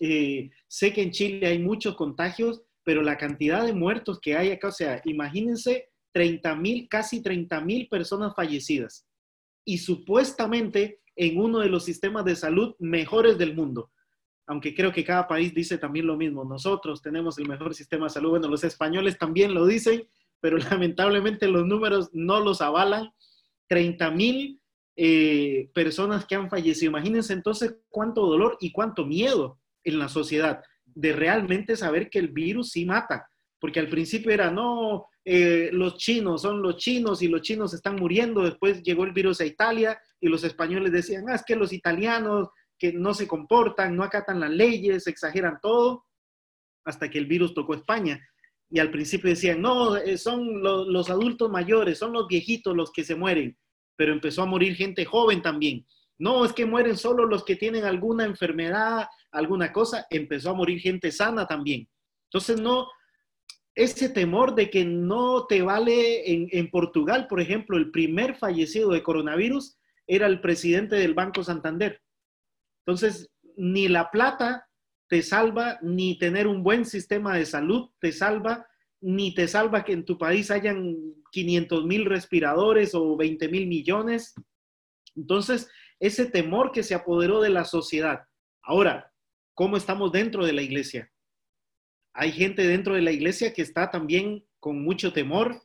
eh, 0.00 0.50
sé 0.68 0.92
que 0.92 1.02
en 1.02 1.10
Chile 1.10 1.46
hay 1.46 1.58
muchos 1.58 1.96
contagios, 1.96 2.62
pero 2.84 3.02
la 3.02 3.16
cantidad 3.16 3.64
de 3.64 3.72
muertos 3.72 4.20
que 4.20 4.36
hay 4.36 4.50
acá, 4.50 4.68
o 4.68 4.72
sea, 4.72 5.00
imagínense 5.04 5.90
30 6.12 6.54
mil, 6.56 6.88
casi 6.88 7.22
30 7.22 7.60
mil 7.60 7.88
personas 7.88 8.34
fallecidas 8.34 9.06
y 9.64 9.78
supuestamente 9.78 11.00
en 11.16 11.38
uno 11.38 11.60
de 11.60 11.68
los 11.68 11.84
sistemas 11.84 12.24
de 12.24 12.36
salud 12.36 12.74
mejores 12.78 13.38
del 13.38 13.54
mundo. 13.54 13.90
Aunque 14.46 14.74
creo 14.74 14.92
que 14.92 15.04
cada 15.04 15.28
país 15.28 15.54
dice 15.54 15.78
también 15.78 16.06
lo 16.06 16.16
mismo. 16.16 16.44
Nosotros 16.44 17.00
tenemos 17.00 17.38
el 17.38 17.48
mejor 17.48 17.74
sistema 17.74 18.06
de 18.06 18.10
salud. 18.10 18.30
Bueno, 18.30 18.48
los 18.48 18.64
españoles 18.64 19.18
también 19.18 19.54
lo 19.54 19.66
dicen, 19.66 20.08
pero 20.40 20.56
lamentablemente 20.70 21.48
los 21.48 21.66
números 21.66 22.10
no 22.12 22.40
los 22.40 22.60
avalan. 22.60 23.10
30 23.68 24.10
mil 24.10 24.60
eh, 24.96 25.70
personas 25.72 26.26
que 26.26 26.34
han 26.34 26.50
fallecido. 26.50 26.90
Imagínense 26.90 27.32
entonces 27.32 27.76
cuánto 27.88 28.26
dolor 28.26 28.58
y 28.60 28.72
cuánto 28.72 29.06
miedo 29.06 29.58
en 29.84 29.98
la 29.98 30.08
sociedad 30.08 30.62
de 30.84 31.12
realmente 31.12 31.76
saber 31.76 32.10
que 32.10 32.18
el 32.18 32.28
virus 32.28 32.70
sí 32.72 32.84
mata. 32.84 33.26
Porque 33.58 33.80
al 33.80 33.88
principio 33.88 34.32
era, 34.32 34.50
no, 34.50 35.06
eh, 35.24 35.70
los 35.72 35.96
chinos 35.96 36.42
son 36.42 36.60
los 36.62 36.76
chinos 36.76 37.22
y 37.22 37.28
los 37.28 37.42
chinos 37.42 37.72
están 37.72 37.96
muriendo. 37.96 38.42
Después 38.42 38.82
llegó 38.82 39.04
el 39.04 39.12
virus 39.12 39.40
a 39.40 39.46
Italia 39.46 39.98
y 40.20 40.28
los 40.28 40.44
españoles 40.44 40.92
decían, 40.92 41.24
ah, 41.28 41.36
es 41.36 41.44
que 41.44 41.56
los 41.56 41.72
italianos 41.72 42.48
que 42.82 42.92
no 42.92 43.14
se 43.14 43.28
comportan, 43.28 43.94
no 43.94 44.02
acatan 44.02 44.40
las 44.40 44.50
leyes, 44.50 45.06
exageran 45.06 45.58
todo, 45.62 46.04
hasta 46.84 47.08
que 47.08 47.18
el 47.18 47.26
virus 47.26 47.54
tocó 47.54 47.74
España. 47.74 48.20
Y 48.68 48.80
al 48.80 48.90
principio 48.90 49.30
decían, 49.30 49.62
no, 49.62 49.96
eh, 49.96 50.18
son 50.18 50.62
los 50.62 51.10
adultos 51.10 51.50
mayores, 51.50 51.98
son 51.98 52.12
los 52.12 52.26
viejitos 52.26 52.76
los 52.76 52.90
que 52.90 53.04
se 53.04 53.14
mueren 53.14 53.56
pero 53.96 54.12
empezó 54.12 54.42
a 54.42 54.46
morir 54.46 54.74
gente 54.74 55.04
joven 55.04 55.42
también. 55.42 55.86
No, 56.18 56.44
es 56.44 56.52
que 56.52 56.66
mueren 56.66 56.96
solo 56.96 57.24
los 57.24 57.44
que 57.44 57.54
tienen 57.56 57.84
alguna 57.84 58.24
enfermedad, 58.24 59.06
alguna 59.30 59.72
cosa, 59.72 60.06
empezó 60.10 60.50
a 60.50 60.54
morir 60.54 60.80
gente 60.80 61.10
sana 61.10 61.46
también. 61.46 61.88
Entonces, 62.24 62.60
no, 62.60 62.88
ese 63.76 64.08
temor 64.08 64.54
de 64.54 64.70
que 64.70 64.84
no 64.84 65.46
te 65.46 65.62
vale 65.62 66.32
en, 66.32 66.48
en, 66.50 66.70
Portugal, 66.70 67.26
por 67.28 67.40
ejemplo, 67.40 67.76
el 67.76 67.90
primer 67.90 68.34
fallecido 68.34 68.90
de 68.90 69.02
coronavirus 69.02 69.78
era 70.06 70.26
el 70.26 70.40
presidente 70.40 70.96
del 70.96 71.14
Banco 71.14 71.42
Santander. 71.42 72.00
Entonces, 72.86 73.30
ni 73.56 73.88
la 73.88 74.10
plata 74.10 74.68
te 75.08 75.22
salva, 75.22 75.78
ni 75.82 76.18
tener 76.18 76.46
un 76.46 76.62
buen 76.62 76.84
sistema 76.84 77.36
de 77.36 77.46
salud 77.46 77.90
te 78.00 78.12
salva, 78.12 78.66
ni 79.00 79.34
te 79.34 79.46
salva 79.48 79.84
que 79.84 79.92
en 79.92 80.04
tu 80.04 80.16
país 80.16 80.50
hayan 80.50 80.96
500 81.32 81.84
mil 81.84 82.04
respiradores 82.06 82.94
o 82.94 83.16
20 83.16 83.48
mil 83.48 83.66
millones. 83.66 84.34
Entonces, 85.14 85.68
ese 86.00 86.26
temor 86.26 86.72
que 86.72 86.82
se 86.82 86.94
apoderó 86.94 87.40
de 87.40 87.50
la 87.50 87.64
sociedad. 87.64 88.24
Ahora, 88.62 89.12
¿cómo 89.54 89.76
estamos 89.76 90.12
dentro 90.12 90.44
de 90.44 90.52
la 90.52 90.62
iglesia? 90.62 91.12
Hay 92.14 92.32
gente 92.32 92.66
dentro 92.66 92.94
de 92.94 93.02
la 93.02 93.12
iglesia 93.12 93.52
que 93.52 93.62
está 93.62 93.90
también 93.90 94.44
con 94.60 94.82
mucho 94.82 95.12
temor. 95.12 95.62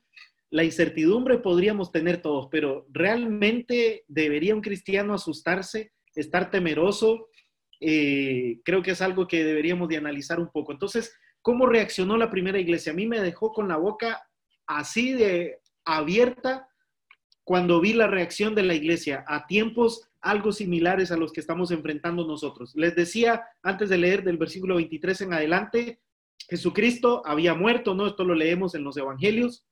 La 0.50 0.63
incertidumbre 0.63 1.39
podríamos 1.39 1.91
tener 1.91 2.21
todos, 2.21 2.47
pero 2.50 2.86
realmente 2.89 4.05
debería 4.07 4.55
un 4.55 4.62
cristiano 4.62 5.13
asustarse, 5.13 5.91
estar 6.17 6.51
temeroso. 6.51 7.29
Eh, 7.79 8.59
creo 8.65 8.81
que 8.81 8.91
es 8.91 9.01
algo 9.01 9.27
que 9.27 9.43
deberíamos 9.43 9.88
de 9.88 9.97
analizar 9.97 10.39
un 10.39 10.50
poco. 10.51 10.71
Entonces, 10.71 11.13
¿Cómo 11.47 11.65
reaccionó 11.65 12.17
la 12.17 12.29
primera 12.29 12.59
iglesia? 12.59 12.91
A 12.91 12.95
mí 12.95 13.07
me 13.07 13.21
dejó 13.21 13.53
con 13.53 13.69
la 13.69 13.77
boca 13.77 14.21
así 14.65 15.13
de 15.13 15.62
abierta 15.86 16.67
cuando 17.45 17.79
vi 17.79 17.93
la 17.93 18.07
reacción 18.07 18.53
de 18.53 18.63
la 18.63 18.74
iglesia 18.74 19.24
a 19.25 19.47
tiempos 19.47 20.09
algo 20.19 20.51
similares 20.51 21.09
a 21.09 21.15
los 21.15 21.31
que 21.31 21.39
estamos 21.39 21.71
enfrentando 21.71 22.27
nosotros. 22.27 22.74
Les 22.75 22.97
decía 22.97 23.45
antes 23.63 23.88
de 23.88 23.97
leer 23.97 24.25
del 24.25 24.38
versículo 24.38 24.75
23 24.75 25.21
en 25.21 25.33
adelante, 25.36 26.01
Jesucristo 26.50 27.21
había 27.25 27.53
muerto, 27.53 27.95
¿no? 27.95 28.07
Esto 28.07 28.25
lo 28.25 28.36
leemos 28.36 28.75
en 28.75 28.83
los 28.83 28.97
evangelios, 28.97 29.65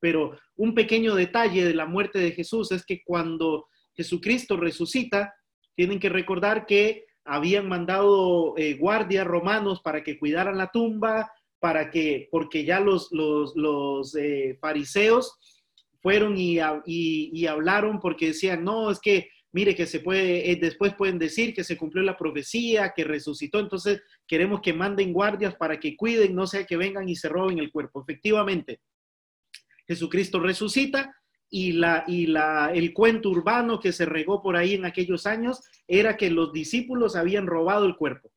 pero 0.00 0.38
un 0.56 0.74
pequeño 0.74 1.14
detalle 1.14 1.64
de 1.64 1.72
la 1.72 1.86
muerte 1.86 2.18
de 2.18 2.32
Jesús 2.32 2.70
es 2.70 2.84
que 2.84 3.02
cuando 3.02 3.68
Jesucristo 3.94 4.58
resucita, 4.58 5.34
tienen 5.78 6.00
que 6.00 6.08
recordar 6.08 6.66
que 6.66 7.06
habían 7.24 7.68
mandado 7.68 8.54
eh, 8.56 8.74
guardias 8.74 9.24
romanos 9.24 9.80
para 9.80 10.02
que 10.02 10.18
cuidaran 10.18 10.58
la 10.58 10.72
tumba, 10.72 11.30
para 11.60 11.88
que, 11.88 12.26
porque 12.32 12.64
ya 12.64 12.80
los, 12.80 13.12
los, 13.12 14.16
eh, 14.16 14.58
fariseos 14.60 15.38
fueron 16.02 16.36
y, 16.36 16.58
y, 16.84 17.46
hablaron 17.46 18.00
porque 18.00 18.26
decían, 18.26 18.64
no, 18.64 18.90
es 18.90 18.98
que, 18.98 19.28
mire, 19.52 19.76
que 19.76 19.86
se 19.86 20.00
puede, 20.00 20.50
eh, 20.50 20.56
después 20.60 20.94
pueden 20.94 21.20
decir 21.20 21.54
que 21.54 21.62
se 21.62 21.76
cumplió 21.76 22.02
la 22.02 22.16
profecía, 22.16 22.92
que 22.92 23.04
resucitó, 23.04 23.60
entonces 23.60 24.02
queremos 24.26 24.60
que 24.60 24.72
manden 24.72 25.12
guardias 25.12 25.54
para 25.54 25.78
que 25.78 25.96
cuiden, 25.96 26.34
no 26.34 26.48
sea 26.48 26.66
que 26.66 26.76
vengan 26.76 27.08
y 27.08 27.14
se 27.14 27.28
roben 27.28 27.60
el 27.60 27.70
cuerpo. 27.70 28.02
Efectivamente, 28.02 28.80
Jesucristo 29.86 30.40
resucita, 30.40 31.14
y, 31.50 31.72
la, 31.72 32.04
y 32.06 32.26
la, 32.26 32.72
el 32.74 32.92
cuento 32.92 33.30
urbano 33.30 33.80
que 33.80 33.92
se 33.92 34.04
regó 34.04 34.42
por 34.42 34.56
ahí 34.56 34.74
en 34.74 34.84
aquellos 34.84 35.26
años 35.26 35.62
era 35.86 36.16
que 36.16 36.30
los 36.30 36.52
discípulos 36.52 37.16
habían 37.16 37.46
robado 37.46 37.86
el 37.86 37.96
cuerpo. 37.96 38.30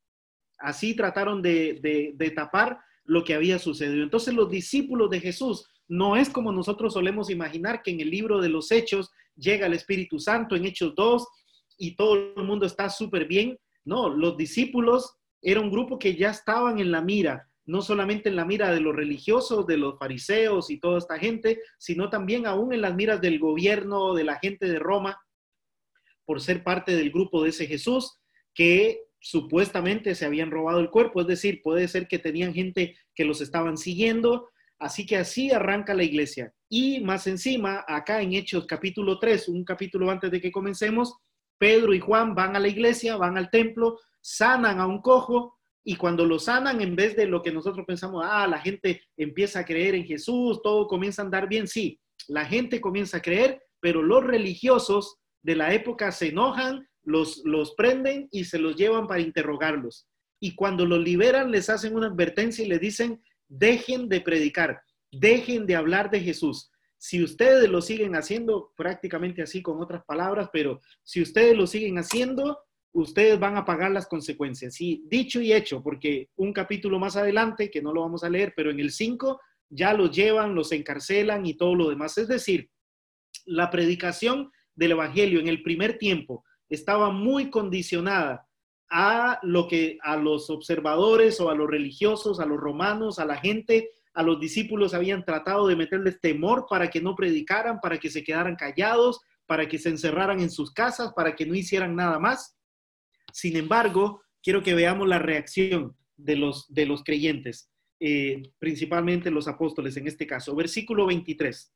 Así 0.57 0.95
trataron 0.95 1.41
de, 1.41 2.13
de, 2.15 2.31
tapar 2.31 2.79
lo 3.03 3.23
que 3.23 3.33
había 3.33 3.59
sucedido. 3.59 4.03
Entonces 4.03 4.33
los 4.33 4.49
discípulos 4.49 5.09
de 5.09 5.19
Jesús 5.19 5.67
no 5.87 6.15
es 6.15 6.29
como 6.29 6.51
nosotros 6.51 6.93
solemos 6.93 7.29
imaginar 7.29 7.81
que 7.83 7.91
en 7.91 7.99
el 7.99 8.09
libro 8.09 8.39
de 8.39 8.49
los 8.49 8.71
Hechos 8.71 9.09
llega 9.35 9.65
el 9.65 9.73
Espíritu 9.73 10.19
Santo 10.19 10.55
en 10.55 10.65
Hechos 10.65 10.93
2 10.95 11.27
y 11.77 11.95
todo 11.95 12.33
el 12.37 12.43
mundo 12.43 12.65
está 12.65 12.89
súper 12.89 13.27
bien. 13.27 13.57
No, 13.83 14.07
los 14.07 14.37
discípulos 14.37 15.17
era 15.41 15.59
un 15.59 15.71
grupo 15.71 15.97
que 15.97 16.15
ya 16.15 16.29
estaban 16.29 16.79
en 16.79 16.91
la 16.91 17.01
mira, 17.01 17.49
no 17.71 17.81
solamente 17.81 18.27
en 18.27 18.35
la 18.35 18.43
mira 18.43 18.69
de 18.73 18.81
los 18.81 18.93
religiosos, 18.93 19.65
de 19.65 19.77
los 19.77 19.97
fariseos 19.97 20.69
y 20.69 20.77
toda 20.77 20.97
esta 20.97 21.17
gente, 21.17 21.61
sino 21.79 22.09
también 22.09 22.45
aún 22.45 22.73
en 22.73 22.81
las 22.81 22.93
miras 22.93 23.21
del 23.21 23.39
gobierno, 23.39 24.13
de 24.13 24.25
la 24.25 24.39
gente 24.39 24.67
de 24.67 24.77
Roma, 24.77 25.17
por 26.25 26.41
ser 26.41 26.65
parte 26.65 26.97
del 26.97 27.11
grupo 27.11 27.41
de 27.41 27.51
ese 27.51 27.67
Jesús 27.67 28.19
que 28.53 29.05
supuestamente 29.21 30.15
se 30.15 30.25
habían 30.25 30.51
robado 30.51 30.81
el 30.81 30.89
cuerpo, 30.89 31.21
es 31.21 31.27
decir, 31.27 31.61
puede 31.63 31.87
ser 31.87 32.09
que 32.09 32.19
tenían 32.19 32.53
gente 32.53 32.97
que 33.15 33.23
los 33.23 33.39
estaban 33.39 33.77
siguiendo, 33.77 34.49
así 34.77 35.05
que 35.05 35.15
así 35.15 35.51
arranca 35.51 35.93
la 35.93 36.03
iglesia. 36.03 36.53
Y 36.67 36.99
más 36.99 37.25
encima, 37.25 37.85
acá 37.87 38.21
en 38.21 38.33
Hechos 38.33 38.65
capítulo 38.67 39.17
3, 39.17 39.47
un 39.47 39.63
capítulo 39.63 40.11
antes 40.11 40.29
de 40.29 40.41
que 40.41 40.51
comencemos, 40.51 41.15
Pedro 41.57 41.93
y 41.93 42.01
Juan 42.01 42.35
van 42.35 42.57
a 42.57 42.59
la 42.59 42.67
iglesia, 42.67 43.15
van 43.15 43.37
al 43.37 43.49
templo, 43.49 43.97
sanan 44.19 44.81
a 44.81 44.87
un 44.87 45.01
cojo, 45.01 45.60
y 45.83 45.95
cuando 45.95 46.25
lo 46.25 46.37
sanan, 46.37 46.81
en 46.81 46.95
vez 46.95 47.15
de 47.15 47.25
lo 47.25 47.41
que 47.41 47.51
nosotros 47.51 47.85
pensamos, 47.85 48.23
ah, 48.25 48.47
la 48.47 48.59
gente 48.59 49.01
empieza 49.17 49.59
a 49.59 49.65
creer 49.65 49.95
en 49.95 50.05
Jesús, 50.05 50.61
todo 50.61 50.87
comienza 50.87 51.21
a 51.21 51.25
andar 51.25 51.47
bien, 51.47 51.67
sí, 51.67 51.99
la 52.27 52.45
gente 52.45 52.79
comienza 52.79 53.17
a 53.17 53.21
creer, 53.21 53.61
pero 53.79 54.03
los 54.03 54.23
religiosos 54.23 55.17
de 55.41 55.55
la 55.55 55.73
época 55.73 56.11
se 56.11 56.27
enojan, 56.27 56.87
los, 57.03 57.41
los 57.45 57.73
prenden 57.73 58.27
y 58.31 58.45
se 58.45 58.59
los 58.59 58.75
llevan 58.75 59.07
para 59.07 59.21
interrogarlos. 59.21 60.07
Y 60.39 60.53
cuando 60.53 60.85
los 60.85 60.99
liberan, 60.99 61.51
les 61.51 61.69
hacen 61.69 61.95
una 61.95 62.07
advertencia 62.07 62.63
y 62.63 62.67
les 62.67 62.79
dicen, 62.79 63.21
dejen 63.47 64.07
de 64.07 64.21
predicar, 64.21 64.81
dejen 65.11 65.65
de 65.65 65.75
hablar 65.75 66.11
de 66.11 66.19
Jesús. 66.19 66.71
Si 66.97 67.23
ustedes 67.23 67.67
lo 67.69 67.81
siguen 67.81 68.15
haciendo, 68.15 68.71
prácticamente 68.77 69.41
así 69.41 69.63
con 69.63 69.81
otras 69.81 70.03
palabras, 70.05 70.49
pero 70.53 70.79
si 71.03 71.21
ustedes 71.23 71.57
lo 71.57 71.65
siguen 71.65 71.97
haciendo, 71.97 72.59
ustedes 72.93 73.39
van 73.39 73.57
a 73.57 73.65
pagar 73.65 73.91
las 73.91 74.07
consecuencias. 74.07 74.79
Y 74.81 75.03
dicho 75.07 75.41
y 75.41 75.53
hecho, 75.53 75.81
porque 75.81 76.29
un 76.35 76.53
capítulo 76.53 76.99
más 76.99 77.15
adelante, 77.15 77.69
que 77.69 77.81
no 77.81 77.93
lo 77.93 78.01
vamos 78.01 78.23
a 78.23 78.29
leer, 78.29 78.53
pero 78.55 78.71
en 78.71 78.79
el 78.79 78.91
5 78.91 79.39
ya 79.69 79.93
los 79.93 80.11
llevan, 80.11 80.55
los 80.55 80.71
encarcelan 80.71 81.45
y 81.45 81.55
todo 81.55 81.75
lo 81.75 81.89
demás. 81.89 82.17
Es 82.17 82.27
decir, 82.27 82.69
la 83.45 83.69
predicación 83.69 84.51
del 84.75 84.91
Evangelio 84.91 85.39
en 85.39 85.47
el 85.47 85.63
primer 85.63 85.97
tiempo 85.97 86.43
estaba 86.69 87.09
muy 87.09 87.49
condicionada 87.49 88.47
a 88.89 89.39
lo 89.43 89.67
que 89.67 89.97
a 90.01 90.17
los 90.17 90.49
observadores 90.49 91.39
o 91.39 91.49
a 91.49 91.55
los 91.55 91.69
religiosos, 91.69 92.39
a 92.39 92.45
los 92.45 92.59
romanos, 92.59 93.19
a 93.19 93.25
la 93.25 93.37
gente, 93.37 93.89
a 94.13 94.23
los 94.23 94.39
discípulos 94.39 94.93
habían 94.93 95.23
tratado 95.23 95.67
de 95.67 95.77
meterles 95.77 96.19
temor 96.19 96.65
para 96.69 96.89
que 96.89 97.01
no 97.01 97.15
predicaran, 97.15 97.79
para 97.79 97.97
que 97.97 98.09
se 98.09 98.23
quedaran 98.23 98.57
callados, 98.57 99.21
para 99.45 99.67
que 99.67 99.79
se 99.79 99.89
encerraran 99.89 100.41
en 100.41 100.49
sus 100.49 100.73
casas, 100.73 101.13
para 101.13 101.35
que 101.35 101.45
no 101.45 101.55
hicieran 101.55 101.95
nada 101.95 102.19
más. 102.19 102.57
Sin 103.33 103.55
embargo, 103.57 104.21
quiero 104.41 104.63
que 104.63 104.73
veamos 104.73 105.07
la 105.07 105.19
reacción 105.19 105.95
de 106.17 106.35
los, 106.35 106.71
de 106.73 106.85
los 106.85 107.03
creyentes, 107.03 107.69
eh, 107.99 108.41
principalmente 108.59 109.31
los 109.31 109.47
apóstoles 109.47 109.97
en 109.97 110.07
este 110.07 110.27
caso. 110.27 110.55
Versículo 110.55 111.05
23. 111.05 111.73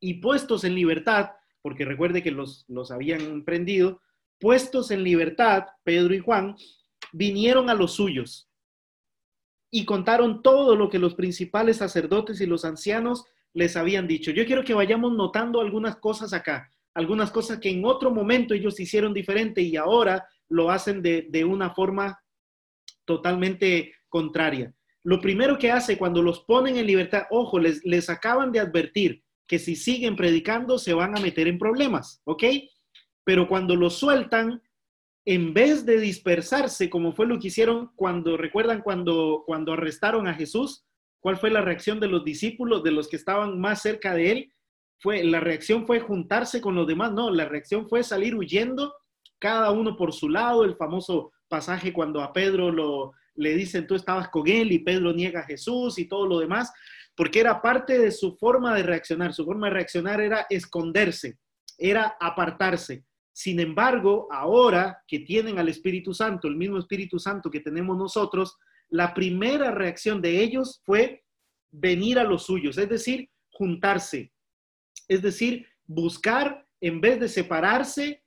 Y 0.00 0.14
puestos 0.14 0.64
en 0.64 0.74
libertad, 0.74 1.30
porque 1.62 1.84
recuerde 1.84 2.22
que 2.22 2.30
los, 2.30 2.64
los 2.68 2.90
habían 2.90 3.44
prendido, 3.44 4.00
puestos 4.38 4.90
en 4.90 5.02
libertad, 5.02 5.64
Pedro 5.82 6.14
y 6.14 6.18
Juan, 6.18 6.56
vinieron 7.12 7.70
a 7.70 7.74
los 7.74 7.92
suyos 7.92 8.48
y 9.70 9.84
contaron 9.84 10.42
todo 10.42 10.76
lo 10.76 10.88
que 10.88 10.98
los 10.98 11.14
principales 11.14 11.78
sacerdotes 11.78 12.40
y 12.40 12.46
los 12.46 12.64
ancianos 12.64 13.24
les 13.54 13.76
habían 13.76 14.06
dicho. 14.06 14.30
Yo 14.30 14.46
quiero 14.46 14.64
que 14.64 14.74
vayamos 14.74 15.12
notando 15.14 15.60
algunas 15.60 15.96
cosas 15.96 16.32
acá, 16.32 16.70
algunas 16.94 17.30
cosas 17.30 17.58
que 17.58 17.70
en 17.70 17.84
otro 17.84 18.10
momento 18.10 18.54
ellos 18.54 18.78
hicieron 18.78 19.12
diferente 19.12 19.62
y 19.62 19.76
ahora 19.76 20.26
lo 20.48 20.70
hacen 20.70 21.02
de, 21.02 21.44
una 21.44 21.70
forma 21.70 22.18
totalmente 23.04 23.94
contraria. 24.08 24.72
Lo 25.02 25.20
primero 25.20 25.58
que 25.58 25.70
hace 25.70 25.98
cuando 25.98 26.22
los 26.22 26.40
ponen 26.44 26.76
en 26.76 26.86
libertad, 26.86 27.24
ojo, 27.30 27.58
les, 27.58 27.84
les 27.84 28.08
acaban 28.08 28.52
de 28.52 28.60
advertir 28.60 29.22
que 29.46 29.58
si 29.58 29.76
siguen 29.76 30.16
predicando 30.16 30.78
se 30.78 30.94
van 30.94 31.16
a 31.16 31.20
meter 31.20 31.48
en 31.48 31.58
problemas, 31.58 32.22
¿ok? 32.24 32.44
Pero 33.24 33.46
cuando 33.46 33.76
los 33.76 33.94
sueltan, 33.98 34.62
en 35.26 35.52
vez 35.52 35.84
de 35.84 35.98
dispersarse, 35.98 36.88
como 36.88 37.12
fue 37.12 37.26
lo 37.26 37.38
que 37.38 37.48
hicieron 37.48 37.90
cuando, 37.94 38.36
recuerdan 38.36 38.80
cuando, 38.80 39.42
cuando 39.46 39.72
arrestaron 39.72 40.26
a 40.26 40.34
Jesús, 40.34 40.84
¿cuál 41.20 41.36
fue 41.36 41.50
la 41.50 41.60
reacción 41.60 42.00
de 42.00 42.08
los 42.08 42.24
discípulos, 42.24 42.82
de 42.82 42.92
los 42.92 43.08
que 43.08 43.16
estaban 43.16 43.58
más 43.60 43.82
cerca 43.82 44.14
de 44.14 44.30
él? 44.30 44.54
fue, 45.04 45.22
la 45.22 45.38
reacción 45.38 45.86
fue 45.86 46.00
juntarse 46.00 46.62
con 46.62 46.74
los 46.74 46.86
demás, 46.86 47.12
no, 47.12 47.30
la 47.30 47.44
reacción 47.44 47.88
fue 47.88 48.02
salir 48.02 48.34
huyendo, 48.34 48.94
cada 49.38 49.70
uno 49.70 49.96
por 49.96 50.12
su 50.12 50.28
lado, 50.28 50.64
el 50.64 50.76
famoso 50.76 51.32
pasaje 51.48 51.92
cuando 51.92 52.22
a 52.22 52.32
Pedro 52.32 52.70
lo, 52.70 53.12
le 53.34 53.54
dicen 53.54 53.86
tú 53.86 53.94
estabas 53.94 54.28
con 54.28 54.48
él 54.48 54.72
y 54.72 54.78
Pedro 54.78 55.12
niega 55.12 55.40
a 55.40 55.46
Jesús 55.46 55.98
y 55.98 56.06
todo 56.06 56.26
lo 56.26 56.38
demás, 56.38 56.72
porque 57.16 57.40
era 57.40 57.60
parte 57.60 57.98
de 57.98 58.10
su 58.10 58.36
forma 58.36 58.74
de 58.74 58.82
reaccionar. 58.82 59.32
Su 59.32 59.44
forma 59.44 59.68
de 59.68 59.74
reaccionar 59.74 60.20
era 60.20 60.46
esconderse, 60.50 61.38
era 61.78 62.16
apartarse. 62.20 63.04
Sin 63.32 63.58
embargo, 63.58 64.28
ahora 64.30 65.02
que 65.08 65.20
tienen 65.20 65.58
al 65.58 65.68
Espíritu 65.68 66.14
Santo, 66.14 66.46
el 66.46 66.56
mismo 66.56 66.78
Espíritu 66.78 67.18
Santo 67.18 67.50
que 67.50 67.60
tenemos 67.60 67.96
nosotros, 67.96 68.56
la 68.88 69.12
primera 69.12 69.72
reacción 69.72 70.22
de 70.22 70.40
ellos 70.40 70.80
fue 70.84 71.24
venir 71.72 72.18
a 72.18 72.24
los 72.24 72.44
suyos, 72.44 72.78
es 72.78 72.88
decir, 72.88 73.28
juntarse, 73.50 74.32
es 75.08 75.22
decir, 75.22 75.66
buscar 75.84 76.64
en 76.80 77.00
vez 77.00 77.18
de 77.18 77.28
separarse, 77.28 78.22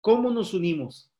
cómo 0.00 0.30
nos 0.30 0.54
unimos. 0.54 1.10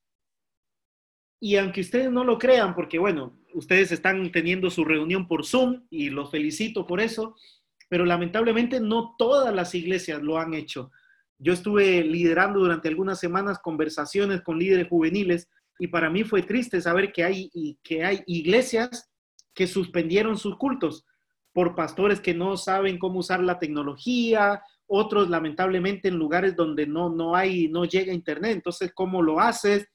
Y 1.41 1.57
aunque 1.57 1.81
ustedes 1.81 2.11
no 2.11 2.25
lo 2.25 2.39
crean, 2.39 2.75
porque 2.75 2.99
bueno, 2.99 3.39
ustedes 3.55 3.93
están 3.93 4.31
teniendo 4.31 4.71
su 4.71 4.85
reunión 4.85 5.27
por 5.27 5.47
Zoom 5.47 5.87
y 5.91 6.11
los 6.11 6.31
felicito 6.31 6.87
por 6.87 7.01
eso, 7.01 7.35
pero 7.89 8.05
lamentablemente 8.05 8.79
no 8.81 9.15
todas 9.19 9.55
las 9.55 9.75
iglesias 9.75 10.23
lo 10.23 10.39
han 10.39 10.55
hecho. 10.55 10.91
Yo 11.39 11.55
estuve 11.55 12.05
liderando 12.05 12.61
durante 12.61 12.89
algunas 12.89 13.19
semanas 13.19 13.59
conversaciones 13.59 14.43
con 14.43 14.59
líderes 14.59 14.89
juveniles 14.89 15.49
y 15.79 15.89
para 15.89 16.11
mí 16.11 16.23
fue 16.23 16.43
triste 16.43 16.81
saber 16.83 17.13
que 17.13 17.25
hay, 17.25 17.51
que 17.83 18.05
hay 18.05 18.23
iglesias 18.27 19.11
que 19.55 19.67
suspendieron 19.67 20.37
sus 20.37 20.57
cultos 20.57 21.07
por 21.53 21.75
pastores 21.75 22.21
que 22.21 22.35
no 22.35 22.57
saben 22.57 22.99
cómo 22.99 23.21
usar 23.21 23.43
la 23.43 23.59
tecnología, 23.59 24.63
otros 24.93 25.31
lamentablemente 25.31 26.09
en 26.09 26.17
lugares 26.17 26.57
donde 26.57 26.85
no, 26.85 27.09
no 27.09 27.37
hay, 27.37 27.69
no 27.69 27.85
llega 27.85 28.13
internet. 28.13 28.51
Entonces, 28.51 28.93
¿cómo 28.93 29.23
lo 29.23 29.39
haces? 29.39 29.87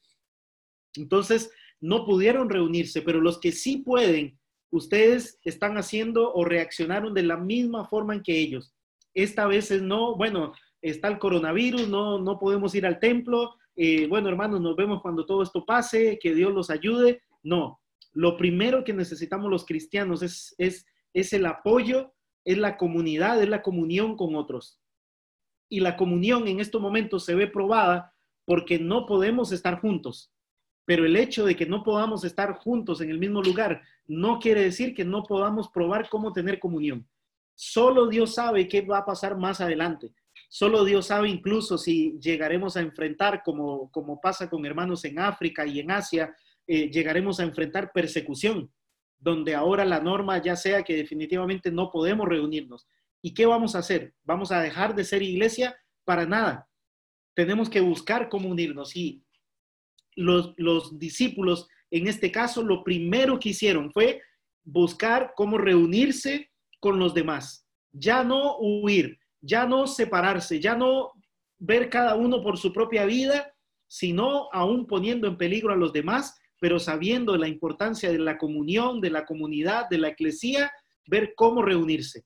Entonces, 0.94 1.50
no 1.82 2.06
pudieron 2.06 2.48
reunirse, 2.48 3.02
pero 3.02 3.20
los 3.20 3.38
que 3.38 3.52
sí 3.52 3.76
pueden, 3.76 4.38
ustedes 4.70 5.38
están 5.44 5.76
haciendo 5.76 6.32
o 6.32 6.46
reaccionaron 6.46 7.12
de 7.12 7.24
la 7.24 7.36
misma 7.36 7.86
forma 7.86 8.14
en 8.14 8.22
que 8.22 8.38
ellos. 8.38 8.74
Esta 9.12 9.46
vez 9.46 9.70
es 9.70 9.82
no, 9.82 10.16
bueno, 10.16 10.54
está 10.80 11.08
el 11.08 11.18
coronavirus, 11.18 11.88
no, 11.88 12.18
no 12.18 12.38
podemos 12.38 12.74
ir 12.74 12.86
al 12.86 12.98
templo. 12.98 13.54
Eh, 13.76 14.06
bueno, 14.06 14.30
hermanos, 14.30 14.62
nos 14.62 14.76
vemos 14.76 15.02
cuando 15.02 15.26
todo 15.26 15.42
esto 15.42 15.66
pase, 15.66 16.18
que 16.18 16.34
Dios 16.34 16.54
los 16.54 16.70
ayude. 16.70 17.20
No, 17.42 17.82
lo 18.14 18.38
primero 18.38 18.82
que 18.82 18.94
necesitamos 18.94 19.50
los 19.50 19.66
cristianos 19.66 20.22
es, 20.22 20.54
es, 20.56 20.86
es 21.12 21.34
el 21.34 21.44
apoyo, 21.44 22.14
es 22.46 22.56
la 22.56 22.78
comunidad, 22.78 23.42
es 23.42 23.48
la 23.50 23.60
comunión 23.60 24.16
con 24.16 24.36
otros. 24.36 24.80
Y 25.68 25.80
la 25.80 25.96
comunión 25.96 26.46
en 26.48 26.60
estos 26.60 26.80
momentos 26.80 27.24
se 27.24 27.34
ve 27.34 27.46
probada 27.46 28.14
porque 28.44 28.78
no 28.78 29.06
podemos 29.06 29.52
estar 29.52 29.80
juntos. 29.80 30.32
Pero 30.84 31.04
el 31.04 31.16
hecho 31.16 31.44
de 31.44 31.56
que 31.56 31.66
no 31.66 31.82
podamos 31.82 32.24
estar 32.24 32.54
juntos 32.54 33.00
en 33.00 33.10
el 33.10 33.18
mismo 33.18 33.42
lugar 33.42 33.82
no 34.06 34.38
quiere 34.38 34.62
decir 34.62 34.94
que 34.94 35.04
no 35.04 35.24
podamos 35.24 35.68
probar 35.68 36.08
cómo 36.08 36.32
tener 36.32 36.60
comunión. 36.60 37.08
Solo 37.56 38.06
Dios 38.06 38.34
sabe 38.34 38.68
qué 38.68 38.82
va 38.82 38.98
a 38.98 39.04
pasar 39.04 39.36
más 39.36 39.60
adelante. 39.60 40.12
Solo 40.48 40.84
Dios 40.84 41.06
sabe 41.06 41.28
incluso 41.28 41.76
si 41.76 42.18
llegaremos 42.20 42.76
a 42.76 42.80
enfrentar, 42.80 43.42
como, 43.44 43.90
como 43.90 44.20
pasa 44.20 44.48
con 44.48 44.64
hermanos 44.64 45.04
en 45.04 45.18
África 45.18 45.66
y 45.66 45.80
en 45.80 45.90
Asia, 45.90 46.34
eh, 46.66 46.90
llegaremos 46.90 47.40
a 47.40 47.44
enfrentar 47.44 47.92
persecución, 47.92 48.70
donde 49.18 49.54
ahora 49.54 49.84
la 49.84 50.00
norma 50.00 50.40
ya 50.40 50.54
sea 50.54 50.82
que 50.82 50.94
definitivamente 50.94 51.70
no 51.70 51.90
podemos 51.90 52.28
reunirnos. 52.28 52.86
¿Y 53.26 53.34
qué 53.34 53.44
vamos 53.44 53.74
a 53.74 53.80
hacer? 53.80 54.14
¿Vamos 54.22 54.52
a 54.52 54.60
dejar 54.60 54.94
de 54.94 55.02
ser 55.02 55.20
iglesia? 55.20 55.76
Para 56.04 56.26
nada. 56.26 56.68
Tenemos 57.34 57.68
que 57.68 57.80
buscar 57.80 58.28
cómo 58.28 58.48
unirnos. 58.48 58.94
Y 58.94 59.20
los, 60.14 60.96
discípulos, 60.96 61.66
en 61.90 62.06
este 62.06 62.30
caso, 62.30 62.62
lo 62.62 62.84
primero 62.84 63.40
que 63.40 63.48
hicieron 63.48 63.90
fue 63.90 64.22
buscar 64.62 65.32
cómo 65.34 65.58
reunirse 65.58 66.52
con 66.78 67.00
los 67.00 67.14
demás. 67.14 67.66
Ya 67.90 68.22
no 68.22 68.58
huir, 68.58 69.18
ya 69.40 69.66
no 69.66 69.88
separarse, 69.88 70.60
ya 70.60 70.76
no 70.76 71.10
ver 71.58 71.90
cada 71.90 72.14
uno 72.14 72.44
por 72.44 72.56
su 72.58 72.72
propia 72.72 73.06
vida, 73.06 73.52
sino 73.88 74.48
aún 74.52 74.86
poniendo 74.86 75.26
en 75.26 75.36
peligro 75.36 75.72
a 75.72 75.76
los 75.76 75.92
demás, 75.92 76.38
pero 76.60 76.78
sabiendo 76.78 77.36
la 77.36 77.48
importancia 77.48 78.08
de 78.12 78.20
la 78.20 78.38
comunión, 78.38 79.00
de 79.00 79.10
la 79.10 79.26
comunidad, 79.26 79.88
de 79.90 79.98
la 79.98 80.10
eclesía, 80.10 80.70
ver 81.08 81.32
cómo 81.34 81.62
reunirse. 81.62 82.24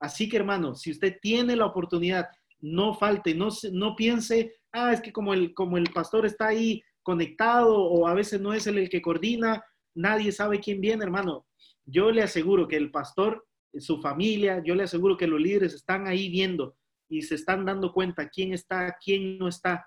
Así 0.00 0.28
que 0.28 0.38
hermano, 0.38 0.74
si 0.74 0.90
usted 0.90 1.18
tiene 1.20 1.54
la 1.54 1.66
oportunidad, 1.66 2.26
no 2.60 2.94
falte, 2.94 3.34
no, 3.34 3.48
no 3.72 3.94
piense, 3.94 4.54
ah, 4.72 4.92
es 4.92 5.00
que 5.00 5.12
como 5.12 5.34
el, 5.34 5.54
como 5.54 5.76
el 5.76 5.90
pastor 5.92 6.26
está 6.26 6.48
ahí 6.48 6.82
conectado 7.02 7.76
o 7.76 8.06
a 8.06 8.14
veces 8.14 8.40
no 8.40 8.52
es 8.52 8.66
él 8.66 8.78
el 8.78 8.88
que 8.88 9.02
coordina, 9.02 9.62
nadie 9.94 10.32
sabe 10.32 10.60
quién 10.60 10.80
viene, 10.80 11.04
hermano. 11.04 11.46
Yo 11.84 12.10
le 12.10 12.22
aseguro 12.22 12.68
que 12.68 12.76
el 12.76 12.90
pastor, 12.90 13.46
su 13.78 14.00
familia, 14.00 14.62
yo 14.64 14.74
le 14.74 14.84
aseguro 14.84 15.16
que 15.16 15.26
los 15.26 15.40
líderes 15.40 15.74
están 15.74 16.06
ahí 16.06 16.28
viendo 16.28 16.76
y 17.08 17.22
se 17.22 17.34
están 17.34 17.64
dando 17.64 17.92
cuenta 17.92 18.28
quién 18.28 18.52
está, 18.52 18.96
quién 19.02 19.38
no 19.38 19.48
está. 19.48 19.86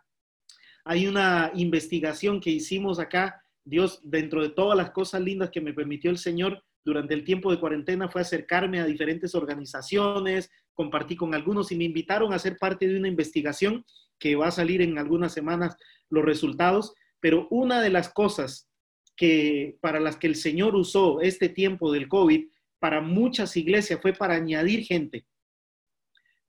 Hay 0.85 1.07
una 1.07 1.51
investigación 1.55 2.39
que 2.39 2.49
hicimos 2.49 2.99
acá. 2.99 3.41
Dios, 3.65 4.01
dentro 4.03 4.41
de 4.41 4.49
todas 4.49 4.77
las 4.77 4.91
cosas 4.91 5.21
lindas 5.21 5.49
que 5.49 5.61
me 5.61 5.73
permitió 5.73 6.11
el 6.11 6.17
Señor 6.17 6.61
durante 6.85 7.13
el 7.13 7.23
tiempo 7.23 7.51
de 7.51 7.59
cuarentena, 7.59 8.09
fue 8.09 8.21
acercarme 8.21 8.79
a 8.79 8.85
diferentes 8.85 9.35
organizaciones, 9.35 10.51
compartí 10.73 11.15
con 11.15 11.33
algunos 11.33 11.71
y 11.71 11.75
me 11.75 11.85
invitaron 11.85 12.33
a 12.33 12.39
ser 12.39 12.57
parte 12.57 12.87
de 12.87 12.97
una 12.97 13.07
investigación 13.07 13.85
que 14.19 14.35
va 14.35 14.47
a 14.47 14.51
salir 14.51 14.81
en 14.81 14.97
algunas 14.97 15.33
semanas 15.33 15.77
los 16.09 16.23
resultados 16.25 16.93
pero 17.23 17.47
una 17.51 17.81
de 17.81 17.89
las 17.89 18.11
cosas 18.11 18.69
que 19.15 19.77
para 19.79 20.01
las 20.01 20.17
que 20.17 20.27
el 20.27 20.35
Señor 20.35 20.75
usó 20.75 21.21
este 21.21 21.47
tiempo 21.47 21.89
del 21.89 22.09
COVID 22.09 22.47
para 22.79 22.99
muchas 22.99 23.55
iglesias 23.55 24.01
fue 24.01 24.11
para 24.11 24.35
añadir 24.35 24.83
gente. 24.83 25.25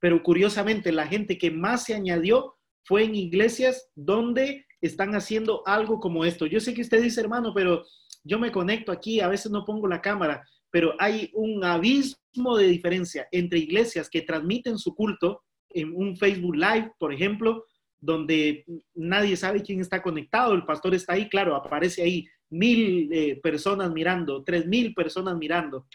Pero 0.01 0.20
curiosamente, 0.25 0.90
la 0.90 1.07
gente 1.07 1.38
que 1.38 1.53
más 1.53 1.85
se 1.85 1.94
añadió 1.94 2.57
fue 2.83 3.05
en 3.05 3.14
iglesias 3.14 3.88
donde 3.94 4.66
están 4.81 5.14
haciendo 5.14 5.62
algo 5.64 6.01
como 6.01 6.25
esto. 6.25 6.44
Yo 6.44 6.59
sé 6.59 6.75
que 6.75 6.83
usted 6.83 7.01
dice, 7.01 7.20
hermano, 7.20 7.53
pero 7.55 7.85
yo 8.24 8.38
me 8.38 8.50
conecto 8.50 8.90
aquí, 8.90 9.20
a 9.20 9.28
veces 9.28 9.52
no 9.52 9.64
pongo 9.64 9.87
la 9.87 10.00
cámara, 10.00 10.42
pero 10.70 10.94
hay 10.98 11.30
un 11.34 11.62
abismo 11.62 12.56
de 12.56 12.66
diferencia 12.66 13.28
entre 13.30 13.60
iglesias 13.60 14.08
que 14.10 14.22
transmiten 14.22 14.78
su 14.78 14.94
culto 14.94 15.42
en 15.70 15.94
un 15.94 16.16
Facebook 16.16 16.56
Live, 16.56 16.92
por 16.98 17.12
ejemplo, 17.12 17.64
donde 18.00 18.64
nadie 18.94 19.37
sabe 19.37 19.62
quién 19.62 19.80
está 19.80 20.02
conectado, 20.02 20.54
el 20.54 20.64
pastor 20.64 20.94
está 20.94 21.14
ahí, 21.14 21.28
claro, 21.28 21.54
aparece 21.54 22.02
ahí 22.02 22.26
mil 22.50 23.08
eh, 23.12 23.40
personas 23.42 23.92
mirando, 23.92 24.42
tres 24.44 24.66
mil 24.66 24.94
personas 24.94 25.37
mirando, 25.37 25.87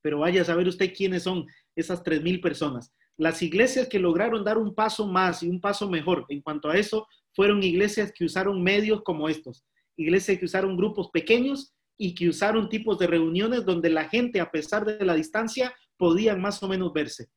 pero 0.00 0.20
vaya 0.20 0.42
a 0.42 0.44
saber 0.44 0.66
usted 0.68 0.92
quiénes 0.94 1.22
son 1.22 1.46
esas 1.74 2.02
tres 2.02 2.22
mil 2.22 2.40
personas. 2.40 2.92
Las 3.16 3.42
iglesias 3.42 3.88
que 3.88 3.98
lograron 3.98 4.44
dar 4.44 4.58
un 4.58 4.74
paso 4.74 5.06
más 5.06 5.42
y 5.42 5.48
un 5.48 5.60
paso 5.60 5.88
mejor 5.88 6.26
en 6.28 6.42
cuanto 6.42 6.68
a 6.68 6.76
eso 6.76 7.06
fueron 7.32 7.62
iglesias 7.62 8.12
que 8.12 8.24
usaron 8.24 8.62
medios 8.62 9.02
como 9.02 9.28
estos, 9.28 9.64
iglesias 9.96 10.38
que 10.38 10.44
usaron 10.44 10.76
grupos 10.76 11.10
pequeños 11.12 11.74
y 11.96 12.14
que 12.14 12.28
usaron 12.28 12.68
tipos 12.68 12.98
de 12.98 13.06
reuniones 13.06 13.64
donde 13.64 13.90
la 13.90 14.08
gente, 14.08 14.40
a 14.40 14.50
pesar 14.50 14.84
de 14.84 15.04
la 15.04 15.14
distancia, 15.14 15.74
podían 15.96 16.40
más 16.40 16.62
o 16.62 16.68
menos 16.68 16.92
verse. 16.92 17.28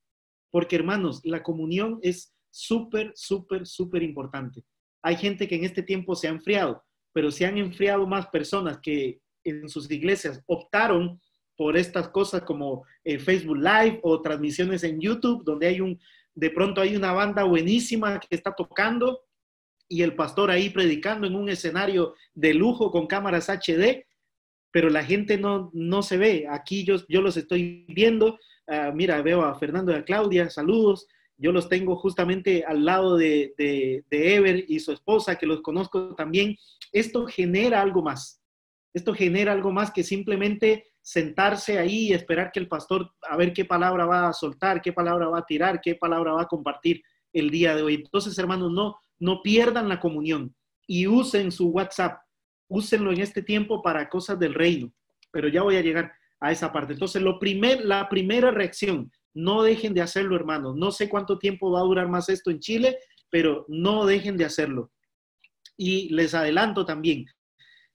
Porque 0.52 0.76
hermanos, 0.76 1.22
la 1.24 1.43
comunión 1.43 2.00
es 2.02 2.34
súper, 2.50 3.12
súper, 3.15 3.67
súper 3.67 4.04
importante. 4.04 4.63
Hay 5.04 5.15
gente 5.15 5.48
que 5.48 5.56
en 5.56 5.63
este 5.63 5.84
tiempo 5.84 6.15
se 6.15 6.28
ha 6.28 6.32
enfriado, 6.32 6.84
pero 7.13 7.32
se 7.32 7.46
han 7.46 7.58
enfriado 7.58 8.08
más 8.08 8.28
personas 8.28 8.80
que 8.82 9.22
en 9.43 9.70
sus 9.70 9.89
iglesias 9.91 10.41
optaron 10.48 11.20
por 11.56 11.78
estas 11.78 12.10
cosas 12.10 12.41
como 12.43 12.86
el 13.04 13.20
Facebook 13.20 13.58
Live 13.58 14.00
o 14.04 14.22
transmisiones 14.22 14.84
en 14.84 15.00
YouTube, 15.00 15.43
donde 15.43 15.67
hay 15.67 15.82
un, 15.82 16.00
de 16.36 16.50
pronto 16.52 16.82
hay 16.82 16.96
una 16.96 17.13
banda 17.13 17.43
buenísima 17.43 18.20
que 18.20 18.36
está 18.36 18.54
tocando 18.54 19.22
y 19.89 20.02
el 20.02 20.15
pastor 20.15 20.52
ahí 20.52 20.69
predicando 20.69 21.28
en 21.28 21.36
un 21.36 21.50
escenario 21.50 22.15
de 22.34 22.54
lujo 22.54 22.91
con 22.91 23.08
cámaras 23.08 23.50
HD, 23.50 24.06
pero 24.71 24.89
la 24.89 25.04
gente 25.04 25.38
no, 25.38 25.71
no 25.73 26.02
se 26.02 26.17
ve. 26.17 26.45
Aquí 26.50 26.84
yo, 26.84 26.97
yo 27.08 27.21
los 27.21 27.38
estoy 27.38 27.86
viendo. 27.88 28.38
Ah, 28.67 28.91
mira, 28.93 29.21
veo 29.21 29.43
a 29.43 29.56
Fernando 29.56 29.91
y 29.91 29.95
a 29.95 30.04
Claudia, 30.04 30.50
saludos 30.50 31.08
yo 31.38 31.52
los 31.52 31.69
tengo 31.69 31.95
justamente 31.95 32.63
al 32.65 32.84
lado 32.84 33.15
de, 33.15 33.54
de, 33.58 34.04
Ever 34.10 34.65
y 34.67 34.80
su 34.80 34.91
esposa, 34.91 35.36
que 35.36 35.45
los 35.45 35.62
conozco 35.62 36.15
también. 36.15 36.58
Esto 36.91 37.28
genera 37.28 37.82
algo 37.82 38.02
más. 38.02 38.41
Esto 38.93 39.13
genera 39.13 39.52
algo 39.52 39.71
más 39.71 39.91
que 39.91 40.04
simplemente 40.04 40.86
sentarse 41.02 41.78
ahí 41.78 42.08
y 42.08 42.13
esperar 42.13 42.52
que 42.52 42.60
el 42.60 42.67
pastor 42.67 43.13
a 43.21 43.38
ver 43.38 43.54
qué 43.54 43.65
palabra 43.65 44.06
va 44.06 44.28
a 44.28 44.34
soltar, 44.34 44.82
qué 44.82 44.91
palabra 44.91 45.28
va 45.28 45.39
a 45.39 45.45
tirar, 45.45 45.80
qué 45.80 45.95
palabra 45.95 46.34
va 46.34 46.41
a 46.41 46.47
compartir 46.47 47.04
el 47.32 47.52
día 47.52 47.76
de 47.76 47.84
hoy. 47.84 47.95
Entonces, 47.95 48.38
hermanos, 48.39 48.71
no, 48.71 48.97
no 49.19 49.41
pierdan 49.41 49.89
la 49.89 49.99
comunión 49.99 50.56
y 50.88 51.08
usen 51.08 51.51
su 51.51 51.69
WhatsApp. 51.69 52.21
Úsenlo 52.69 53.12
en 53.12 53.21
este 53.21 53.41
tiempo 53.41 53.82
para 53.82 54.10
cosas 54.10 54.39
del 54.39 54.53
reino. 54.53 54.91
Pero 55.32 55.47
ya 55.47 55.63
voy 55.63 55.75
a 55.75 55.82
llegar 55.82 56.12
a 56.39 56.51
esa 56.51 56.71
parte. 56.71 56.93
Entonces, 56.93 57.21
lo 57.21 57.39
primer, 57.39 57.84
la 57.86 58.10
primera 58.10 58.51
reacción 58.51 59.12
No 59.34 59.62
dejen 59.62 59.93
de 59.93 60.01
hacerlo, 60.01 60.36
hermanos. 60.36 60.75
No 60.75 60.91
sé 60.91 61.08
cuánto 61.08 61.38
tiempo 61.38 61.71
va 61.71 61.80
a 61.82 61.84
durar 61.84 62.08
más 62.08 62.27
esto 62.30 62.49
en 62.49 62.60
Chile, 62.60 62.97
pero 63.30 63.65
no 63.67 64.06
dejen 64.06 64.36
de 64.36 64.45
hacerlo. 64.45 64.91
Y 65.77 66.10
les 66.10 66.34
adelanto 66.34 66.86
también, 66.86 67.25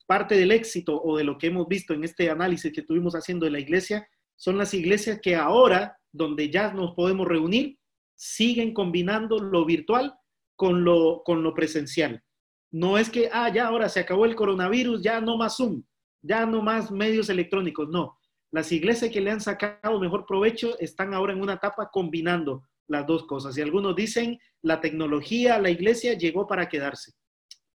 parte 0.06 0.36
del 0.36 0.52
éxito 0.52 1.00
o 1.02 1.16
de 1.16 1.24
lo 1.24 1.38
que 1.38 1.48
hemos 1.48 1.66
visto 1.66 1.94
en 1.94 2.04
este 2.04 2.30
análisis 2.30 2.72
que 2.72 2.82
estuvimos 2.82 3.14
haciendo 3.14 3.44
de 3.46 3.52
la 3.52 3.58
iglesia 3.58 4.06
son 4.36 4.56
las 4.56 4.72
iglesias 4.74 5.20
que 5.20 5.34
ahora, 5.34 5.96
donde 6.12 6.48
ya 6.50 6.72
nos 6.72 6.94
podemos 6.94 7.26
reunir, 7.26 7.78
siguen 8.14 8.72
combinando 8.72 9.38
lo 9.38 9.64
virtual 9.64 10.14
con 10.62 10.84
lo, 10.84 11.24
con 11.24 11.42
lo 11.42 11.54
presencial. 11.54 12.22
No 12.70 12.96
es 12.96 13.10
que, 13.10 13.28
ah, 13.32 13.52
ya 13.52 13.66
ahora 13.66 13.88
se 13.88 13.98
acabó 13.98 14.26
el 14.26 14.36
coronavirus, 14.36 15.02
ya 15.02 15.20
no 15.20 15.36
más 15.36 15.56
Zoom, 15.56 15.82
ya 16.22 16.46
no 16.46 16.62
más 16.62 16.92
medios 16.92 17.28
electrónicos, 17.30 17.88
no. 17.88 18.16
Las 18.52 18.70
iglesias 18.70 19.10
que 19.10 19.20
le 19.20 19.32
han 19.32 19.40
sacado 19.40 19.98
mejor 19.98 20.24
provecho 20.24 20.78
están 20.78 21.14
ahora 21.14 21.32
en 21.32 21.42
una 21.42 21.54
etapa 21.54 21.90
combinando 21.92 22.62
las 22.86 23.04
dos 23.08 23.26
cosas. 23.26 23.58
Y 23.58 23.60
algunos 23.60 23.96
dicen, 23.96 24.38
la 24.62 24.80
tecnología, 24.80 25.58
la 25.58 25.70
iglesia 25.70 26.16
llegó 26.16 26.46
para 26.46 26.68
quedarse. 26.68 27.10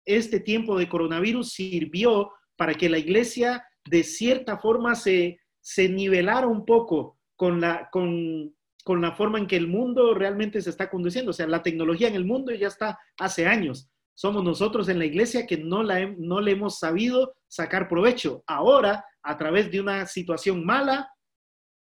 Este 0.05 0.39
tiempo 0.39 0.79
de 0.79 0.87
coronavirus 0.87 1.55
sirvió 1.55 2.33
para 2.55 2.75
que 2.75 2.91
la 2.91 2.99
iglesia 2.99 3.65
de 3.89 4.05
cierta 4.05 4.59
forma 4.59 4.95
se, 4.95 5.39
se 5.63 5.89
nivelara 5.89 6.47
un 6.49 6.67
poco 6.67 7.19
con 7.35 7.63
la, 7.63 7.89
con, 7.91 8.55
con 8.85 9.01
la 9.01 9.13
forma 9.13 9.39
en 9.39 9.47
que 9.47 9.57
el 9.57 9.67
mundo 9.67 10.15
realmente 10.15 10.61
se 10.61 10.71
está 10.71 10.91
conduciendo. 10.91 11.31
O 11.31 11.35
sea, 11.35 11.47
la 11.47 11.63
tecnología 11.63 12.07
en 12.07 12.15
el 12.15 12.27
mundo 12.27 12.53
ya 12.53 12.69
está 12.69 12.99
hace 13.19 13.47
años. 13.47 13.89
Somos 14.15 14.45
nosotros 14.45 14.89
en 14.89 14.99
la 14.99 15.07
iglesia 15.07 15.47
que 15.47 15.57
no, 15.57 15.83
la, 15.83 16.07
no 16.19 16.41
le 16.41 16.53
hemos 16.53 16.79
sabido 16.79 17.35
sacar 17.49 17.89
provecho. 17.89 18.45
Ahora, 18.47 19.05
a 19.23 19.37
través 19.39 19.71
de 19.73 19.81
una 19.81 20.07
situación 20.07 20.65
mala, 20.65 21.09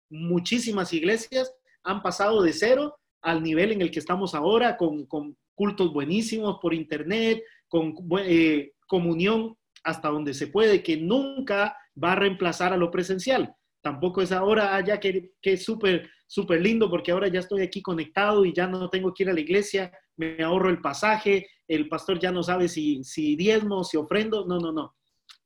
muchísimas 0.09 0.91
iglesias 0.91 1.53
han 1.83 2.01
pasado 2.01 2.41
de 2.41 2.53
cero 2.53 2.97
al 3.21 3.43
nivel 3.43 3.71
en 3.71 3.81
el 3.81 3.91
que 3.91 3.99
estamos 3.99 4.33
ahora, 4.33 4.75
con, 4.75 5.07
cultos 5.55 5.93
buenísimos 5.93 6.57
por 6.61 6.73
internet, 6.73 7.43
con 7.67 7.93
eh, 8.19 8.71
comunión 8.87 9.55
hasta 9.83 10.09
donde 10.09 10.33
se 10.33 10.47
puede, 10.47 10.81
que 10.81 10.97
nunca 10.97 11.77
va 12.01 12.13
a 12.13 12.15
reemplazar 12.15 12.73
a 12.73 12.77
lo 12.77 12.89
presencial. 12.89 13.53
Tampoco 13.81 14.21
es 14.21 14.31
ahora, 14.31 14.75
ah, 14.75 14.83
ya 14.83 14.99
que, 14.99 15.33
que 15.41 15.57
súper, 15.57 16.09
súper 16.29 16.61
lindo 16.61 16.91
porque 16.91 17.11
ahora 17.11 17.27
ya 17.27 17.39
estoy 17.39 17.63
aquí 17.63 17.81
conectado 17.81 18.45
y 18.45 18.53
ya 18.53 18.67
no 18.67 18.87
tengo 18.87 19.11
que 19.13 19.23
ir 19.23 19.29
a 19.31 19.33
la 19.33 19.39
iglesia, 19.39 19.91
me 20.15 20.41
ahorro 20.43 20.69
el 20.69 20.79
pasaje, 20.79 21.47
el 21.67 21.89
pastor 21.89 22.19
ya 22.19 22.31
no 22.31 22.43
sabe 22.43 22.67
si, 22.67 23.03
si 23.03 23.35
diezmo, 23.35 23.83
si 23.83 23.97
ofrendo. 23.97 24.45
No, 24.45 24.59
no, 24.59 24.71
no. 24.71 24.95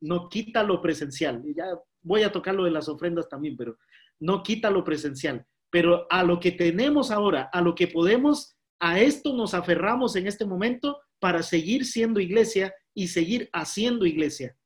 No 0.01 0.27
quita 0.27 0.61
lo 0.61 0.81
presencial. 0.81 1.41
Ya 1.55 1.65
voy 2.01 2.23
a 2.23 2.31
tocar 2.31 2.53
lo 2.53 2.65
de 2.65 2.71
las 2.71 2.89
ofrendas 2.89 3.29
también, 3.29 3.55
pero 3.55 3.77
no 4.19 4.43
quita 4.43 4.69
lo 4.69 4.83
presencial. 4.83 5.45
Pero 5.69 6.05
a 6.09 6.23
lo 6.23 6.39
que 6.39 6.51
tenemos 6.51 7.11
ahora, 7.11 7.49
a 7.53 7.61
lo 7.61 7.75
que 7.75 7.87
podemos, 7.87 8.57
a 8.79 8.99
esto 8.99 9.33
nos 9.33 9.53
aferramos 9.53 10.17
en 10.17 10.27
este 10.27 10.45
momento 10.45 10.99
para 11.19 11.43
seguir 11.43 11.85
siendo 11.85 12.19
iglesia 12.19 12.73
y 12.93 13.07
seguir 13.07 13.49
haciendo 13.53 14.05
iglesia. 14.05 14.57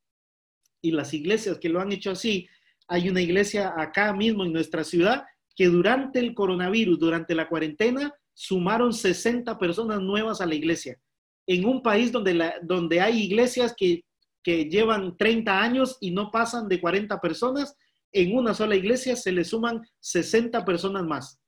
Y 0.82 0.92
las 0.92 1.14
iglesias 1.14 1.60
que 1.60 1.70
lo 1.70 1.80
han 1.80 1.92
hecho 1.92 2.12
así, 2.12 2.48
hay 2.88 3.08
una 3.10 3.22
iglesia 3.22 3.74
acá 3.78 4.14
mismo 4.14 4.44
en 4.44 4.54
nuestra 4.54 4.84
ciudad 4.84 5.24
que 5.58 5.67
durante 5.67 6.20
el 6.20 6.36
coronavirus, 6.36 7.00
durante 7.00 7.34
la 7.34 7.50
cuarentena, 7.50 8.13
sumaron 8.36 8.93
60 8.93 9.58
personas 9.58 10.00
nuevas 10.00 10.39
a 10.39 10.46
la 10.46 10.54
iglesia. 10.54 11.00
En 11.48 11.65
un 11.65 11.82
país 11.82 12.12
donde, 12.12 12.54
donde 12.62 13.02
hay 13.02 13.24
iglesias 13.24 13.74
que, 13.76 14.06
que 14.43 14.65
llevan 14.65 15.17
30 15.17 15.60
años 15.60 15.98
y 16.00 16.12
no 16.12 16.30
pasan 16.30 16.67
de 16.67 16.80
40 16.80 17.20
personas, 17.20 17.76
en 18.12 18.38
una 18.38 18.54
sola 18.54 18.76
iglesia 18.76 19.15
se 19.15 19.32
le 19.32 19.43
suman 19.43 19.82
60 20.00 20.63
personas 20.63 21.04
más 21.04 21.39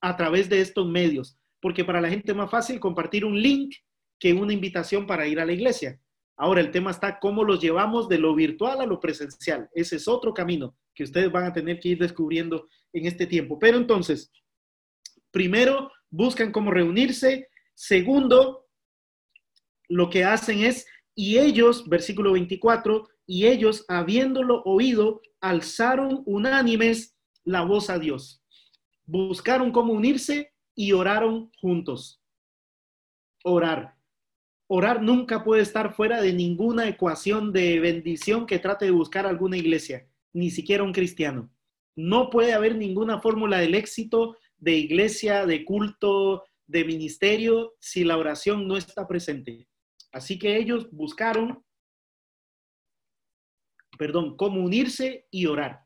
a 0.00 0.16
través 0.16 0.48
de 0.48 0.60
estos 0.60 0.88
medios. 0.88 1.38
Porque 1.60 1.84
para 1.84 2.00
la 2.00 2.08
gente 2.08 2.32
es 2.32 2.36
más 2.36 2.50
fácil 2.50 2.80
compartir 2.80 3.24
un 3.24 3.40
link 3.40 3.76
que 4.18 4.32
una 4.32 4.52
invitación 4.52 5.06
para 5.06 5.28
ir 5.28 5.38
a 5.38 5.46
la 5.46 5.52
iglesia. 5.52 6.00
Ahora 6.36 6.62
el 6.62 6.72
tema 6.72 6.90
está 6.90 7.20
cómo 7.20 7.44
los 7.44 7.60
llevamos 7.60 8.08
de 8.08 8.18
lo 8.18 8.34
virtual 8.34 8.80
a 8.80 8.86
lo 8.86 8.98
presencial. 8.98 9.68
Ese 9.72 9.96
es 9.96 10.08
otro 10.08 10.34
camino 10.34 10.74
que 11.00 11.04
ustedes 11.04 11.32
van 11.32 11.44
a 11.44 11.52
tener 11.54 11.80
que 11.80 11.88
ir 11.88 11.98
descubriendo 11.98 12.68
en 12.92 13.06
este 13.06 13.26
tiempo. 13.26 13.58
Pero 13.58 13.78
entonces, 13.78 14.30
primero, 15.30 15.90
buscan 16.10 16.52
cómo 16.52 16.70
reunirse. 16.70 17.48
Segundo, 17.72 18.66
lo 19.88 20.10
que 20.10 20.24
hacen 20.24 20.58
es, 20.58 20.86
y 21.14 21.38
ellos, 21.38 21.88
versículo 21.88 22.32
24, 22.32 23.08
y 23.26 23.46
ellos, 23.46 23.86
habiéndolo 23.88 24.62
oído, 24.66 25.22
alzaron 25.40 26.22
unánimes 26.26 27.16
la 27.44 27.62
voz 27.62 27.88
a 27.88 27.98
Dios. 27.98 28.44
Buscaron 29.06 29.72
cómo 29.72 29.94
unirse 29.94 30.52
y 30.74 30.92
oraron 30.92 31.50
juntos. 31.62 32.20
Orar. 33.42 33.96
Orar 34.66 35.02
nunca 35.02 35.44
puede 35.44 35.62
estar 35.62 35.94
fuera 35.94 36.20
de 36.20 36.34
ninguna 36.34 36.86
ecuación 36.88 37.54
de 37.54 37.80
bendición 37.80 38.44
que 38.44 38.58
trate 38.58 38.84
de 38.84 38.90
buscar 38.90 39.26
alguna 39.26 39.56
iglesia, 39.56 40.09
ni 40.32 40.50
siquiera 40.50 40.82
un 40.82 40.92
cristiano. 40.92 41.50
No 41.96 42.30
puede 42.30 42.52
haber 42.52 42.76
ninguna 42.76 43.20
fórmula 43.20 43.58
del 43.58 43.74
éxito 43.74 44.36
de 44.58 44.76
iglesia, 44.76 45.46
de 45.46 45.64
culto, 45.64 46.44
de 46.66 46.84
ministerio, 46.84 47.74
si 47.80 48.04
la 48.04 48.16
oración 48.16 48.68
no 48.68 48.76
está 48.76 49.08
presente. 49.08 49.66
Así 50.12 50.38
que 50.38 50.56
ellos 50.56 50.90
buscaron, 50.90 51.64
perdón, 53.98 54.36
cómo 54.36 54.62
unirse 54.62 55.26
y 55.30 55.46
orar. 55.46 55.84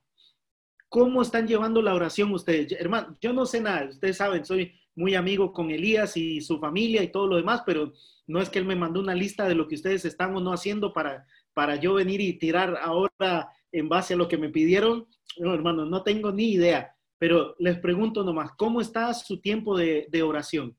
¿Cómo 0.88 1.22
están 1.22 1.48
llevando 1.48 1.82
la 1.82 1.94
oración 1.94 2.32
ustedes? 2.32 2.72
Hermano, 2.72 3.16
yo 3.20 3.32
no 3.32 3.46
sé 3.46 3.60
nada, 3.60 3.88
ustedes 3.88 4.16
saben, 4.16 4.44
soy 4.44 4.72
muy 4.94 5.14
amigo 5.14 5.52
con 5.52 5.70
Elías 5.70 6.16
y 6.16 6.40
su 6.40 6.58
familia 6.60 7.02
y 7.02 7.10
todo 7.10 7.26
lo 7.26 7.36
demás, 7.36 7.62
pero 7.66 7.92
no 8.26 8.40
es 8.40 8.48
que 8.48 8.58
él 8.58 8.64
me 8.64 8.76
mandó 8.76 9.00
una 9.00 9.14
lista 9.14 9.48
de 9.48 9.54
lo 9.54 9.66
que 9.66 9.74
ustedes 9.74 10.04
están 10.04 10.36
o 10.36 10.40
no 10.40 10.52
haciendo 10.52 10.92
para, 10.92 11.26
para 11.52 11.76
yo 11.76 11.94
venir 11.94 12.20
y 12.20 12.38
tirar 12.38 12.78
ahora 12.80 13.48
en 13.74 13.88
base 13.88 14.14
a 14.14 14.16
lo 14.16 14.28
que 14.28 14.38
me 14.38 14.48
pidieron. 14.48 15.06
No, 15.38 15.52
hermano, 15.52 15.84
no 15.84 16.02
tengo 16.02 16.30
ni 16.30 16.52
idea. 16.52 16.96
Pero 17.18 17.56
les 17.58 17.78
pregunto 17.78 18.22
nomás, 18.22 18.52
¿cómo 18.56 18.80
está 18.80 19.12
su 19.14 19.40
tiempo 19.40 19.76
de, 19.76 20.22
oración? 20.22 20.78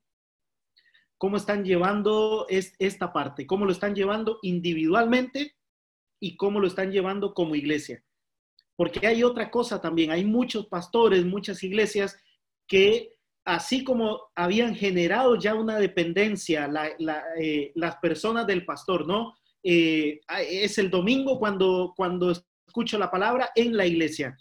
¿Cómo 1.17 1.38
están 1.38 1.65
llevando 1.65 2.45
esta 2.49 3.12
parte? 3.12 3.45
¿Cómo 3.45 3.65
lo 3.65 3.71
están 3.71 3.95
llevando 3.95 4.39
individualmente 4.43 5.55
y 6.21 6.38
cómo 6.38 6.60
lo 6.60 6.67
están 6.67 6.91
llevando 6.91 7.34
como 7.34 7.55
iglesia? 7.55 8.03
Porque 8.77 9.05
hay 9.05 9.23
otra 9.23 9.51
cosa 9.51 9.81
también, 9.81 10.12
hay 10.12 10.25
muchos 10.25 10.67
pastores, 10.67 11.25
muchas 11.25 11.63
iglesias 11.63 12.17
que 12.67 13.13
así 13.45 13.84
como 13.84 14.21
habían 14.36 14.75
generado 14.75 15.36
ya 15.36 15.53
una 15.55 15.79
dependencia 15.79 16.69
eh, 17.39 17.71
las 17.75 17.95
personas 17.97 18.47
del 18.47 18.65
pastor, 18.65 19.08
¿no? 19.08 19.36
Eh, 19.63 20.21
es 20.49 20.77
el 20.77 20.89
domingo 20.89 21.39
cuando, 21.39 21.93
cuando 21.95 22.34
escucho 22.76 22.98
la 22.98 23.10
palabra 23.10 23.52
en 23.56 23.78
la 23.78 23.86
iglesia. 23.86 24.38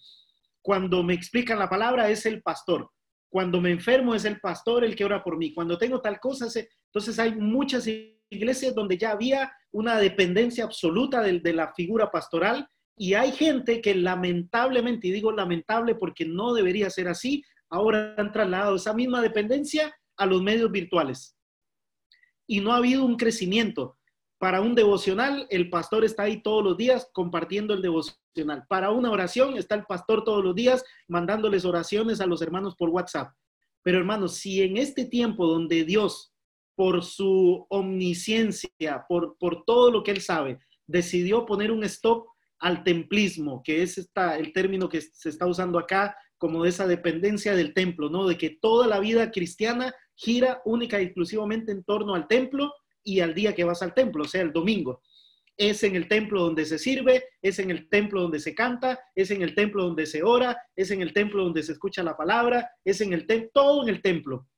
Cuando 0.60 1.04
me 1.04 1.14
explican 1.14 1.56
la 1.56 1.70
palabra 1.70 2.10
es 2.10 2.26
el 2.26 2.42
pastor. 2.42 2.90
Cuando 3.28 3.60
me 3.60 3.70
enfermo 3.70 4.12
es 4.12 4.24
el 4.24 4.40
pastor 4.40 4.84
el 4.84 4.96
que 4.96 5.04
ora 5.04 5.22
por 5.22 5.36
mí. 5.38 5.54
Cuando 5.54 5.78
tengo 5.78 6.00
tal 6.00 6.18
cosa, 6.18 6.48
entonces 6.56 7.18
hay 7.20 7.36
muchas 7.36 7.86
iglesias 8.28 8.74
donde 8.74 8.98
ya 8.98 9.12
había 9.12 9.52
una 9.70 9.98
dependencia 9.98 10.64
absoluta 10.64 11.22
de, 11.22 11.38
de 11.38 11.52
la 11.52 11.72
figura 11.74 12.10
pastoral 12.10 12.68
y 12.96 13.14
hay 13.14 13.30
gente 13.30 13.80
que 13.80 13.94
lamentablemente, 13.94 15.06
y 15.06 15.12
digo 15.12 15.30
lamentable 15.30 15.94
porque 15.94 16.24
no 16.24 16.54
debería 16.54 16.90
ser 16.90 17.06
así, 17.06 17.44
ahora 17.70 18.16
han 18.18 18.32
trasladado 18.32 18.74
esa 18.74 18.94
misma 18.94 19.22
dependencia 19.22 19.94
a 20.16 20.26
los 20.26 20.42
medios 20.42 20.72
virtuales. 20.72 21.36
Y 22.48 22.58
no 22.58 22.72
ha 22.72 22.78
habido 22.78 23.04
un 23.04 23.16
crecimiento. 23.16 23.96
Para 24.38 24.60
un 24.60 24.74
devocional, 24.74 25.46
el 25.50 25.70
pastor 25.70 26.04
está 26.04 26.24
ahí 26.24 26.42
todos 26.42 26.62
los 26.62 26.76
días 26.76 27.08
compartiendo 27.12 27.72
el 27.72 27.82
devocional. 27.82 28.64
Para 28.68 28.90
una 28.90 29.10
oración, 29.10 29.56
está 29.56 29.74
el 29.74 29.84
pastor 29.84 30.24
todos 30.24 30.44
los 30.44 30.54
días 30.54 30.84
mandándoles 31.08 31.64
oraciones 31.64 32.20
a 32.20 32.26
los 32.26 32.42
hermanos 32.42 32.74
por 32.76 32.90
WhatsApp. 32.90 33.32
Pero 33.82 33.98
hermanos, 33.98 34.36
si 34.36 34.62
en 34.62 34.76
este 34.76 35.04
tiempo 35.04 35.46
donde 35.46 35.84
Dios, 35.84 36.32
por 36.74 37.04
su 37.04 37.66
omnisciencia, 37.68 39.04
por, 39.08 39.36
por 39.38 39.64
todo 39.64 39.90
lo 39.90 40.02
que 40.02 40.10
Él 40.10 40.20
sabe, 40.20 40.58
decidió 40.86 41.46
poner 41.46 41.70
un 41.70 41.84
stop 41.84 42.26
al 42.58 42.82
templismo, 42.82 43.62
que 43.62 43.82
es 43.82 43.98
esta, 43.98 44.36
el 44.38 44.52
término 44.52 44.88
que 44.88 45.00
se 45.00 45.28
está 45.28 45.46
usando 45.46 45.78
acá, 45.78 46.16
como 46.38 46.64
de 46.64 46.70
esa 46.70 46.86
dependencia 46.86 47.54
del 47.54 47.72
templo, 47.72 48.10
¿no? 48.10 48.26
De 48.26 48.36
que 48.36 48.58
toda 48.60 48.86
la 48.86 49.00
vida 49.00 49.30
cristiana 49.30 49.94
gira 50.14 50.60
única 50.64 51.00
y 51.00 51.04
exclusivamente 51.04 51.72
en 51.72 51.84
torno 51.84 52.14
al 52.14 52.26
templo 52.26 52.72
y 53.04 53.20
al 53.20 53.34
día 53.34 53.54
que 53.54 53.64
vas 53.64 53.82
al 53.82 53.94
templo, 53.94 54.24
o 54.24 54.28
sea, 54.28 54.42
el 54.42 54.52
domingo. 54.52 55.02
Es 55.56 55.84
en 55.84 55.94
el 55.94 56.08
templo 56.08 56.42
donde 56.42 56.64
se 56.64 56.78
sirve, 56.78 57.24
es 57.40 57.60
en 57.60 57.70
el 57.70 57.88
templo 57.88 58.22
donde 58.22 58.40
se 58.40 58.54
canta, 58.54 58.98
es 59.14 59.30
en 59.30 59.42
el 59.42 59.54
templo 59.54 59.84
donde 59.84 60.06
se 60.06 60.24
ora, 60.24 60.56
es 60.74 60.90
en 60.90 61.00
el 61.00 61.12
templo 61.12 61.44
donde 61.44 61.62
se 61.62 61.72
escucha 61.72 62.02
la 62.02 62.16
palabra, 62.16 62.68
es 62.84 63.00
en 63.00 63.12
el 63.12 63.26
templo, 63.26 63.50
todo 63.54 63.82
en 63.84 63.90
el 63.90 64.02
templo. 64.02 64.48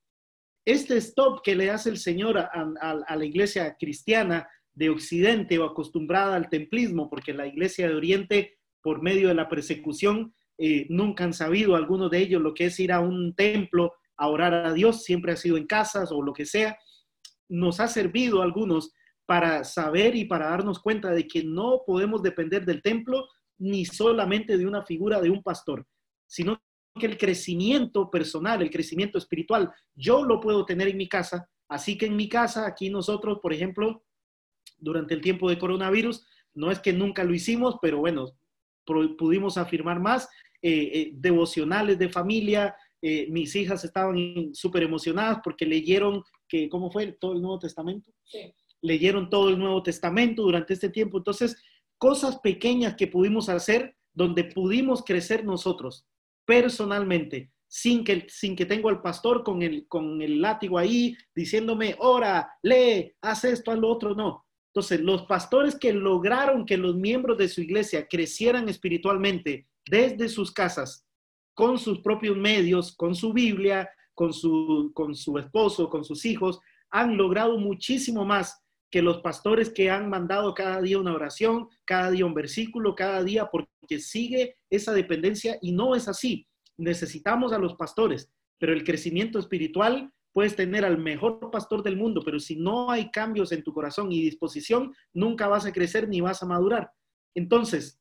Este 0.64 0.96
stop 0.96 1.42
que 1.42 1.54
le 1.54 1.70
hace 1.70 1.90
el 1.90 1.98
Señor 1.98 2.38
a, 2.38 3.16
la 3.16 3.24
iglesia 3.24 3.76
cristiana 3.78 4.48
de 4.72 4.90
Occidente 4.90 5.58
o 5.58 5.64
acostumbrada 5.64 6.34
al 6.34 6.48
templismo, 6.48 7.10
porque 7.10 7.34
la 7.34 7.46
iglesia 7.46 7.88
de 7.88 7.94
Oriente, 7.94 8.58
por 8.82 9.02
medio 9.02 9.28
de 9.28 9.34
la 9.34 9.48
persecución, 9.48 10.34
eh, 10.58 10.86
nunca 10.88 11.24
han 11.24 11.34
sabido 11.34 11.76
algunos 11.76 12.10
de 12.10 12.18
ellos 12.18 12.40
lo 12.40 12.54
que 12.54 12.66
es 12.66 12.80
ir 12.80 12.90
a 12.90 13.00
un 13.00 13.34
templo 13.34 13.92
a 14.16 14.28
orar 14.28 14.54
a 14.54 14.72
Dios, 14.72 15.04
siempre 15.04 15.32
ha 15.32 15.36
sido 15.36 15.56
en 15.56 15.66
casas 15.66 16.10
o 16.10 16.22
lo 16.22 16.32
que 16.32 16.46
sea. 16.46 16.78
Nos 17.48 17.80
ha 17.80 17.88
servido 17.88 18.40
a 18.40 18.44
algunos 18.44 18.92
para 19.26 19.64
saber 19.64 20.14
y 20.14 20.24
para 20.24 20.50
darnos 20.50 20.78
cuenta 20.78 21.10
de 21.10 21.26
que 21.26 21.42
no 21.42 21.82
podemos 21.86 22.22
depender 22.22 22.64
del 22.64 22.82
templo 22.82 23.28
ni 23.58 23.84
solamente 23.84 24.56
de 24.56 24.66
una 24.66 24.84
figura 24.84 25.20
de 25.20 25.30
un 25.30 25.42
pastor, 25.42 25.86
sino 26.26 26.60
que 26.98 27.06
el 27.06 27.18
crecimiento 27.18 28.10
personal, 28.10 28.62
el 28.62 28.70
crecimiento 28.70 29.18
espiritual, 29.18 29.72
yo 29.94 30.24
lo 30.24 30.40
puedo 30.40 30.64
tener 30.64 30.88
en 30.88 30.96
mi 30.96 31.08
casa. 31.08 31.48
Así 31.68 31.98
que 31.98 32.06
en 32.06 32.16
mi 32.16 32.28
casa, 32.28 32.66
aquí 32.66 32.90
nosotros, 32.90 33.38
por 33.42 33.52
ejemplo, 33.52 34.04
durante 34.78 35.14
el 35.14 35.20
tiempo 35.20 35.48
de 35.50 35.58
coronavirus, 35.58 36.26
no 36.54 36.70
es 36.70 36.78
que 36.80 36.92
nunca 36.92 37.24
lo 37.24 37.34
hicimos, 37.34 37.76
pero 37.82 37.98
bueno, 37.98 38.26
pudimos 39.18 39.58
afirmar 39.58 40.00
más, 40.00 40.28
eh, 40.62 40.90
eh, 40.94 41.10
devocionales 41.14 41.98
de 41.98 42.08
familia, 42.08 42.74
eh, 43.02 43.26
mis 43.30 43.54
hijas 43.56 43.84
estaban 43.84 44.50
súper 44.54 44.82
emocionadas 44.82 45.38
porque 45.44 45.66
leyeron, 45.66 46.22
que, 46.48 46.68
¿cómo 46.68 46.90
fue? 46.90 47.12
Todo 47.12 47.32
el 47.32 47.42
Nuevo 47.42 47.58
Testamento. 47.58 48.10
Sí. 48.24 48.52
Leyeron 48.82 49.30
todo 49.30 49.48
el 49.48 49.58
Nuevo 49.58 49.82
Testamento 49.82 50.42
durante 50.42 50.74
este 50.74 50.88
tiempo. 50.88 51.18
Entonces, 51.18 51.56
cosas 51.98 52.38
pequeñas 52.40 52.94
que 52.96 53.06
pudimos 53.06 53.48
hacer 53.48 53.96
donde 54.12 54.44
pudimos 54.44 55.04
crecer 55.04 55.44
nosotros 55.44 56.06
personalmente, 56.44 57.50
sin 57.68 58.04
que, 58.04 58.26
sin 58.28 58.56
que 58.56 58.64
tengo 58.64 58.88
al 58.88 59.02
pastor 59.02 59.42
con 59.42 59.62
el, 59.62 59.86
con 59.88 60.22
el 60.22 60.40
látigo 60.40 60.78
ahí 60.78 61.16
diciéndome, 61.34 61.96
ora, 61.98 62.48
lee, 62.62 63.14
haz 63.20 63.44
esto, 63.44 63.72
haz 63.72 63.78
lo 63.78 63.88
otro, 63.88 64.14
no. 64.14 64.46
Entonces, 64.72 65.00
los 65.00 65.22
pastores 65.22 65.76
que 65.76 65.92
lograron 65.92 66.66
que 66.66 66.76
los 66.76 66.96
miembros 66.96 67.38
de 67.38 67.48
su 67.48 67.62
iglesia 67.62 68.06
crecieran 68.06 68.68
espiritualmente 68.68 69.66
desde 69.86 70.28
sus 70.28 70.52
casas, 70.52 71.06
con 71.54 71.78
sus 71.78 72.00
propios 72.00 72.36
medios, 72.36 72.94
con 72.94 73.14
su 73.14 73.32
Biblia, 73.32 73.88
con 74.16 74.32
su, 74.32 74.90
con 74.94 75.14
su 75.14 75.38
esposo, 75.38 75.90
con 75.90 76.04
sus 76.04 76.24
hijos, 76.24 76.58
han 76.90 77.16
logrado 77.16 77.58
muchísimo 77.58 78.24
más 78.24 78.64
que 78.90 79.02
los 79.02 79.18
pastores 79.18 79.68
que 79.68 79.90
han 79.90 80.08
mandado 80.08 80.54
cada 80.54 80.80
día 80.80 80.98
una 80.98 81.14
oración, 81.14 81.68
cada 81.84 82.10
día 82.10 82.24
un 82.24 82.32
versículo, 82.32 82.94
cada 82.94 83.22
día, 83.22 83.50
porque 83.52 83.98
sigue 83.98 84.56
esa 84.70 84.94
dependencia 84.94 85.58
y 85.60 85.72
no 85.72 85.94
es 85.94 86.08
así. 86.08 86.48
Necesitamos 86.78 87.52
a 87.52 87.58
los 87.58 87.74
pastores, 87.74 88.32
pero 88.58 88.72
el 88.72 88.84
crecimiento 88.84 89.38
espiritual 89.38 90.10
puedes 90.32 90.56
tener 90.56 90.86
al 90.86 90.96
mejor 90.96 91.50
pastor 91.50 91.82
del 91.82 91.98
mundo, 91.98 92.22
pero 92.24 92.40
si 92.40 92.56
no 92.56 92.90
hay 92.90 93.10
cambios 93.10 93.52
en 93.52 93.62
tu 93.62 93.74
corazón 93.74 94.12
y 94.12 94.22
disposición, 94.22 94.94
nunca 95.12 95.46
vas 95.46 95.66
a 95.66 95.72
crecer 95.72 96.08
ni 96.08 96.22
vas 96.22 96.42
a 96.42 96.46
madurar. 96.46 96.90
Entonces, 97.34 98.00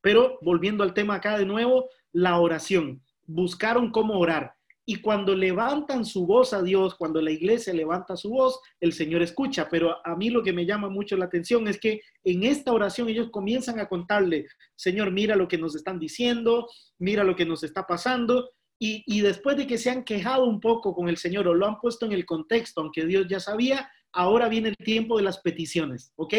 pero 0.00 0.38
volviendo 0.40 0.84
al 0.84 0.94
tema 0.94 1.16
acá 1.16 1.36
de 1.36 1.46
nuevo, 1.46 1.88
la 2.12 2.38
oración. 2.38 3.02
Buscaron 3.26 3.90
cómo 3.90 4.20
orar. 4.20 4.54
Y 4.88 5.00
cuando 5.00 5.34
levantan 5.34 6.04
su 6.04 6.26
voz 6.26 6.52
a 6.52 6.62
Dios, 6.62 6.94
cuando 6.94 7.20
la 7.20 7.32
iglesia 7.32 7.74
levanta 7.74 8.16
su 8.16 8.30
voz, 8.30 8.60
el 8.80 8.92
Señor 8.92 9.20
escucha. 9.20 9.68
Pero 9.68 9.96
a 10.06 10.14
mí 10.14 10.30
lo 10.30 10.44
que 10.44 10.52
me 10.52 10.64
llama 10.64 10.88
mucho 10.88 11.16
la 11.16 11.24
atención 11.24 11.66
es 11.66 11.80
que 11.80 12.00
en 12.22 12.44
esta 12.44 12.72
oración 12.72 13.08
ellos 13.08 13.30
comienzan 13.32 13.80
a 13.80 13.88
contarle, 13.88 14.46
Señor, 14.76 15.10
mira 15.10 15.34
lo 15.34 15.48
que 15.48 15.58
nos 15.58 15.74
están 15.74 15.98
diciendo, 15.98 16.68
mira 17.00 17.24
lo 17.24 17.34
que 17.34 17.44
nos 17.44 17.64
está 17.64 17.84
pasando. 17.84 18.50
Y, 18.78 19.22
después 19.22 19.56
de 19.56 19.66
que 19.66 19.78
se 19.78 19.90
han 19.90 20.04
quejado 20.04 20.44
un 20.44 20.60
poco 20.60 20.94
con 20.94 21.08
el 21.08 21.16
Señor 21.16 21.48
o 21.48 21.54
lo 21.54 21.66
han 21.66 21.80
puesto 21.80 22.06
en 22.06 22.12
el 22.12 22.24
contexto, 22.24 22.82
aunque 22.82 23.06
Dios 23.06 23.26
ya 23.28 23.40
sabía, 23.40 23.90
ahora 24.12 24.48
viene 24.48 24.68
el 24.68 24.76
tiempo 24.76 25.16
de 25.16 25.24
las 25.24 25.38
peticiones, 25.38 26.12
¿ok? 26.16 26.34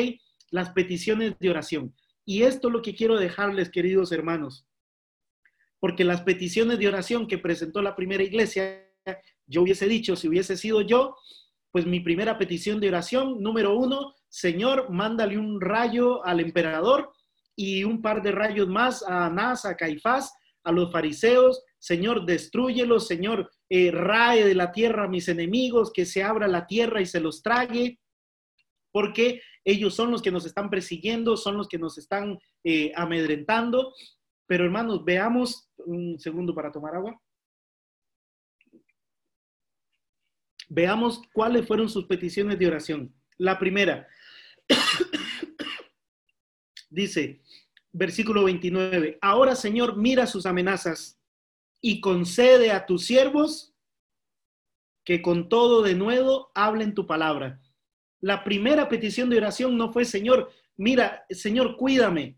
Las 0.51 0.69
peticiones 0.69 1.33
de 1.39 1.49
oración. 1.49 1.95
Y 2.25 2.43
esto 2.43 2.67
es 2.69 2.73
lo 2.73 2.81
que 2.81 2.95
quiero 2.95 3.17
dejarles, 3.17 3.71
queridos 3.71 4.11
hermanos 4.11 4.67
porque 5.79 6.03
las 6.03 6.21
peticiones 6.21 6.79
de 6.79 6.87
oración 6.87 7.27
que 7.27 7.37
presentó 7.37 7.81
la 7.81 7.95
primera 7.95 8.23
iglesia, 8.23 8.85
yo 9.45 9.61
hubiese 9.61 9.87
dicho, 9.87 10.15
si 10.15 10.27
hubiese 10.27 10.57
sido 10.57 10.81
yo, 10.81 11.15
pues 11.71 11.85
mi 11.85 11.99
primera 11.99 12.37
petición 12.37 12.79
de 12.79 12.89
oración, 12.89 13.41
número 13.41 13.77
uno, 13.77 14.15
Señor, 14.29 14.89
mándale 14.89 15.37
un 15.37 15.61
rayo 15.61 16.25
al 16.25 16.39
emperador 16.39 17.11
y 17.55 17.83
un 17.83 18.01
par 18.01 18.21
de 18.21 18.31
rayos 18.31 18.67
más 18.67 19.03
a 19.03 19.25
Anás, 19.25 19.65
a 19.65 19.75
Caifás, 19.75 20.33
a 20.63 20.71
los 20.71 20.91
fariseos, 20.91 21.63
Señor, 21.79 22.25
destruyelos, 22.25 23.07
Señor, 23.07 23.49
eh, 23.69 23.91
rae 23.91 24.43
de 24.43 24.55
la 24.55 24.71
tierra 24.71 25.05
a 25.05 25.07
mis 25.07 25.27
enemigos, 25.29 25.91
que 25.93 26.05
se 26.05 26.23
abra 26.23 26.47
la 26.47 26.67
tierra 26.67 27.01
y 27.01 27.05
se 27.05 27.19
los 27.19 27.41
trague, 27.41 27.99
porque 28.91 29.41
ellos 29.63 29.93
son 29.93 30.11
los 30.11 30.21
que 30.21 30.31
nos 30.31 30.45
están 30.45 30.69
persiguiendo, 30.69 31.37
son 31.37 31.57
los 31.57 31.67
que 31.67 31.77
nos 31.77 31.97
están 31.97 32.39
eh, 32.63 32.91
amedrentando. 32.95 33.93
Pero 34.47 34.63
hermanos, 34.63 35.03
veamos 35.03 35.69
un 35.77 36.17
segundo 36.19 36.55
para 36.55 36.71
tomar 36.71 36.95
agua. 36.95 37.21
Veamos 40.69 41.21
cuáles 41.33 41.67
fueron 41.67 41.89
sus 41.89 42.05
peticiones 42.05 42.57
de 42.57 42.67
oración. 42.67 43.13
La 43.37 43.59
primera, 43.59 44.07
dice, 46.89 47.41
versículo 47.91 48.45
29, 48.45 49.19
ahora 49.21 49.55
Señor, 49.55 49.97
mira 49.97 50.27
sus 50.27 50.45
amenazas 50.45 51.19
y 51.79 52.01
concede 52.01 52.71
a 52.71 52.85
tus 52.85 53.05
siervos 53.05 53.73
que 55.03 55.21
con 55.21 55.47
todo 55.47 55.83
de 55.83 55.95
nuevo 55.95 56.51
hablen 56.53 56.93
tu 56.93 57.05
palabra. 57.05 57.61
La 58.19 58.43
primera 58.43 58.89
petición 58.89 59.29
de 59.29 59.37
oración 59.37 59.77
no 59.77 59.93
fue, 59.93 60.03
Señor, 60.03 60.51
mira, 60.75 61.25
Señor, 61.29 61.77
cuídame, 61.77 62.36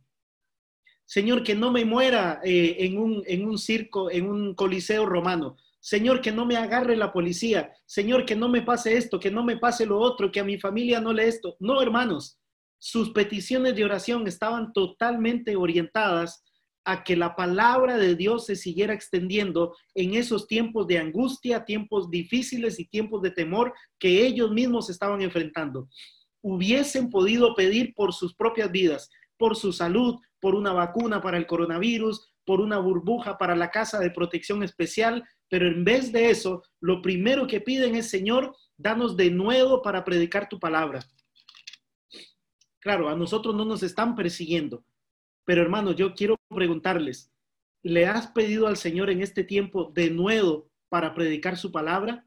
Señor, 1.09 1.41
que 1.41 1.55
no 1.55 1.71
me 1.71 1.85
muera 1.85 2.39
eh, 2.43 2.75
en, 2.81 2.99
un, 2.99 3.23
en 3.25 3.43
un 3.43 3.57
circo, 3.57 4.11
en 4.11 4.29
un 4.29 4.53
coliseo 4.53 5.07
romano. 5.07 5.57
Señor, 5.79 6.21
que 6.21 6.31
no 6.31 6.45
me 6.45 6.55
agarre 6.55 6.95
la 6.95 7.11
policía. 7.11 7.73
Señor, 7.87 8.27
que 8.27 8.35
no 8.35 8.47
me 8.47 8.61
pase 8.61 8.95
esto, 8.95 9.19
que 9.19 9.31
no 9.31 9.43
me 9.43 9.57
pase 9.57 9.87
lo 9.87 9.97
otro, 9.97 10.31
que 10.31 10.39
a 10.39 10.43
mi 10.43 10.59
familia 10.59 11.01
no 11.01 11.11
le 11.11 11.27
esto. 11.27 11.57
No, 11.59 11.81
hermanos, 11.81 12.37
sus 12.77 13.09
peticiones 13.09 13.75
de 13.75 13.85
oración 13.85 14.27
estaban 14.27 14.71
totalmente 14.71 15.55
orientadas 15.55 16.43
a 16.85 17.03
que 17.03 17.15
la 17.15 17.35
palabra 17.35 17.97
de 17.97 18.15
Dios 18.15 18.45
se 18.45 18.55
siguiera 18.55 18.93
extendiendo 18.93 19.75
en 19.95 20.13
esos 20.13 20.45
tiempos 20.45 20.85
de 20.85 20.99
angustia, 20.99 21.65
tiempos 21.65 22.11
difíciles 22.11 22.79
y 22.79 22.85
tiempos 22.85 23.23
de 23.23 23.31
temor 23.31 23.73
que 23.97 24.27
ellos 24.27 24.51
mismos 24.51 24.91
estaban 24.91 25.23
enfrentando. 25.23 25.89
Hubiesen 26.43 27.09
podido 27.09 27.55
pedir 27.55 27.95
por 27.95 28.13
sus 28.13 28.35
propias 28.35 28.71
vidas, 28.71 29.09
por 29.37 29.55
su 29.55 29.73
salud, 29.73 30.19
por 30.39 30.55
una 30.55 30.73
vacuna 30.73 31.21
para 31.21 31.37
el 31.37 31.47
coronavirus, 31.47 32.29
por 32.45 32.61
una 32.61 32.79
burbuja 32.79 33.37
para 33.37 33.55
la 33.55 33.69
casa 33.69 33.99
de 33.99 34.11
protección 34.11 34.63
especial, 34.63 35.23
pero 35.49 35.67
en 35.67 35.83
vez 35.83 36.11
de 36.11 36.29
eso, 36.29 36.63
lo 36.79 37.01
primero 37.01 37.47
que 37.47 37.61
piden 37.61 37.95
es, 37.95 38.09
Señor, 38.09 38.55
danos 38.77 39.17
de 39.17 39.29
nuevo 39.29 39.81
para 39.81 40.03
predicar 40.03 40.47
tu 40.49 40.59
palabra. 40.59 40.99
Claro, 42.79 43.09
a 43.09 43.15
nosotros 43.15 43.53
no 43.55 43.65
nos 43.65 43.83
están 43.83 44.15
persiguiendo, 44.15 44.83
pero 45.45 45.61
hermanos, 45.61 45.95
yo 45.95 46.13
quiero 46.13 46.37
preguntarles, 46.47 47.31
¿le 47.83 48.05
has 48.05 48.27
pedido 48.27 48.67
al 48.67 48.77
Señor 48.77 49.09
en 49.09 49.21
este 49.21 49.43
tiempo 49.43 49.91
de 49.93 50.09
nuevo 50.09 50.69
para 50.89 51.13
predicar 51.13 51.57
su 51.57 51.71
palabra? 51.71 52.25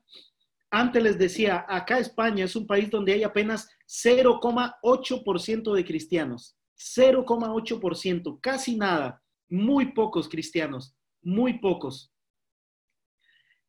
Antes 0.71 1.03
les 1.03 1.19
decía, 1.19 1.67
acá 1.69 1.99
España 1.99 2.45
es 2.45 2.57
un 2.57 2.67
país 2.67 2.91
donde 2.91 3.13
hay 3.13 3.23
apenas 3.25 3.69
0,8% 3.87 5.75
de 5.75 5.85
cristianos. 5.85 6.57
0,8%, 6.83 8.41
casi 8.41 8.77
nada, 8.77 9.23
muy 9.49 9.93
pocos 9.93 10.29
cristianos, 10.29 10.95
muy 11.23 11.59
pocos. 11.59 12.13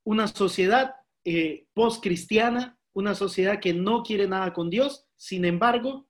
Una 0.04 0.28
sociedad 0.28 0.96
eh, 1.24 1.68
post-cristiana, 1.74 2.78
una 2.94 3.16
sociedad 3.16 3.60
que 3.60 3.74
no 3.74 4.04
quiere 4.04 4.28
nada 4.28 4.54
con 4.54 4.70
Dios, 4.70 5.06
sin 5.16 5.46
embargo, 5.46 6.08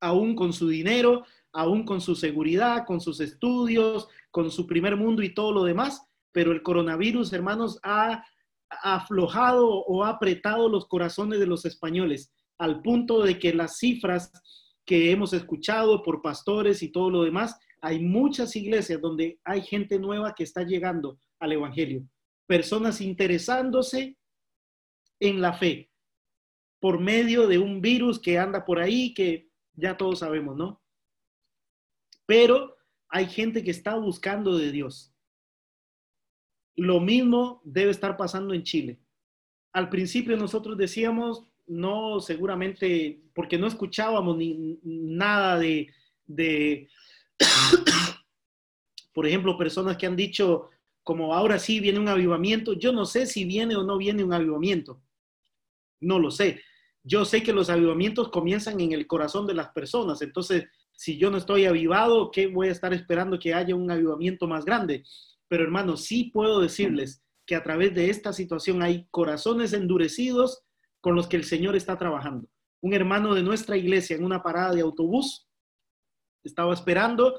aún 0.00 0.34
con 0.34 0.52
su 0.52 0.68
dinero, 0.68 1.24
aún 1.52 1.84
con 1.84 2.00
su 2.00 2.14
seguridad, 2.14 2.84
con 2.86 3.00
sus 3.00 3.20
estudios, 3.20 4.08
con 4.30 4.50
su 4.50 4.66
primer 4.66 4.96
mundo 4.96 5.22
y 5.22 5.34
todo 5.34 5.52
lo 5.52 5.64
demás, 5.64 6.02
pero 6.32 6.52
el 6.52 6.62
coronavirus, 6.62 7.32
hermanos, 7.32 7.78
ha 7.82 8.24
aflojado 8.68 9.66
o 9.68 10.04
ha 10.04 10.10
apretado 10.10 10.68
los 10.68 10.86
corazones 10.86 11.40
de 11.40 11.46
los 11.46 11.64
españoles 11.64 12.32
al 12.58 12.82
punto 12.82 13.22
de 13.22 13.38
que 13.38 13.52
las 13.52 13.78
cifras 13.78 14.30
que 14.90 15.12
hemos 15.12 15.32
escuchado 15.32 16.02
por 16.02 16.20
pastores 16.20 16.82
y 16.82 16.88
todo 16.88 17.10
lo 17.10 17.22
demás, 17.22 17.56
hay 17.80 18.00
muchas 18.00 18.56
iglesias 18.56 19.00
donde 19.00 19.38
hay 19.44 19.62
gente 19.62 20.00
nueva 20.00 20.34
que 20.34 20.42
está 20.42 20.64
llegando 20.64 21.16
al 21.38 21.52
Evangelio, 21.52 22.02
personas 22.48 23.00
interesándose 23.00 24.18
en 25.20 25.40
la 25.40 25.52
fe 25.52 25.92
por 26.80 26.98
medio 26.98 27.46
de 27.46 27.60
un 27.60 27.80
virus 27.80 28.18
que 28.18 28.36
anda 28.36 28.64
por 28.64 28.80
ahí, 28.80 29.14
que 29.14 29.48
ya 29.74 29.96
todos 29.96 30.18
sabemos, 30.18 30.56
¿no? 30.56 30.82
Pero 32.26 32.76
hay 33.10 33.26
gente 33.26 33.62
que 33.62 33.70
está 33.70 33.94
buscando 33.94 34.58
de 34.58 34.72
Dios. 34.72 35.14
Lo 36.74 36.98
mismo 36.98 37.62
debe 37.64 37.92
estar 37.92 38.16
pasando 38.16 38.54
en 38.54 38.64
Chile. 38.64 38.98
Al 39.72 39.88
principio 39.88 40.36
nosotros 40.36 40.76
decíamos, 40.76 41.46
no 41.70 42.20
seguramente, 42.20 43.22
porque 43.32 43.56
no 43.56 43.66
escuchábamos 43.68 44.36
ni 44.36 44.78
nada 44.82 45.58
de, 45.58 45.88
Por 49.14 49.26
ejemplo, 49.26 49.56
personas 49.56 49.96
que 49.96 50.06
han 50.06 50.16
dicho, 50.16 50.68
como 51.02 51.34
ahora 51.34 51.58
sí 51.58 51.80
viene 51.80 51.98
un 51.98 52.08
avivamiento, 52.08 52.72
yo 52.72 52.92
no 52.92 53.04
sé 53.04 53.26
si 53.26 53.44
viene 53.44 53.76
o 53.76 53.84
no 53.84 53.98
viene 53.98 54.24
un 54.24 54.32
avivamiento. 54.32 55.00
No 56.00 56.18
lo 56.18 56.30
sé. 56.30 56.60
Yo 57.02 57.24
sé 57.24 57.42
que 57.42 57.52
los 57.52 57.70
avivamientos 57.70 58.30
comienzan 58.30 58.80
en 58.80 58.92
el 58.92 59.06
corazón 59.06 59.46
de 59.46 59.54
las 59.54 59.68
personas. 59.70 60.22
Entonces, 60.22 60.66
si 60.92 61.18
yo 61.18 61.30
no 61.30 61.38
estoy 61.38 61.64
avivado, 61.66 62.30
¿qué 62.30 62.46
voy 62.46 62.68
a 62.68 62.72
estar 62.72 62.92
esperando 62.92 63.38
que 63.38 63.54
haya 63.54 63.74
un 63.74 63.90
avivamiento 63.90 64.46
más 64.46 64.64
grande? 64.64 65.04
Pero 65.48 65.64
hermanos, 65.64 66.02
sí 66.02 66.30
puedo 66.32 66.60
decirles 66.60 67.22
que 67.46 67.54
a 67.54 67.62
través 67.62 67.94
de 67.94 68.10
esta 68.10 68.32
situación 68.32 68.82
hay 68.82 69.06
corazones 69.10 69.72
endurecidos 69.72 70.62
con 71.00 71.14
los 71.14 71.26
que 71.26 71.36
el 71.36 71.44
Señor 71.44 71.76
está 71.76 71.96
trabajando. 71.96 72.48
Un 72.82 72.94
hermano 72.94 73.34
de 73.34 73.42
nuestra 73.42 73.76
iglesia 73.76 74.16
en 74.16 74.24
una 74.24 74.42
parada 74.42 74.74
de 74.74 74.80
autobús 74.80 75.48
estaba 76.42 76.72
esperando 76.72 77.38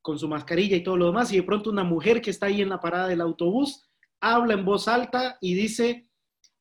con 0.00 0.18
su 0.18 0.28
mascarilla 0.28 0.76
y 0.76 0.82
todo 0.82 0.96
lo 0.96 1.06
demás 1.06 1.32
y 1.32 1.36
de 1.36 1.42
pronto 1.42 1.70
una 1.70 1.84
mujer 1.84 2.20
que 2.20 2.30
está 2.30 2.46
ahí 2.46 2.60
en 2.60 2.68
la 2.68 2.80
parada 2.80 3.08
del 3.08 3.20
autobús 3.20 3.88
habla 4.20 4.54
en 4.54 4.64
voz 4.64 4.88
alta 4.88 5.36
y 5.40 5.54
dice 5.54 6.08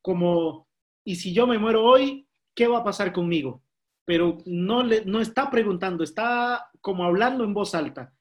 como, 0.01 0.67
¿y 1.05 1.15
si 1.15 1.33
yo 1.33 1.47
me 1.47 1.57
muero 1.57 1.83
hoy, 1.83 2.27
qué 2.55 2.67
va 2.67 2.79
a 2.79 2.83
pasar 2.83 3.13
conmigo? 3.13 3.63
Pero 4.05 4.37
no, 4.45 4.83
le, 4.83 5.05
no 5.05 5.21
está 5.21 5.49
preguntando, 5.49 6.03
está 6.03 6.69
como 6.81 7.03
hablando 7.03 7.43
en 7.43 7.53
voz 7.53 7.75
alta. 7.75 8.13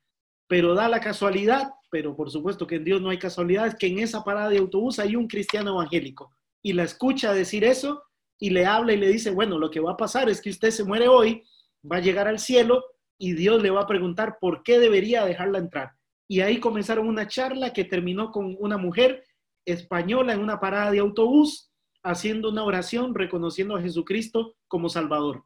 Pero 0.47 0.75
da 0.75 0.89
la 0.89 1.01
casualidad, 1.01 1.71
pero 1.91 2.15
por 2.17 2.31
supuesto 2.31 2.67
que 2.67 2.77
en 2.77 2.85
Dios 2.85 3.01
no 3.01 3.09
hay 3.09 3.19
casualidades, 3.19 3.77
que 3.77 3.87
en 3.87 3.99
esa 3.99 4.23
parada 4.25 4.51
de 4.51 4.59
autobús 4.59 4.99
hay 4.99 5.17
un 5.17 5.27
cristiano 5.27 5.71
evangélico 5.71 6.35
y 6.63 6.73
la 6.73 6.85
escucha 6.85 7.33
decir 7.33 7.65
eso 7.65 8.03
y 8.39 8.51
le 8.51 8.67
habla 8.67 8.93
y 8.93 8.97
le 8.97 9.09
dice, 9.09 9.31
bueno, 9.31 9.59
lo 9.59 9.71
que 9.71 9.81
va 9.81 9.93
a 9.93 9.97
pasar 9.97 10.29
es 10.29 10.41
que 10.41 10.51
usted 10.51 10.71
se 10.71 10.85
muere 10.85 11.09
hoy, 11.09 11.45
va 11.91 11.97
a 11.97 12.01
llegar 12.01 12.27
al 12.29 12.39
cielo 12.39 12.85
y 13.19 13.35
Dios 13.35 13.63
le 13.63 13.71
va 13.71 13.83
a 13.83 13.87
preguntar 13.87 14.39
por 14.41 14.63
qué 14.63 14.79
debería 14.79 15.25
dejarla 15.25 15.59
entrar. 15.59 15.93
Y 16.29 16.41
ahí 16.41 16.59
comenzaron 16.61 17.09
una 17.09 17.29
charla 17.29 17.73
que 17.73 17.85
terminó 17.85 18.31
con 18.31 18.57
una 18.59 18.79
mujer 18.79 19.25
española 19.67 20.33
en 20.33 20.41
una 20.41 20.59
parada 20.59 20.91
de 20.91 21.01
autobús 21.01 21.71
haciendo 22.03 22.49
una 22.49 22.65
oración 22.65 23.15
reconociendo 23.15 23.77
a 23.77 23.83
Jesucristo 23.83 24.57
como 24.69 24.89
Salvador. 24.89 25.45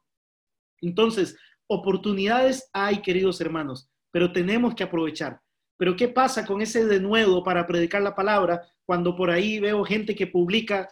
Entonces, 0.81 1.37
oportunidades 1.67 2.71
hay, 2.73 3.03
queridos 3.03 3.41
hermanos, 3.41 3.89
pero 4.13 4.33
tenemos 4.33 4.75
que 4.75 4.85
aprovechar. 4.85 5.41
Pero 5.77 5.97
¿qué 5.97 6.09
pasa 6.09 6.47
con 6.47 6.63
ese 6.63 6.87
denuedo 6.87 7.43
para 7.43 7.67
predicar 7.67 8.03
la 8.03 8.15
palabra 8.15 8.63
cuando 8.85 9.17
por 9.17 9.31
ahí 9.31 9.59
veo 9.59 9.85
gente 9.85 10.15
que 10.15 10.27
publica, 10.27 10.89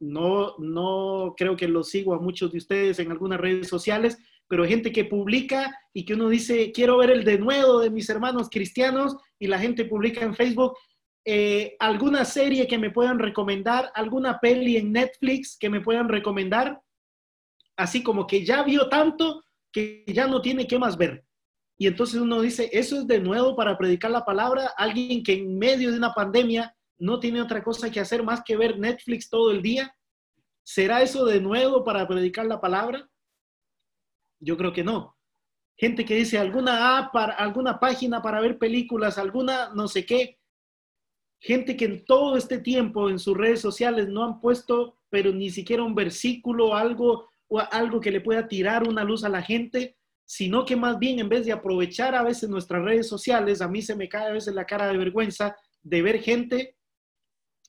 no, 0.00 0.54
no 0.58 1.34
creo 1.36 1.56
que 1.56 1.68
lo 1.68 1.82
sigo 1.82 2.14
a 2.14 2.20
muchos 2.20 2.52
de 2.52 2.58
ustedes 2.58 2.98
en 2.98 3.10
algunas 3.10 3.40
redes 3.40 3.68
sociales, 3.68 4.18
pero 4.48 4.66
gente 4.66 4.92
que 4.92 5.04
publica 5.04 5.78
y 5.92 6.04
que 6.04 6.14
uno 6.14 6.28
dice, 6.28 6.72
quiero 6.72 6.98
ver 6.98 7.10
el 7.10 7.24
denuedo 7.24 7.80
de 7.80 7.90
mis 7.90 8.08
hermanos 8.08 8.48
cristianos 8.50 9.16
y 9.38 9.46
la 9.46 9.58
gente 9.58 9.84
publica 9.84 10.24
en 10.24 10.34
Facebook 10.34 10.74
eh, 11.24 11.76
alguna 11.78 12.24
serie 12.24 12.66
que 12.66 12.78
me 12.78 12.90
puedan 12.90 13.18
recomendar, 13.18 13.90
alguna 13.94 14.38
peli 14.40 14.78
en 14.78 14.92
Netflix 14.92 15.58
que 15.58 15.68
me 15.68 15.82
puedan 15.82 16.08
recomendar, 16.08 16.80
así 17.76 18.02
como 18.02 18.26
que 18.26 18.44
ya 18.44 18.62
vio 18.62 18.88
tanto 18.88 19.44
que 19.70 20.04
ya 20.06 20.26
no 20.26 20.40
tiene 20.40 20.66
qué 20.66 20.78
más 20.78 20.96
ver. 20.96 21.27
Y 21.78 21.86
entonces 21.86 22.20
uno 22.20 22.40
dice, 22.40 22.68
eso 22.72 22.96
es 22.96 23.06
de 23.06 23.20
nuevo 23.20 23.54
para 23.54 23.78
predicar 23.78 24.10
la 24.10 24.24
palabra, 24.24 24.72
alguien 24.76 25.22
que 25.22 25.34
en 25.34 25.56
medio 25.56 25.92
de 25.92 25.96
una 25.96 26.12
pandemia 26.12 26.74
no 26.98 27.20
tiene 27.20 27.40
otra 27.40 27.62
cosa 27.62 27.90
que 27.90 28.00
hacer 28.00 28.24
más 28.24 28.42
que 28.44 28.56
ver 28.56 28.78
Netflix 28.78 29.30
todo 29.30 29.52
el 29.52 29.62
día. 29.62 29.94
¿Será 30.64 31.02
eso 31.02 31.24
de 31.24 31.40
nuevo 31.40 31.84
para 31.84 32.06
predicar 32.08 32.46
la 32.46 32.60
palabra? 32.60 33.08
Yo 34.40 34.56
creo 34.56 34.72
que 34.72 34.82
no. 34.82 35.16
Gente 35.76 36.04
que 36.04 36.16
dice 36.16 36.38
alguna 36.38 36.98
app, 36.98 37.12
para, 37.12 37.34
alguna 37.34 37.78
página 37.78 38.20
para 38.20 38.40
ver 38.40 38.58
películas, 38.58 39.16
alguna 39.16 39.72
no 39.72 39.86
sé 39.86 40.04
qué. 40.04 40.40
Gente 41.40 41.76
que 41.76 41.84
en 41.84 42.04
todo 42.04 42.36
este 42.36 42.58
tiempo 42.58 43.08
en 43.08 43.20
sus 43.20 43.36
redes 43.36 43.60
sociales 43.60 44.08
no 44.08 44.24
han 44.24 44.40
puesto, 44.40 44.98
pero 45.08 45.30
ni 45.30 45.50
siquiera 45.50 45.84
un 45.84 45.94
versículo, 45.94 46.74
algo 46.74 47.28
o 47.46 47.60
algo 47.60 48.00
que 48.00 48.10
le 48.10 48.20
pueda 48.20 48.48
tirar 48.48 48.88
una 48.88 49.04
luz 49.04 49.22
a 49.22 49.28
la 49.28 49.42
gente, 49.42 49.96
sino 50.30 50.66
que 50.66 50.76
más 50.76 50.98
bien 50.98 51.18
en 51.20 51.30
vez 51.30 51.46
de 51.46 51.52
aprovechar 51.52 52.14
a 52.14 52.22
veces 52.22 52.50
nuestras 52.50 52.84
redes 52.84 53.08
sociales, 53.08 53.62
a 53.62 53.68
mí 53.68 53.80
se 53.80 53.96
me 53.96 54.10
cae 54.10 54.26
a 54.28 54.32
veces 54.32 54.54
la 54.54 54.66
cara 54.66 54.86
de 54.86 54.98
vergüenza 54.98 55.56
de 55.82 56.02
ver 56.02 56.20
gente 56.20 56.76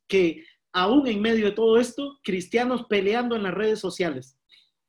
que 0.09 0.43
aún 0.73 1.07
en 1.07 1.21
medio 1.21 1.45
de 1.45 1.51
todo 1.53 1.79
esto, 1.79 2.19
cristianos 2.21 2.85
peleando 2.89 3.37
en 3.37 3.43
las 3.43 3.53
redes 3.53 3.79
sociales. 3.79 4.37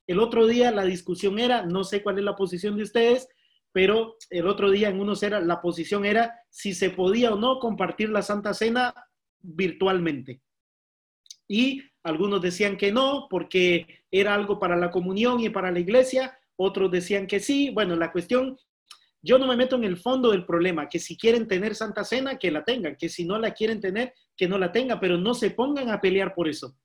El 0.08 0.18
otro 0.18 0.48
día 0.48 0.72
la 0.72 0.84
discusión 0.84 1.38
era, 1.38 1.64
no 1.64 1.84
sé 1.84 2.02
cuál 2.02 2.18
es 2.18 2.24
la 2.24 2.34
posición 2.34 2.76
de 2.76 2.82
ustedes, 2.82 3.28
pero 3.70 4.16
el 4.30 4.48
otro 4.48 4.72
día 4.72 4.88
en 4.88 4.98
unos 4.98 5.22
era, 5.22 5.38
la 5.38 5.62
posición 5.62 6.04
era 6.04 6.40
si 6.48 6.74
se 6.74 6.90
podía 6.90 7.32
o 7.32 7.38
no 7.38 7.60
compartir 7.60 8.08
la 8.08 8.22
Santa 8.22 8.52
Cena 8.52 8.92
virtualmente. 9.38 10.42
Y 11.46 11.84
algunos 12.02 12.42
decían 12.42 12.76
que 12.76 12.90
no, 12.90 13.28
porque 13.30 14.02
era 14.10 14.34
algo 14.34 14.58
para 14.58 14.74
la 14.76 14.90
comunión 14.90 15.38
y 15.38 15.50
para 15.50 15.70
la 15.70 15.78
iglesia, 15.78 16.36
otros 16.60 16.90
decían 16.90 17.26
que 17.26 17.40
sí. 17.40 17.70
Bueno, 17.70 17.96
la 17.96 18.12
cuestión, 18.12 18.56
yo 19.22 19.38
no 19.38 19.46
me 19.46 19.56
meto 19.56 19.76
en 19.76 19.84
el 19.84 19.96
fondo 19.96 20.30
del 20.30 20.44
problema, 20.44 20.88
que 20.88 20.98
si 20.98 21.16
quieren 21.16 21.48
tener 21.48 21.74
Santa 21.74 22.04
Cena, 22.04 22.38
que 22.38 22.50
la 22.50 22.64
tengan, 22.64 22.96
que 22.96 23.08
si 23.08 23.24
no 23.24 23.38
la 23.38 23.52
quieren 23.52 23.80
tener, 23.80 24.12
que 24.36 24.46
no 24.46 24.58
la 24.58 24.70
tenga, 24.70 25.00
pero 25.00 25.16
no 25.16 25.34
se 25.34 25.50
pongan 25.50 25.88
a 25.90 26.00
pelear 26.00 26.34
por 26.34 26.48
eso. 26.48 26.76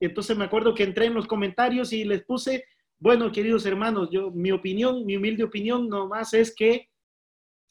Entonces 0.00 0.36
me 0.36 0.44
acuerdo 0.44 0.74
que 0.74 0.84
entré 0.84 1.06
en 1.06 1.14
los 1.14 1.26
comentarios 1.26 1.92
y 1.92 2.04
les 2.04 2.24
puse, 2.24 2.64
bueno, 2.98 3.32
queridos 3.32 3.66
hermanos, 3.66 4.08
yo 4.12 4.30
mi 4.30 4.52
opinión, 4.52 5.04
mi 5.04 5.16
humilde 5.16 5.42
opinión 5.42 5.88
nomás 5.88 6.32
es 6.34 6.54
que 6.54 6.88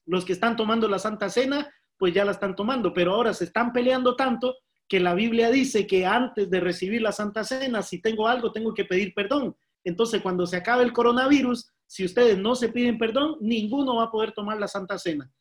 los 0.06 0.26
que 0.26 0.34
están 0.34 0.56
tomando 0.56 0.88
la 0.88 1.00
Santa 1.00 1.30
Cena, 1.30 1.74
pues 1.98 2.14
ya 2.14 2.26
la 2.26 2.32
están 2.32 2.56
tomando, 2.56 2.94
pero 2.94 3.14
ahora 3.14 3.34
se 3.34 3.46
están 3.46 3.72
peleando 3.72 4.16
tanto 4.16 4.56
que 4.88 5.00
la 5.00 5.14
Biblia 5.14 5.50
dice 5.50 5.88
que 5.88 6.06
antes 6.06 6.50
de 6.50 6.60
recibir 6.60 7.02
la 7.02 7.12
Santa 7.12 7.44
Cena, 7.44 7.82
si 7.82 8.02
tengo 8.02 8.28
algo, 8.28 8.52
tengo 8.52 8.74
que 8.74 8.86
pedir 8.86 9.14
perdón. 9.14 9.56
Entonces, 9.88 10.22
cuando 10.22 10.46
se 10.46 10.58
acabe 10.58 10.84
el 10.84 10.92
coronavirus, 10.92 11.72
si 11.86 12.04
ustedes 12.04 12.38
no 12.38 12.56
se 12.56 12.68
piden 12.68 12.98
perdón, 12.98 13.38
ninguno 13.40 13.96
va 13.96 14.04
a 14.04 14.12
poder 14.12 14.34
tomar 14.34 14.60
la 14.60 14.68
Santa 14.68 14.98
Cena. 14.98 15.32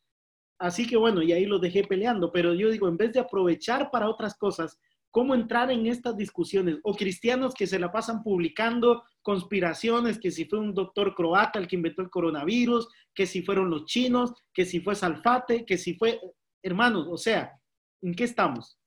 Así 0.57 0.87
que 0.87 0.97
bueno, 0.97 1.21
y 1.21 1.33
ahí 1.33 1.47
los 1.47 1.61
dejé 1.61 1.83
peleando, 1.83 2.31
pero 2.31 2.55
yo 2.55 2.71
digo, 2.71 2.87
en 2.87 2.97
vez 2.97 3.13
de 3.13 3.19
aprovechar 3.19 3.91
para 3.91 4.09
otras 4.09 4.39
cosas, 4.39 4.79
¿cómo 5.11 5.35
entrar 5.35 5.73
en 5.73 5.87
estas 5.87 6.17
discusiones? 6.17 6.79
O 6.85 6.95
cristianos 6.95 7.55
que 7.55 7.67
se 7.67 7.81
la 7.81 7.91
pasan 7.91 8.23
publicando 8.23 9.03
conspiraciones, 9.21 10.17
que 10.17 10.31
si 10.31 10.45
fue 10.45 10.61
un 10.61 10.75
doctor 10.75 11.17
croata 11.17 11.59
el 11.59 11.67
que 11.67 11.75
inventó 11.75 12.03
el 12.03 12.11
coronavirus, 12.11 12.89
que 13.13 13.27
si 13.27 13.43
fueron 13.43 13.69
los 13.69 13.87
chinos, 13.87 14.33
que 14.55 14.65
si 14.65 14.79
fue 14.79 14.95
Salfate, 14.95 15.65
que 15.65 15.77
si 15.77 15.95
fue, 15.95 16.21
hermanos, 16.63 17.09
o 17.11 17.17
sea, 17.17 17.61
¿en 18.01 18.15
qué 18.15 18.23
estamos? 18.23 18.79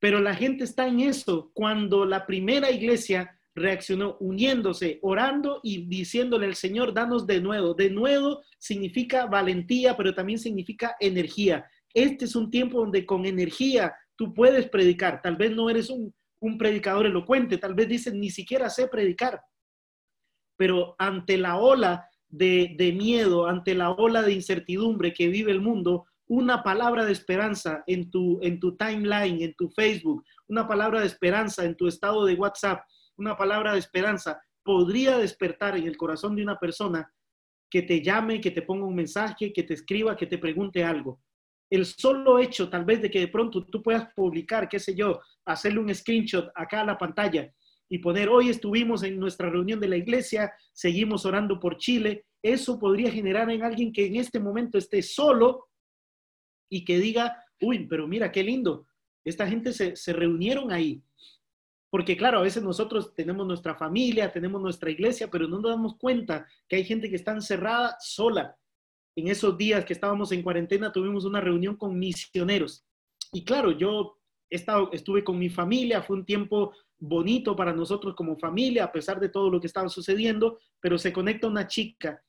Pero 0.00 0.18
la 0.18 0.34
gente 0.34 0.64
está 0.64 0.88
en 0.88 0.98
eso 0.98 1.52
cuando 1.54 2.04
la 2.04 2.26
primera 2.26 2.68
iglesia 2.72 3.36
reaccionó 3.54 4.16
uniéndose, 4.20 4.98
orando 5.02 5.60
y 5.62 5.86
diciéndole 5.86 6.46
al 6.46 6.54
Señor, 6.54 6.94
danos 6.94 7.26
de 7.26 7.40
nuevo. 7.40 7.74
De 7.74 7.90
nuevo 7.90 8.42
significa 8.58 9.26
valentía, 9.26 9.96
pero 9.96 10.14
también 10.14 10.38
significa 10.38 10.96
energía. 11.00 11.68
Este 11.92 12.24
es 12.24 12.36
un 12.36 12.50
tiempo 12.50 12.80
donde 12.80 13.04
con 13.04 13.26
energía 13.26 13.94
tú 14.16 14.32
puedes 14.32 14.68
predicar. 14.68 15.20
Tal 15.22 15.36
vez 15.36 15.50
no 15.50 15.68
eres 15.70 15.90
un, 15.90 16.14
predicador 16.58 17.06
elocuente, 17.06 17.58
tal 17.58 17.74
vez 17.74 17.88
dices, 17.88 18.14
ni 18.14 18.30
siquiera 18.30 18.70
sé 18.70 18.88
predicar. 18.88 19.42
Pero 20.56 20.94
ante 20.98 21.36
la 21.36 21.56
ola 21.56 22.08
de, 22.28 22.74
de 22.78 22.92
miedo, 22.92 23.46
ante 23.46 23.74
la 23.74 23.90
ola 23.90 24.22
de 24.22 24.32
incertidumbre 24.32 25.12
que 25.12 25.28
vive 25.28 25.52
el 25.52 25.60
mundo, 25.60 26.06
una 26.30 26.62
palabra 26.62 27.04
de 27.04 27.12
esperanza 27.12 27.82
en 27.88 28.08
tu, 28.08 28.38
en 28.40 28.60
tu 28.60 28.76
timeline, 28.76 29.42
en 29.42 29.52
tu 29.54 29.68
Facebook, 29.68 30.24
una 30.46 30.68
palabra 30.68 31.00
de 31.00 31.06
esperanza 31.06 31.64
en 31.64 31.74
tu 31.74 31.88
estado 31.88 32.24
de 32.24 32.34
WhatsApp, 32.34 32.84
una 33.20 33.36
palabra 33.36 33.72
de 33.72 33.78
esperanza 33.78 34.40
podría 34.62 35.18
despertar 35.18 35.76
en 35.76 35.86
el 35.86 35.96
corazón 35.96 36.34
de 36.34 36.42
una 36.42 36.58
persona 36.58 37.12
que 37.70 37.82
te 37.82 38.02
llame, 38.02 38.40
que 38.40 38.50
te 38.50 38.62
ponga 38.62 38.86
un 38.86 38.96
mensaje, 38.96 39.52
que 39.52 39.62
te 39.62 39.74
escriba, 39.74 40.16
que 40.16 40.26
te 40.26 40.38
pregunte 40.38 40.82
algo. 40.82 41.22
El 41.70 41.86
solo 41.86 42.38
hecho 42.38 42.68
tal 42.68 42.84
vez 42.84 43.00
de 43.00 43.10
que 43.10 43.20
de 43.20 43.28
pronto 43.28 43.64
tú 43.66 43.82
puedas 43.82 44.12
publicar, 44.14 44.68
qué 44.68 44.80
sé 44.80 44.94
yo, 44.94 45.20
hacerle 45.44 45.78
un 45.78 45.94
screenshot 45.94 46.50
acá 46.54 46.80
a 46.80 46.84
la 46.84 46.98
pantalla 46.98 47.52
y 47.88 47.98
poner, 47.98 48.28
hoy 48.28 48.48
estuvimos 48.48 49.02
en 49.02 49.18
nuestra 49.18 49.50
reunión 49.50 49.78
de 49.78 49.88
la 49.88 49.96
iglesia, 49.96 50.52
seguimos 50.72 51.26
orando 51.26 51.60
por 51.60 51.76
Chile, 51.76 52.24
eso 52.42 52.78
podría 52.78 53.10
generar 53.10 53.50
en 53.50 53.62
alguien 53.62 53.92
que 53.92 54.06
en 54.06 54.16
este 54.16 54.40
momento 54.40 54.78
esté 54.78 55.02
solo 55.02 55.68
y 56.68 56.84
que 56.84 56.98
diga, 56.98 57.44
uy, 57.60 57.86
pero 57.86 58.06
mira, 58.06 58.32
qué 58.32 58.42
lindo, 58.42 58.86
esta 59.24 59.46
gente 59.46 59.72
se, 59.72 59.96
se 59.96 60.12
reunieron 60.12 60.72
ahí, 60.72 61.02
porque 61.90 62.16
claro, 62.16 62.38
a 62.38 62.42
veces 62.42 62.62
nosotros 62.62 63.14
tenemos 63.14 63.46
nuestra 63.46 63.74
familia, 63.74 64.32
tenemos 64.32 64.62
nuestra 64.62 64.90
iglesia, 64.90 65.28
pero 65.28 65.48
no 65.48 65.58
nos 65.58 65.72
damos 65.72 65.96
cuenta 65.96 66.46
que 66.68 66.76
hay 66.76 66.84
gente 66.84 67.10
que 67.10 67.16
está 67.16 67.32
encerrada 67.32 67.96
sola. 67.98 68.56
En 69.16 69.26
esos 69.26 69.58
días 69.58 69.84
que 69.84 69.92
estábamos 69.92 70.30
en 70.30 70.42
cuarentena 70.42 70.92
tuvimos 70.92 71.24
una 71.24 71.40
reunión 71.40 71.76
con 71.76 71.98
misioneros. 71.98 72.86
Y 73.32 73.44
claro, 73.44 73.72
yo 73.72 74.18
he 74.48 74.54
estado, 74.56 74.90
estuve 74.92 75.24
con 75.24 75.36
mi 75.36 75.48
familia, 75.48 76.00
fue 76.00 76.16
un 76.16 76.24
tiempo 76.24 76.72
bonito 76.96 77.56
para 77.56 77.72
nosotros 77.72 78.14
como 78.14 78.38
familia, 78.38 78.84
a 78.84 78.92
pesar 78.92 79.18
de 79.18 79.28
todo 79.28 79.50
lo 79.50 79.60
que 79.60 79.66
estaba 79.66 79.88
sucediendo, 79.88 80.58
pero 80.78 80.96
se 80.96 81.12
conecta 81.12 81.48
una 81.48 81.66
chica 81.66 82.22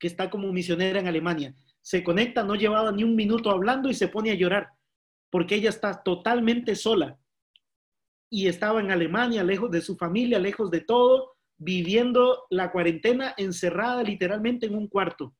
que 0.00 0.08
está 0.08 0.28
como 0.28 0.52
misionera 0.52 0.98
en 0.98 1.06
Alemania. 1.06 1.54
se 1.80 2.02
conecta, 2.02 2.42
no 2.42 2.54
llevaba 2.54 2.90
ni 2.90 3.04
un 3.04 3.14
minuto 3.14 3.50
hablando 3.50 3.90
y 3.90 3.94
se 3.94 4.08
pone 4.08 4.30
a 4.30 4.34
llorar, 4.34 4.68
porque 5.30 5.54
ella 5.54 5.68
está 5.68 6.02
totalmente 6.02 6.74
sola 6.74 7.18
y 8.30 8.48
estaba 8.48 8.80
en 8.80 8.90
Alemania, 8.90 9.44
lejos 9.44 9.70
de 9.70 9.80
su 9.80 9.96
familia, 9.96 10.38
lejos 10.38 10.70
de 10.70 10.80
todo, 10.80 11.32
viviendo 11.56 12.44
la 12.50 12.72
cuarentena 12.72 13.34
encerrada 13.36 14.02
literalmente 14.02 14.66
en 14.66 14.74
un 14.74 14.88
cuarto. 14.88 15.34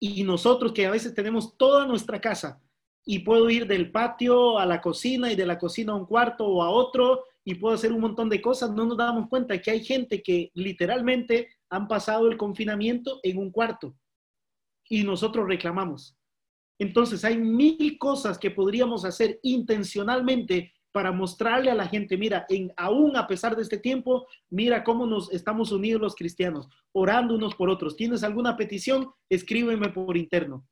Y 0.00 0.22
nosotros 0.22 0.72
que 0.72 0.86
a 0.86 0.90
veces 0.90 1.14
tenemos 1.14 1.56
toda 1.56 1.86
nuestra 1.86 2.20
casa 2.20 2.62
y 3.06 3.20
puedo 3.20 3.48
ir 3.50 3.66
del 3.66 3.90
patio 3.90 4.58
a 4.58 4.66
la 4.66 4.80
cocina 4.80 5.32
y 5.32 5.36
de 5.36 5.46
la 5.46 5.58
cocina 5.58 5.92
a 5.92 5.96
un 5.96 6.06
cuarto 6.06 6.46
o 6.46 6.62
a 6.62 6.70
otro 6.70 7.24
y 7.44 7.54
puedo 7.54 7.74
hacer 7.74 7.92
un 7.92 8.00
montón 8.00 8.28
de 8.28 8.40
cosas, 8.40 8.70
no 8.70 8.86
nos 8.86 8.96
damos 8.96 9.28
cuenta 9.28 9.60
que 9.60 9.70
hay 9.70 9.84
gente 9.84 10.22
que 10.22 10.50
literalmente 10.54 11.48
han 11.68 11.88
pasado 11.88 12.28
el 12.28 12.36
confinamiento 12.36 13.20
en 13.22 13.38
un 13.38 13.50
cuarto 13.50 13.94
y 14.88 15.04
nosotros 15.04 15.46
reclamamos. 15.46 16.16
Entonces 16.78 17.24
hay 17.24 17.38
mil 17.38 17.98
cosas 17.98 18.38
que 18.38 18.50
podríamos 18.50 19.04
hacer 19.04 19.38
intencionalmente 19.42 20.73
para 20.94 21.10
mostrarle 21.10 21.72
a 21.72 21.74
la 21.74 21.88
gente, 21.88 22.16
mira, 22.16 22.46
en, 22.48 22.72
aún 22.76 23.16
a 23.16 23.26
pesar 23.26 23.56
de 23.56 23.62
este 23.62 23.78
tiempo, 23.78 24.28
mira 24.48 24.84
cómo 24.84 25.06
nos 25.06 25.28
estamos 25.32 25.72
unidos 25.72 26.00
los 26.00 26.14
cristianos, 26.14 26.68
orando 26.92 27.34
unos 27.34 27.56
por 27.56 27.68
otros. 27.68 27.96
¿Tienes 27.96 28.22
alguna 28.22 28.56
petición? 28.56 29.10
Escríbeme 29.28 29.88
por 29.88 30.16
interno. 30.16 30.64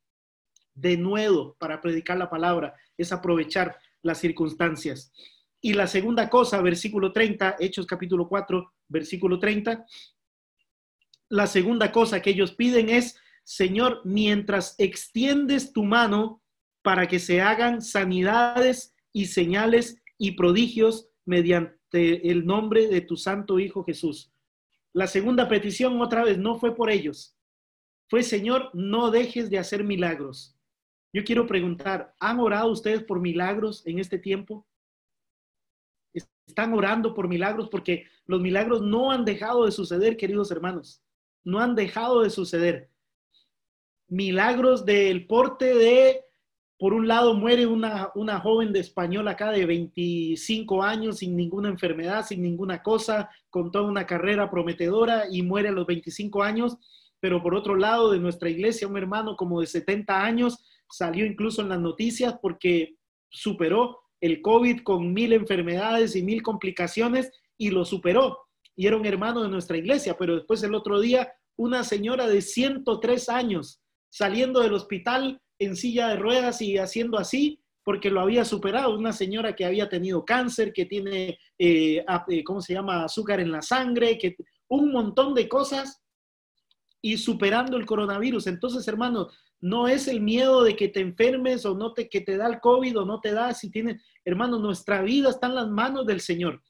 De 0.74 0.96
nuevo, 0.96 1.56
para 1.58 1.80
predicar 1.80 2.18
la 2.18 2.30
palabra, 2.30 2.72
es 2.96 3.10
aprovechar 3.10 3.76
las 4.00 4.18
circunstancias. 4.18 5.12
Y 5.60 5.72
la 5.72 5.88
segunda 5.88 6.30
cosa, 6.30 6.62
versículo 6.62 7.10
30, 7.10 7.56
Hechos 7.58 7.84
capítulo 7.84 8.28
4, 8.28 8.72
versículo 8.86 9.40
30, 9.40 9.84
la 11.30 11.48
segunda 11.48 11.90
cosa 11.90 12.22
que 12.22 12.30
ellos 12.30 12.52
piden 12.52 12.90
es 12.90 13.18
Señor, 13.42 14.02
mientras 14.04 14.76
extiendes 14.78 15.72
tu 15.72 15.82
mano 15.82 16.40
para 16.80 17.08
que 17.08 17.18
se 17.18 17.40
hagan 17.40 17.82
sanidades 17.82 18.94
y 19.12 19.26
señales 19.26 20.01
y 20.22 20.30
prodigios 20.36 21.10
mediante 21.24 22.30
el 22.30 22.46
nombre 22.46 22.86
de 22.86 23.00
tu 23.00 23.16
santo 23.16 23.58
Hijo 23.58 23.82
Jesús. 23.82 24.32
La 24.92 25.08
segunda 25.08 25.48
petición 25.48 26.00
otra 26.00 26.22
vez 26.22 26.38
no 26.38 26.60
fue 26.60 26.76
por 26.76 26.90
ellos. 26.90 27.36
Fue, 28.08 28.22
Señor, 28.22 28.70
no 28.72 29.10
dejes 29.10 29.50
de 29.50 29.58
hacer 29.58 29.82
milagros. 29.82 30.56
Yo 31.12 31.24
quiero 31.24 31.48
preguntar, 31.48 32.14
¿han 32.20 32.38
orado 32.38 32.70
ustedes 32.70 33.02
por 33.02 33.18
milagros 33.20 33.84
en 33.84 33.98
este 33.98 34.16
tiempo? 34.16 34.64
Están 36.46 36.72
orando 36.72 37.14
por 37.14 37.26
milagros 37.26 37.68
porque 37.68 38.06
los 38.26 38.40
milagros 38.40 38.80
no 38.80 39.10
han 39.10 39.24
dejado 39.24 39.64
de 39.64 39.72
suceder, 39.72 40.16
queridos 40.16 40.52
hermanos. 40.52 41.02
No 41.42 41.58
han 41.58 41.74
dejado 41.74 42.22
de 42.22 42.30
suceder 42.30 42.92
milagros 44.06 44.84
del 44.84 45.26
porte 45.26 45.74
de, 45.74 46.24
por 46.82 46.94
un 46.94 47.06
lado, 47.06 47.34
muere 47.34 47.64
una, 47.64 48.10
una 48.16 48.40
joven 48.40 48.72
de 48.72 48.80
español 48.80 49.28
acá 49.28 49.52
de 49.52 49.64
25 49.66 50.82
años 50.82 51.18
sin 51.18 51.36
ninguna 51.36 51.68
enfermedad, 51.68 52.26
sin 52.26 52.42
ninguna 52.42 52.82
cosa, 52.82 53.30
con 53.50 53.70
toda 53.70 53.84
una 53.84 54.04
carrera 54.04 54.50
prometedora 54.50 55.26
y 55.30 55.42
muere 55.42 55.68
a 55.68 55.70
los 55.70 55.86
25 55.86 56.42
años. 56.42 56.76
Pero 57.20 57.40
por 57.40 57.54
otro 57.54 57.76
lado, 57.76 58.10
de 58.10 58.18
nuestra 58.18 58.50
iglesia, 58.50 58.88
un 58.88 58.96
hermano 58.96 59.36
como 59.36 59.60
de 59.60 59.68
70 59.68 60.24
años 60.24 60.58
salió 60.90 61.24
incluso 61.24 61.62
en 61.62 61.68
las 61.68 61.78
noticias 61.78 62.34
porque 62.42 62.96
superó 63.30 64.00
el 64.20 64.42
COVID 64.42 64.82
con 64.82 65.14
mil 65.14 65.34
enfermedades 65.34 66.16
y 66.16 66.24
mil 66.24 66.42
complicaciones 66.42 67.30
y 67.56 67.70
lo 67.70 67.84
superó. 67.84 68.40
Y 68.74 68.88
era 68.88 68.96
un 68.96 69.06
hermano 69.06 69.44
de 69.44 69.50
nuestra 69.50 69.76
iglesia, 69.76 70.16
pero 70.18 70.34
después 70.34 70.60
el 70.64 70.74
otro 70.74 70.98
día 70.98 71.32
una 71.54 71.84
señora 71.84 72.26
de 72.26 72.42
103 72.42 73.28
años 73.28 73.80
saliendo 74.10 74.58
del 74.58 74.74
hospital 74.74 75.40
en 75.58 75.76
silla 75.76 76.08
de 76.08 76.16
ruedas 76.16 76.60
y 76.62 76.78
haciendo 76.78 77.18
así 77.18 77.62
porque 77.84 78.10
lo 78.10 78.20
había 78.20 78.44
superado. 78.44 78.96
Una 78.96 79.12
señora 79.12 79.54
que 79.54 79.64
había 79.64 79.88
tenido 79.88 80.24
cáncer, 80.24 80.72
que 80.72 80.86
tiene, 80.86 81.38
eh, 81.58 82.04
eh, 82.28 82.44
¿cómo 82.44 82.60
se 82.60 82.74
llama?, 82.74 83.04
azúcar 83.04 83.40
en 83.40 83.50
la 83.50 83.62
sangre, 83.62 84.18
que 84.18 84.36
un 84.68 84.92
montón 84.92 85.34
de 85.34 85.48
cosas 85.48 86.00
y 87.00 87.16
superando 87.18 87.76
el 87.76 87.86
coronavirus. 87.86 88.46
Entonces, 88.46 88.86
hermano, 88.86 89.28
no 89.60 89.88
es 89.88 90.08
el 90.08 90.20
miedo 90.20 90.62
de 90.62 90.76
que 90.76 90.88
te 90.88 91.00
enfermes 91.00 91.66
o 91.66 91.74
no 91.74 91.92
te, 91.92 92.08
que 92.08 92.20
te 92.20 92.36
da 92.36 92.46
el 92.46 92.60
COVID 92.60 93.00
o 93.00 93.04
no 93.04 93.20
te 93.20 93.32
da, 93.32 93.52
si 93.54 93.70
tienes, 93.70 94.02
hermano, 94.24 94.58
nuestra 94.58 95.02
vida 95.02 95.30
está 95.30 95.48
en 95.48 95.56
las 95.56 95.68
manos 95.68 96.06
del 96.06 96.20
Señor. 96.20 96.62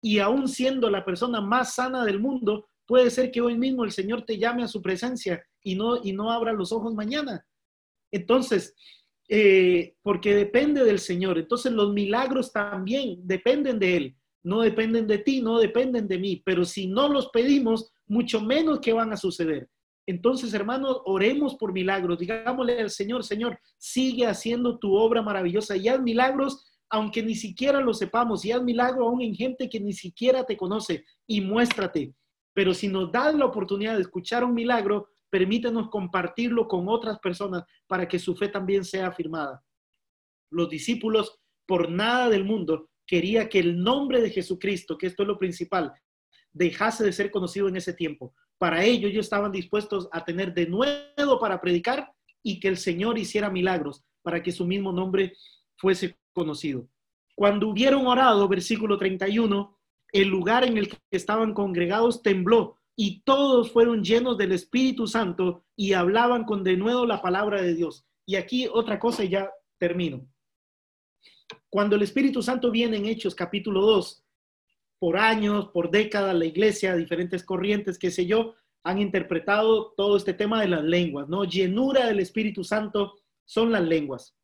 Y 0.00 0.18
aún 0.18 0.48
siendo 0.48 0.90
la 0.90 1.04
persona 1.04 1.40
más 1.40 1.74
sana 1.74 2.04
del 2.04 2.20
mundo, 2.20 2.68
puede 2.86 3.10
ser 3.10 3.30
que 3.30 3.40
hoy 3.40 3.56
mismo 3.56 3.84
el 3.84 3.92
Señor 3.92 4.22
te 4.22 4.38
llame 4.38 4.62
a 4.62 4.68
su 4.68 4.80
presencia 4.82 5.42
y 5.62 5.74
no, 5.74 5.96
y 6.02 6.12
no 6.12 6.30
abra 6.30 6.52
los 6.52 6.72
ojos 6.72 6.94
mañana. 6.94 7.44
Entonces, 8.10 8.74
eh, 9.28 9.94
porque 10.02 10.34
depende 10.34 10.84
del 10.84 10.98
Señor. 10.98 11.38
Entonces 11.38 11.72
los 11.72 11.92
milagros 11.92 12.52
también 12.52 13.20
dependen 13.24 13.78
de 13.78 13.96
Él. 13.96 14.16
No 14.42 14.62
dependen 14.62 15.06
de 15.06 15.18
ti, 15.18 15.42
no 15.42 15.58
dependen 15.58 16.08
de 16.08 16.18
mí. 16.18 16.42
Pero 16.44 16.64
si 16.64 16.86
no 16.86 17.08
los 17.08 17.28
pedimos, 17.28 17.92
mucho 18.06 18.40
menos 18.40 18.80
que 18.80 18.92
van 18.92 19.12
a 19.12 19.16
suceder. 19.16 19.68
Entonces, 20.06 20.54
hermanos, 20.54 21.02
oremos 21.04 21.56
por 21.56 21.74
milagros. 21.74 22.18
Digámosle 22.18 22.80
al 22.80 22.88
Señor, 22.88 23.24
Señor, 23.24 23.58
sigue 23.76 24.26
haciendo 24.26 24.78
tu 24.78 24.94
obra 24.94 25.20
maravillosa 25.20 25.76
y 25.76 25.86
haz 25.88 26.00
milagros, 26.00 26.64
aunque 26.88 27.22
ni 27.22 27.34
siquiera 27.34 27.82
lo 27.82 27.92
sepamos, 27.92 28.42
y 28.46 28.52
haz 28.52 28.62
milagro 28.62 29.06
aún 29.06 29.20
en 29.20 29.34
gente 29.34 29.68
que 29.68 29.78
ni 29.78 29.92
siquiera 29.92 30.44
te 30.44 30.56
conoce 30.56 31.04
y 31.26 31.42
muéstrate. 31.42 32.14
Pero 32.54 32.72
si 32.72 32.88
nos 32.88 33.12
das 33.12 33.34
la 33.34 33.44
oportunidad 33.44 33.96
de 33.96 34.00
escuchar 34.00 34.44
un 34.44 34.54
milagro, 34.54 35.10
permítenos 35.30 35.88
compartirlo 35.88 36.66
con 36.68 36.88
otras 36.88 37.18
personas 37.18 37.64
para 37.86 38.08
que 38.08 38.18
su 38.18 38.34
fe 38.36 38.48
también 38.48 38.84
sea 38.84 39.08
afirmada. 39.08 39.62
Los 40.50 40.68
discípulos, 40.68 41.38
por 41.66 41.90
nada 41.90 42.28
del 42.28 42.44
mundo, 42.44 42.90
quería 43.06 43.48
que 43.48 43.58
el 43.58 43.82
nombre 43.82 44.20
de 44.20 44.30
Jesucristo, 44.30 44.96
que 44.96 45.06
esto 45.06 45.22
es 45.22 45.28
lo 45.28 45.38
principal, 45.38 45.92
dejase 46.52 47.04
de 47.04 47.12
ser 47.12 47.30
conocido 47.30 47.68
en 47.68 47.76
ese 47.76 47.92
tiempo. 47.92 48.34
Para 48.58 48.84
ello, 48.84 49.08
ellos 49.08 49.26
estaban 49.26 49.52
dispuestos 49.52 50.08
a 50.12 50.24
tener 50.24 50.52
de 50.54 50.66
nuevo 50.66 51.38
para 51.40 51.60
predicar 51.60 52.10
y 52.42 52.60
que 52.60 52.68
el 52.68 52.76
Señor 52.76 53.18
hiciera 53.18 53.50
milagros 53.50 54.04
para 54.22 54.42
que 54.42 54.52
su 54.52 54.66
mismo 54.66 54.92
nombre 54.92 55.34
fuese 55.76 56.18
conocido. 56.32 56.88
Cuando 57.34 57.68
hubieron 57.68 58.06
orado, 58.06 58.48
versículo 58.48 58.98
31, 58.98 59.78
el 60.12 60.28
lugar 60.28 60.64
en 60.64 60.76
el 60.76 60.88
que 60.88 60.98
estaban 61.10 61.54
congregados 61.54 62.22
tembló 62.22 62.77
y 63.00 63.20
todos 63.20 63.70
fueron 63.70 64.02
llenos 64.02 64.36
del 64.36 64.50
Espíritu 64.50 65.06
Santo 65.06 65.64
y 65.76 65.92
hablaban 65.92 66.42
con 66.42 66.64
de 66.64 66.76
nuevo 66.76 67.06
la 67.06 67.22
palabra 67.22 67.62
de 67.62 67.76
Dios. 67.76 68.04
Y 68.26 68.34
aquí 68.34 68.66
otra 68.66 68.98
cosa 68.98 69.22
y 69.22 69.28
ya 69.28 69.52
termino. 69.78 70.26
Cuando 71.70 71.94
el 71.94 72.02
Espíritu 72.02 72.42
Santo 72.42 72.72
viene 72.72 72.96
en 72.96 73.06
Hechos 73.06 73.36
capítulo 73.36 73.82
2, 73.82 74.24
por 74.98 75.16
años, 75.16 75.68
por 75.68 75.92
décadas, 75.92 76.34
la 76.34 76.44
iglesia, 76.44 76.96
diferentes 76.96 77.44
corrientes, 77.44 78.00
qué 78.00 78.10
sé 78.10 78.26
yo, 78.26 78.56
han 78.82 78.98
interpretado 78.98 79.94
todo 79.96 80.16
este 80.16 80.34
tema 80.34 80.60
de 80.60 80.66
las 80.66 80.82
lenguas, 80.82 81.28
¿no? 81.28 81.44
Llenura 81.44 82.08
del 82.08 82.18
Espíritu 82.18 82.64
Santo 82.64 83.14
son 83.44 83.70
las 83.70 83.82
lenguas. 83.82 84.36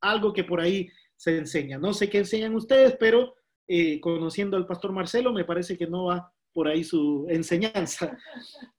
algo 0.00 0.32
que 0.32 0.44
por 0.44 0.60
ahí 0.60 0.88
se 1.16 1.36
enseña. 1.36 1.78
No 1.78 1.92
sé 1.92 2.08
qué 2.08 2.18
enseñan 2.18 2.54
ustedes, 2.54 2.96
pero 3.00 3.34
eh, 3.66 3.98
conociendo 4.00 4.56
al 4.56 4.66
pastor 4.68 4.92
Marcelo, 4.92 5.32
me 5.32 5.44
parece 5.44 5.76
que 5.76 5.88
no 5.88 6.04
va 6.04 6.32
por 6.58 6.66
ahí 6.66 6.82
su 6.82 7.24
enseñanza. 7.28 8.18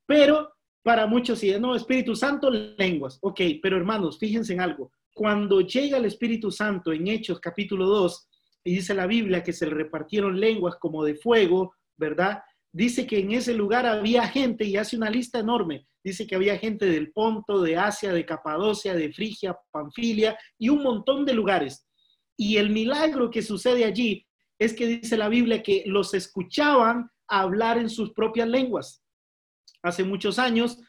Pero 0.05 0.51
para 0.83 1.07
muchos, 1.07 1.39
si 1.39 1.57
no, 1.57 1.77
Espíritu 1.77 2.13
Santo, 2.13 2.49
lenguas. 2.49 3.17
Ok, 3.21 3.39
pero 3.63 3.77
hermanos, 3.77 4.19
fíjense 4.19 4.51
en 4.51 4.59
algo. 4.59 4.91
Cuando 5.13 5.61
llega 5.61 5.95
el 5.95 6.03
Espíritu 6.03 6.51
Santo 6.51 6.91
en 6.91 7.07
Hechos 7.07 7.39
capítulo 7.39 7.85
2, 7.85 8.27
y 8.65 8.75
dice 8.75 8.93
la 8.93 9.07
Biblia 9.07 9.45
que 9.45 9.53
se 9.53 9.65
le 9.65 9.75
repartieron 9.75 10.37
lenguas 10.41 10.75
como 10.75 11.05
de 11.05 11.15
fuego, 11.15 11.73
¿verdad? 11.95 12.43
Dice 12.69 13.07
que 13.07 13.19
en 13.19 13.31
ese 13.31 13.53
lugar 13.53 13.85
había 13.85 14.27
gente 14.27 14.65
y 14.65 14.75
hace 14.75 14.97
una 14.97 15.09
lista 15.09 15.39
enorme. 15.39 15.87
Dice 16.03 16.27
que 16.27 16.35
había 16.35 16.57
gente 16.57 16.85
del 16.85 17.13
Ponto, 17.13 17.61
de 17.61 17.77
Asia, 17.77 18.11
de 18.11 18.25
Capadocia, 18.25 18.93
de 18.93 19.13
Frigia, 19.13 19.57
Panfilia 19.71 20.37
y 20.57 20.67
un 20.67 20.83
montón 20.83 21.23
de 21.23 21.33
lugares. 21.33 21.87
Y 22.37 22.57
el 22.57 22.71
milagro 22.71 23.31
que 23.31 23.41
sucede 23.41 23.85
allí 23.85 24.27
es 24.59 24.73
que 24.73 24.85
dice 24.85 25.15
la 25.15 25.29
Biblia 25.29 25.63
que 25.63 25.83
los 25.85 26.13
escuchaban 26.13 27.09
hablar 27.29 27.77
en 27.77 27.89
sus 27.89 28.11
propias 28.11 28.47
lenguas. 28.47 29.03
Hace 29.81 30.03
muchos 30.03 30.39
años, 30.39 30.79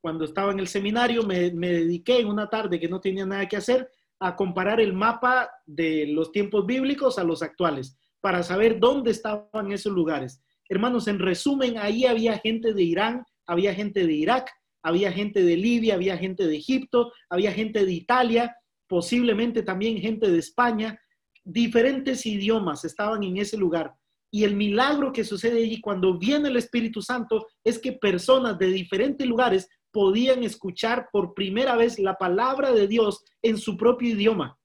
cuando 0.00 0.24
estaba 0.24 0.52
en 0.52 0.58
el 0.58 0.68
seminario, 0.68 1.22
me, 1.22 1.50
dediqué 1.50 2.20
en 2.20 2.28
una 2.28 2.48
tarde 2.48 2.80
que 2.80 2.88
no 2.88 3.00
tenía 3.00 3.26
nada 3.26 3.46
que 3.46 3.56
hacer 3.56 3.88
a 4.18 4.34
comparar 4.34 4.80
el 4.80 4.92
mapa 4.92 5.50
de 5.66 6.06
los 6.06 6.32
tiempos 6.32 6.66
bíblicos 6.66 7.18
a 7.18 7.24
los 7.24 7.42
actuales, 7.42 7.96
para 8.20 8.42
saber 8.42 8.78
dónde 8.78 9.10
estaban 9.10 9.72
esos 9.72 9.92
lugares. 9.92 10.42
Hermanos, 10.68 11.08
en 11.08 11.18
resumen, 11.18 11.76
ahí 11.78 12.04
había 12.04 12.38
gente 12.38 12.72
de 12.72 12.82
Irán, 12.82 13.24
había 13.46 13.74
gente 13.74 14.06
de 14.06 14.12
Irak, 14.12 14.50
había 14.82 15.12
gente 15.12 15.42
de 15.42 15.56
Libia, 15.56 15.94
había 15.94 16.16
gente 16.16 16.46
de 16.46 16.56
Egipto, 16.56 17.12
había 17.28 17.52
gente 17.52 17.84
de 17.84 17.92
Italia, 17.92 18.56
posiblemente 18.88 19.62
también 19.62 19.98
gente 19.98 20.30
de 20.30 20.38
España, 20.38 21.00
diferentes 21.44 22.26
idiomas 22.26 22.84
estaban 22.84 23.22
en 23.22 23.38
ese 23.38 23.56
lugar. 23.56 23.94
Y 24.34 24.44
el 24.44 24.56
milagro 24.56 25.12
que 25.12 25.24
sucede 25.24 25.62
allí 25.62 25.80
cuando 25.80 26.18
viene 26.18 26.48
el 26.48 26.56
Espíritu 26.56 27.02
Santo 27.02 27.46
es 27.62 27.78
que 27.78 27.92
personas 27.92 28.58
de 28.58 28.68
diferentes 28.68 29.26
lugares 29.26 29.68
podían 29.92 30.42
escuchar 30.42 31.10
por 31.12 31.34
primera 31.34 31.76
vez 31.76 31.98
la 31.98 32.16
palabra 32.16 32.72
de 32.72 32.88
Dios 32.88 33.22
en 33.42 33.58
su 33.58 33.76
propio 33.76 34.08
idioma. 34.08 34.58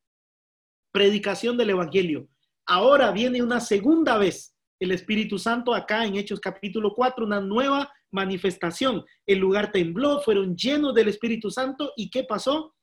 Predicación 0.94 1.58
del 1.58 1.72
Evangelio. 1.72 2.30
Ahora 2.66 3.12
viene 3.12 3.44
una 3.44 3.60
segunda 3.60 4.18
vez 4.18 4.56
el 4.80 4.92
Espíritu 4.92 5.38
Santo 5.38 5.74
acá 5.74 6.06
en 6.06 6.16
Hechos 6.16 6.40
capítulo 6.40 6.94
4, 6.96 7.26
una 7.26 7.42
nueva 7.42 7.92
manifestación. 8.12 9.04
El 9.26 9.40
lugar 9.40 9.72
tembló, 9.74 10.22
fueron 10.22 10.56
llenos 10.56 10.94
del 10.94 11.10
Espíritu 11.10 11.52
Santo 11.52 11.92
y 11.98 12.10
¿qué 12.10 12.24
pasó? 12.24 12.74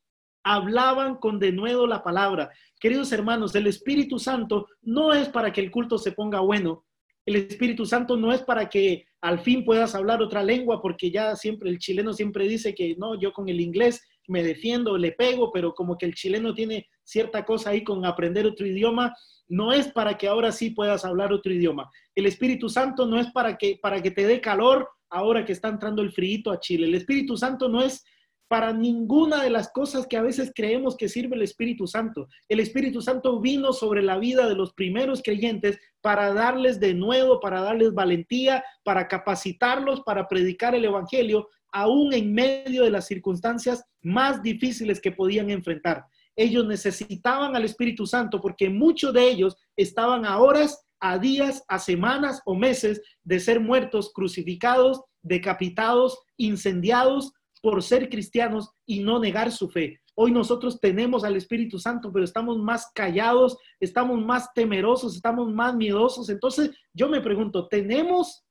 Hablaban 0.44 1.16
con 1.16 1.38
denuedo 1.38 1.86
la 1.86 2.02
palabra. 2.02 2.50
Queridos 2.78 3.10
hermanos, 3.12 3.54
el 3.54 3.66
Espíritu 3.66 4.18
Santo 4.18 4.68
no 4.82 5.12
es 5.12 5.28
para 5.28 5.52
que 5.52 5.60
el 5.60 5.70
culto 5.70 5.98
se 5.98 6.12
ponga 6.12 6.40
bueno. 6.40 6.84
El 7.26 7.36
Espíritu 7.36 7.86
Santo 7.86 8.16
no 8.16 8.32
es 8.32 8.42
para 8.42 8.68
que 8.68 9.06
al 9.22 9.40
fin 9.40 9.64
puedas 9.64 9.94
hablar 9.94 10.20
otra 10.20 10.42
lengua, 10.42 10.82
porque 10.82 11.10
ya 11.10 11.34
siempre 11.34 11.70
el 11.70 11.78
chileno 11.78 12.12
siempre 12.12 12.46
dice 12.46 12.74
que 12.74 12.94
no, 12.96 13.18
yo 13.18 13.32
con 13.32 13.48
el 13.48 13.60
inglés 13.60 14.06
me 14.28 14.42
defiendo, 14.42 14.98
le 14.98 15.12
pego, 15.12 15.50
pero 15.50 15.74
como 15.74 15.96
que 15.96 16.04
el 16.06 16.14
chileno 16.14 16.52
tiene 16.52 16.86
cierta 17.02 17.44
cosa 17.44 17.70
ahí 17.70 17.82
con 17.82 18.04
aprender 18.04 18.46
otro 18.46 18.66
idioma, 18.66 19.14
no 19.48 19.72
es 19.72 19.88
para 19.88 20.16
que 20.18 20.28
ahora 20.28 20.52
sí 20.52 20.70
puedas 20.70 21.04
hablar 21.04 21.32
otro 21.32 21.52
idioma. 21.52 21.90
El 22.14 22.26
Espíritu 22.26 22.68
Santo 22.68 23.06
no 23.06 23.18
es 23.18 23.30
para 23.32 23.56
que, 23.56 23.78
para 23.80 24.02
que 24.02 24.10
te 24.10 24.26
dé 24.26 24.40
calor 24.40 24.88
ahora 25.08 25.44
que 25.44 25.52
está 25.52 25.68
entrando 25.68 26.02
el 26.02 26.12
frío 26.12 26.50
a 26.50 26.60
Chile. 26.60 26.86
El 26.86 26.94
Espíritu 26.94 27.36
Santo 27.36 27.68
no 27.68 27.82
es 27.82 28.04
para 28.48 28.72
ninguna 28.72 29.42
de 29.42 29.50
las 29.50 29.70
cosas 29.72 30.06
que 30.06 30.16
a 30.16 30.22
veces 30.22 30.52
creemos 30.54 30.96
que 30.96 31.08
sirve 31.08 31.36
el 31.36 31.42
Espíritu 31.42 31.86
Santo. 31.86 32.28
El 32.48 32.60
Espíritu 32.60 33.00
Santo 33.00 33.40
vino 33.40 33.72
sobre 33.72 34.02
la 34.02 34.18
vida 34.18 34.48
de 34.48 34.54
los 34.54 34.72
primeros 34.72 35.22
creyentes 35.22 35.78
para 36.00 36.32
darles 36.32 36.80
de 36.80 36.94
nuevo, 36.94 37.40
para 37.40 37.60
darles 37.60 37.94
valentía, 37.94 38.62
para 38.82 39.08
capacitarlos, 39.08 40.02
para 40.02 40.28
predicar 40.28 40.74
el 40.74 40.84
Evangelio, 40.84 41.48
aún 41.72 42.12
en 42.12 42.32
medio 42.32 42.84
de 42.84 42.90
las 42.90 43.06
circunstancias 43.06 43.84
más 44.02 44.42
difíciles 44.42 45.00
que 45.00 45.12
podían 45.12 45.50
enfrentar 45.50 46.04
ellos 46.36 46.66
necesitaban 46.66 47.54
al 47.54 47.64
Espíritu 47.64 48.06
Santo 48.06 48.40
porque 48.40 48.68
muchos 48.68 49.12
de 49.12 49.28
ellos 49.28 49.56
estaban 49.76 50.24
a 50.24 50.38
horas, 50.38 50.84
a 51.00 51.18
días, 51.18 51.64
a 51.68 51.78
semanas 51.78 52.40
o 52.44 52.54
meses 52.54 53.00
de 53.22 53.40
ser 53.40 53.60
muertos, 53.60 54.12
crucificados, 54.12 55.00
decapitados, 55.22 56.18
incendiados 56.36 57.32
por 57.64 57.82
ser 57.82 58.10
cristianos 58.10 58.72
y 58.84 59.00
no 59.00 59.18
negar 59.18 59.50
su 59.50 59.70
fe. 59.70 59.98
Hoy 60.14 60.32
nosotros 60.32 60.78
tenemos 60.78 61.24
al 61.24 61.34
Espíritu 61.34 61.78
Santo, 61.78 62.12
pero 62.12 62.22
estamos 62.22 62.58
más 62.58 62.90
callados, 62.94 63.56
estamos 63.80 64.22
más 64.22 64.52
temerosos, 64.52 65.16
estamos 65.16 65.50
más 65.50 65.74
miedosos. 65.74 66.28
Entonces 66.28 66.72
yo 66.92 67.08
me 67.08 67.22
pregunto, 67.22 67.66
¿tenemos 67.66 68.44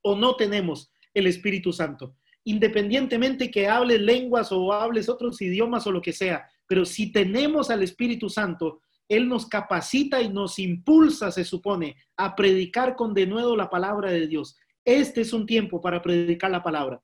o 0.00 0.16
no 0.16 0.34
tenemos 0.36 0.90
el 1.12 1.26
Espíritu 1.26 1.74
Santo? 1.74 2.16
Independientemente 2.44 3.50
que 3.50 3.68
hables 3.68 4.00
lenguas 4.00 4.50
o 4.50 4.72
hables 4.72 5.10
otros 5.10 5.42
idiomas 5.42 5.86
o 5.86 5.92
lo 5.92 6.00
que 6.00 6.14
sea, 6.14 6.48
pero 6.66 6.86
si 6.86 7.12
tenemos 7.12 7.68
al 7.68 7.82
Espíritu 7.82 8.30
Santo, 8.30 8.80
Él 9.10 9.28
nos 9.28 9.46
capacita 9.46 10.22
y 10.22 10.30
nos 10.30 10.58
impulsa, 10.58 11.30
se 11.30 11.44
supone, 11.44 11.96
a 12.16 12.34
predicar 12.34 12.96
con 12.96 13.12
denuedo 13.12 13.54
la 13.56 13.68
palabra 13.68 14.10
de 14.10 14.26
Dios. 14.26 14.56
Este 14.86 15.20
es 15.20 15.34
un 15.34 15.44
tiempo 15.44 15.82
para 15.82 16.00
predicar 16.00 16.50
la 16.50 16.62
palabra. 16.62 17.02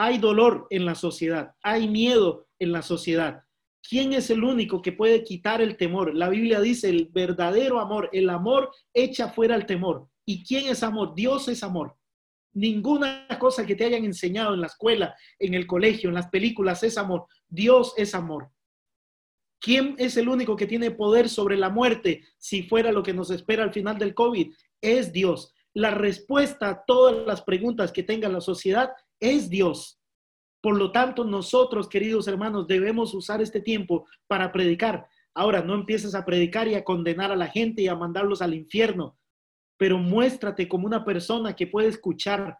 Hay 0.00 0.18
dolor 0.18 0.68
en 0.70 0.84
la 0.84 0.94
sociedad, 0.94 1.56
hay 1.60 1.88
miedo 1.88 2.46
en 2.60 2.70
la 2.70 2.82
sociedad. 2.82 3.42
¿Quién 3.82 4.12
es 4.12 4.30
el 4.30 4.44
único 4.44 4.80
que 4.80 4.92
puede 4.92 5.24
quitar 5.24 5.60
el 5.60 5.76
temor? 5.76 6.14
La 6.14 6.28
Biblia 6.28 6.60
dice 6.60 6.88
el 6.88 7.08
verdadero 7.12 7.80
amor, 7.80 8.08
el 8.12 8.30
amor 8.30 8.70
echa 8.94 9.30
fuera 9.30 9.56
el 9.56 9.66
temor. 9.66 10.06
¿Y 10.24 10.44
quién 10.44 10.68
es 10.68 10.84
amor? 10.84 11.16
Dios 11.16 11.48
es 11.48 11.64
amor. 11.64 11.96
Ninguna 12.52 13.26
cosa 13.40 13.66
que 13.66 13.74
te 13.74 13.86
hayan 13.86 14.04
enseñado 14.04 14.54
en 14.54 14.60
la 14.60 14.68
escuela, 14.68 15.16
en 15.36 15.54
el 15.54 15.66
colegio, 15.66 16.10
en 16.10 16.14
las 16.14 16.28
películas 16.28 16.84
es 16.84 16.96
amor. 16.96 17.26
Dios 17.48 17.92
es 17.96 18.14
amor. 18.14 18.52
¿Quién 19.60 19.96
es 19.98 20.16
el 20.16 20.28
único 20.28 20.54
que 20.54 20.68
tiene 20.68 20.92
poder 20.92 21.28
sobre 21.28 21.56
la 21.56 21.70
muerte 21.70 22.22
si 22.36 22.62
fuera 22.62 22.92
lo 22.92 23.02
que 23.02 23.14
nos 23.14 23.32
espera 23.32 23.64
al 23.64 23.72
final 23.72 23.98
del 23.98 24.14
COVID? 24.14 24.54
Es 24.80 25.12
Dios. 25.12 25.52
La 25.74 25.90
respuesta 25.90 26.68
a 26.68 26.84
todas 26.84 27.26
las 27.26 27.42
preguntas 27.42 27.90
que 27.90 28.04
tenga 28.04 28.28
la 28.28 28.40
sociedad 28.40 28.90
es 29.20 29.50
Dios. 29.50 30.00
Por 30.60 30.76
lo 30.76 30.90
tanto, 30.92 31.24
nosotros, 31.24 31.88
queridos 31.88 32.26
hermanos, 32.28 32.66
debemos 32.66 33.14
usar 33.14 33.40
este 33.40 33.60
tiempo 33.60 34.06
para 34.26 34.52
predicar. 34.52 35.06
Ahora, 35.34 35.62
no 35.62 35.74
empieces 35.74 36.14
a 36.14 36.24
predicar 36.24 36.66
y 36.68 36.74
a 36.74 36.84
condenar 36.84 37.30
a 37.30 37.36
la 37.36 37.46
gente 37.46 37.82
y 37.82 37.88
a 37.88 37.94
mandarlos 37.94 38.42
al 38.42 38.54
infierno 38.54 39.18
pero 39.78 39.96
muéstrate 39.96 40.68
como 40.68 40.86
una 40.86 41.04
persona 41.04 41.54
que 41.54 41.68
puede 41.68 41.88
escuchar. 41.88 42.58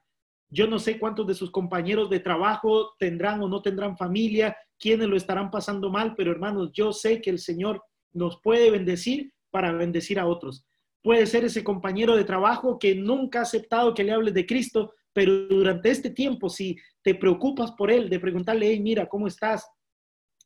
Yo 0.51 0.67
no 0.67 0.79
sé 0.79 0.99
cuántos 0.99 1.27
de 1.27 1.35
sus 1.35 1.51
compañeros 1.51 2.09
de 2.09 2.21
trabajo 2.21 2.95
tendrán 2.99 3.43
o 3.43 3.49
no 3.49 3.61
tendrán 3.61 3.99
familia, 3.99 4.57
quiénes 4.79 5.09
lo 5.09 5.17
estarán 5.17 5.51
pasando 5.51 5.91
mal, 5.91 6.15
pero 6.17 6.31
hermanos, 6.31 6.71
yo 6.73 6.93
sé 6.93 7.21
que 7.21 7.29
el 7.29 7.41
Señor 7.41 7.83
nos 8.13 8.41
puede 8.41 8.71
bendecir 8.71 9.35
para 9.51 9.73
bendecir 9.73 10.19
a 10.19 10.27
otros. 10.27 10.65
Puede 11.03 11.27
ser 11.27 11.45
ese 11.45 11.63
compañero 11.65 12.17
de 12.17 12.25
trabajo 12.25 12.79
que 12.79 12.95
nunca 12.95 13.41
ha 13.41 13.43
aceptado 13.43 13.93
que 13.93 14.05
le 14.05 14.13
hables 14.13 14.33
de 14.33 14.47
Cristo, 14.47 14.95
pero 15.19 15.49
durante 15.49 15.91
este 15.91 16.11
tiempo, 16.11 16.49
si 16.49 16.77
te 17.03 17.13
preocupas 17.13 17.73
por 17.73 17.91
él, 17.91 18.09
de 18.09 18.21
preguntarle, 18.21 18.69
hey, 18.69 18.79
mira, 18.79 19.09
¿cómo 19.09 19.27
estás? 19.27 19.69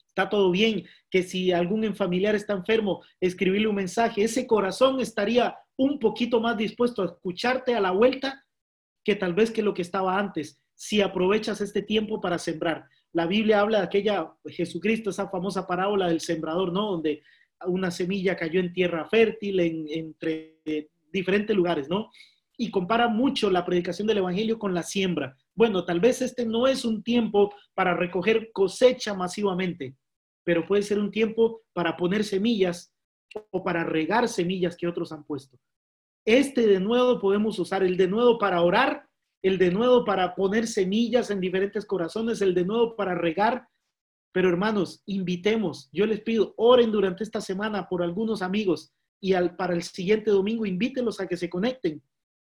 ¿Está 0.09 0.31
todo 0.31 0.51
bien? 0.51 0.87
Que 1.11 1.23
si 1.23 1.53
algún 1.53 1.95
familiar 1.95 2.35
está 2.35 2.55
enfermo, 2.55 3.03
escribirle 3.21 3.69
un 3.69 3.75
mensaje, 3.75 4.25
ese 4.25 4.47
corazón 4.47 4.99
estaría 4.99 5.55
un 5.77 5.99
poquito 5.99 6.41
más 6.41 6.57
dispuesto 6.57 7.03
a 7.03 7.05
escucharte 7.05 7.75
a 7.75 7.83
la 7.83 7.91
vuelta 7.91 8.47
que 9.05 9.15
tal 9.15 9.35
vez 9.35 9.51
que 9.51 9.61
lo 9.61 9.75
que 9.75 9.83
estaba 9.83 10.19
antes, 10.19 10.59
si 10.75 11.03
aprovechas 11.03 11.61
este 11.61 11.83
tiempo 11.83 12.19
para 12.23 12.39
sembrar. 12.39 12.87
La 13.13 13.27
Biblia 13.27 13.61
habla 13.61 13.81
de 13.81 13.85
aquella, 13.85 14.33
Jesucristo, 14.47 15.11
esa 15.11 15.29
famosa 15.29 15.67
parábola 15.67 16.09
del 16.09 16.23
sembrador, 16.23 16.73
¿no? 16.73 16.93
Donde 16.93 17.23
una 17.67 17.91
semilla 17.91 18.37
cayó 18.37 18.59
en 18.59 18.73
tierra 18.73 19.05
fértil, 19.05 19.61
en, 19.61 19.85
entre 19.91 20.61
diferentes 21.13 21.55
lugares, 21.55 21.91
¿no? 21.91 22.09
Y 22.57 22.71
compara 22.71 23.09
mucho 23.09 23.51
la 23.51 23.65
predicación 23.65 24.07
del 24.07 24.19
Evangelio 24.19 24.59
con 24.59 24.75
la 24.75 24.83
siembra. 24.83 25.37
Bueno, 25.55 25.85
tal 25.85 26.01
vez 26.01 26.23
este 26.23 26.47
no 26.47 26.67
es 26.67 26.85
un 26.85 27.03
tiempo 27.03 27.55
para 27.75 27.95
recoger 27.95 28.51
cosecha 28.53 29.15
masivamente, 29.15 29.97
pero 30.45 30.67
puede 30.67 30.83
ser 30.83 30.99
un 30.99 31.11
tiempo 31.11 31.63
para 31.73 31.97
poner 31.97 32.25
semillas 32.25 32.93
o 33.51 33.63
para 33.65 33.85
regar 33.85 34.29
semillas 34.29 34.77
que 34.77 34.87
otros 34.87 35.13
han 35.13 35.25
puesto. 35.25 35.59
Este 36.25 36.67
de 36.67 36.79
nuevo 36.79 37.19
podemos 37.19 37.59
usar 37.59 37.83
el 37.83 37.97
de 37.97 38.07
nuevo 38.07 38.39
para 38.39 38.63
orar, 38.63 39.09
el 39.43 39.59
de 39.59 39.73
nuevo 39.73 40.05
para 40.05 40.35
poner 40.35 40.67
semillas 40.69 41.31
en 41.31 41.41
diferentes 41.41 41.85
corazones, 41.85 42.41
el 42.43 42.55
de 42.55 42.65
nuevo 42.65 42.95
para 42.95 43.15
regar. 43.15 43.67
Pero 44.33 44.49
hermanos, 44.49 45.03
invitemos, 45.07 45.89
yo 45.93 46.07
les 46.07 46.21
pido, 46.21 46.55
oren 46.57 46.93
durante 46.93 47.25
esta 47.25 47.41
semana 47.41 47.89
por 47.89 48.03
algunos 48.03 48.41
amigos 48.41 48.93
y 49.21 49.35
al, 49.35 49.57
para 49.57 49.75
el 49.75 49.83
siguiente 49.83 50.31
domingo 50.31 50.65
invítenlos 50.65 51.21
a 51.21 51.27
que 51.27 51.37
se 51.37 51.51
conecten. 51.51 52.03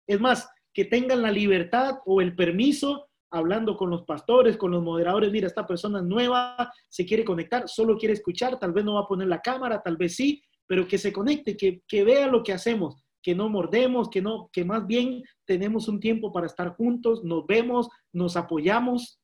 Es 0.08 0.20
más, 0.20 0.50
que 0.74 0.86
tengan 0.86 1.22
la 1.22 1.32
libertad 1.32 2.00
o 2.06 2.22
el 2.22 2.36
permiso 2.36 3.08
hablando 3.32 3.76
con 3.76 3.90
los 3.90 4.04
pastores, 4.04 4.56
con 4.56 4.72
los 4.72 4.84
moderadores, 4.84 5.32
mira, 5.32 5.48
esta 5.48 5.68
persona 5.68 6.02
nueva, 6.02 6.72
se 6.90 7.06
quiere 7.06 7.26
conectar, 7.26 7.68
solo 7.68 7.98
quiere 7.98 8.14
escuchar, 8.14 8.58
tal 8.60 8.72
vez 8.72 8.86
no 8.86 8.94
va 8.94 9.02
a 9.02 9.08
poner 9.08 9.28
la 9.28 9.42
cámara, 9.42 9.82
tal 9.82 9.98
vez 9.98 10.16
sí, 10.16 10.42
pero 10.68 10.88
que 10.88 10.98
se 10.98 11.12
conecte, 11.12 11.58
que, 11.58 11.82
que 11.88 12.04
vea 12.04 12.28
lo 12.28 12.44
que 12.44 12.54
hacemos, 12.54 13.04
que 13.22 13.36
no 13.36 13.50
mordemos, 13.50 14.10
que 14.10 14.22
no, 14.22 14.50
que 14.54 14.64
más 14.64 14.88
bien 14.88 15.24
tenemos 15.46 15.88
un 15.88 16.00
tiempo 16.00 16.32
para 16.32 16.46
estar 16.46 16.76
juntos, 16.76 17.24
nos 17.24 17.46
vemos, 17.46 17.90
nos 18.14 18.38
apoyamos, 18.38 19.20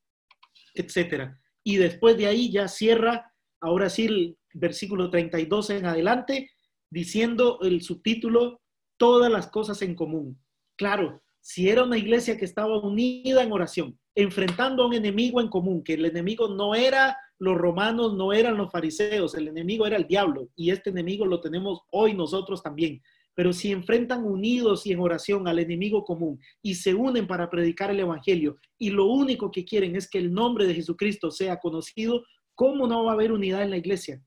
etcétera. 0.74 1.40
Y 1.64 1.78
después 1.78 2.18
de 2.18 2.28
ahí 2.28 2.52
ya 2.52 2.68
cierra, 2.68 3.32
ahora 3.62 3.90
sí, 3.90 4.06
el 4.06 4.38
versículo 4.54 5.10
32 5.10 5.70
en 5.70 5.86
adelante, 5.86 6.52
diciendo 6.90 7.60
el 7.62 7.82
subtítulo, 7.82 8.62
todas 8.98 9.32
las 9.32 9.48
cosas 9.48 9.82
en 9.82 9.96
común. 9.96 10.42
Claro, 10.78 11.22
si 11.40 11.70
era 11.70 11.84
una 11.84 11.98
iglesia 11.98 12.38
que 12.38 12.46
estaba 12.46 12.80
unida 12.80 13.44
en 13.44 13.52
oración, 13.52 14.00
enfrentando 14.16 14.84
a 14.84 14.88
un 14.88 14.94
enemigo 14.94 15.42
en 15.42 15.48
común, 15.48 15.84
que 15.84 15.94
el 15.94 16.06
enemigo 16.06 16.48
no 16.48 16.76
era 16.76 17.18
los 17.42 17.58
romanos 17.58 18.14
no 18.14 18.34
eran 18.34 18.56
los 18.56 18.72
fariseos, 18.72 19.34
el 19.34 19.48
enemigo 19.48 19.88
era 19.88 19.98
el 19.98 20.06
diablo 20.06 20.50
y 20.56 20.70
este 20.70 20.92
enemigo 20.92 21.26
lo 21.26 21.42
tenemos 21.42 21.82
hoy 21.90 22.14
nosotros 22.14 22.62
también. 22.62 23.02
Pero 23.34 23.52
si 23.52 23.72
enfrentan 23.72 24.24
unidos 24.24 24.86
y 24.86 24.92
en 24.92 25.00
oración 25.00 25.48
al 25.48 25.58
enemigo 25.58 26.04
común 26.06 26.40
y 26.62 26.76
se 26.76 26.94
unen 26.94 27.26
para 27.26 27.50
predicar 27.50 27.90
el 27.90 28.00
Evangelio 28.00 28.58
y 28.78 28.92
lo 28.92 29.06
único 29.06 29.50
que 29.50 29.66
quieren 29.66 29.96
es 29.96 30.08
que 30.08 30.20
el 30.20 30.32
nombre 30.32 30.68
de 30.68 30.76
Jesucristo 30.76 31.32
sea 31.32 31.58
conocido, 31.58 32.24
¿cómo 32.54 32.86
no 32.86 33.06
va 33.06 33.12
a 33.12 33.14
haber 33.16 33.32
unidad 33.32 33.64
en 33.64 33.72
la 33.72 33.78
iglesia 33.78 34.22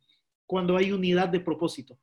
cuando 0.44 0.76
hay 0.76 0.90
unidad 0.90 1.28
de 1.28 1.38
propósito? 1.38 1.96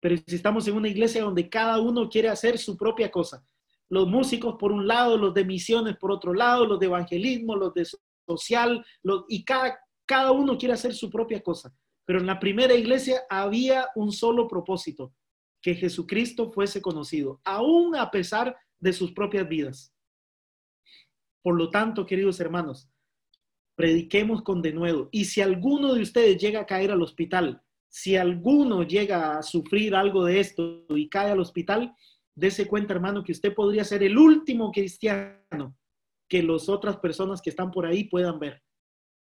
Pero 0.00 0.16
si 0.26 0.34
estamos 0.34 0.66
en 0.66 0.74
una 0.74 0.88
iglesia 0.88 1.22
donde 1.22 1.48
cada 1.48 1.80
uno 1.80 2.08
quiere 2.08 2.30
hacer 2.30 2.58
su 2.58 2.76
propia 2.76 3.12
cosa, 3.12 3.46
los 3.90 4.06
músicos 4.06 4.56
por 4.58 4.72
un 4.72 4.86
lado, 4.86 5.16
los 5.16 5.34
de 5.34 5.44
misiones 5.44 5.96
por 5.96 6.10
otro 6.12 6.34
lado, 6.34 6.66
los 6.66 6.78
de 6.78 6.86
evangelismo, 6.86 7.56
los 7.56 7.72
de 7.74 7.86
social, 8.26 8.84
y 9.28 9.44
cada, 9.44 9.78
cada 10.06 10.32
uno 10.32 10.58
quiere 10.58 10.74
hacer 10.74 10.94
su 10.94 11.10
propia 11.10 11.42
cosa. 11.42 11.74
Pero 12.04 12.20
en 12.20 12.26
la 12.26 12.38
primera 12.38 12.74
iglesia 12.74 13.22
había 13.28 13.88
un 13.94 14.12
solo 14.12 14.48
propósito, 14.48 15.14
que 15.60 15.74
Jesucristo 15.74 16.52
fuese 16.52 16.80
conocido, 16.80 17.40
aún 17.44 17.96
a 17.96 18.10
pesar 18.10 18.56
de 18.78 18.92
sus 18.92 19.12
propias 19.12 19.48
vidas. 19.48 19.92
Por 21.42 21.56
lo 21.56 21.70
tanto, 21.70 22.06
queridos 22.06 22.40
hermanos, 22.40 22.88
prediquemos 23.74 24.42
con 24.42 24.62
denuedo. 24.62 25.08
Y 25.12 25.26
si 25.26 25.40
alguno 25.40 25.94
de 25.94 26.02
ustedes 26.02 26.36
llega 26.36 26.60
a 26.60 26.66
caer 26.66 26.90
al 26.90 27.02
hospital, 27.02 27.62
si 27.88 28.16
alguno 28.16 28.82
llega 28.82 29.38
a 29.38 29.42
sufrir 29.42 29.94
algo 29.94 30.24
de 30.24 30.40
esto 30.40 30.84
y 30.90 31.08
cae 31.08 31.30
al 31.30 31.40
hospital, 31.40 31.94
dése 32.38 32.68
cuenta, 32.68 32.94
hermano, 32.94 33.24
que 33.24 33.32
usted 33.32 33.52
podría 33.52 33.84
ser 33.84 34.02
el 34.02 34.16
último 34.16 34.70
cristiano 34.70 35.76
que 36.28 36.42
las 36.42 36.68
otras 36.68 36.96
personas 36.98 37.42
que 37.42 37.50
están 37.50 37.70
por 37.70 37.84
ahí 37.84 38.04
puedan 38.04 38.38
ver, 38.38 38.62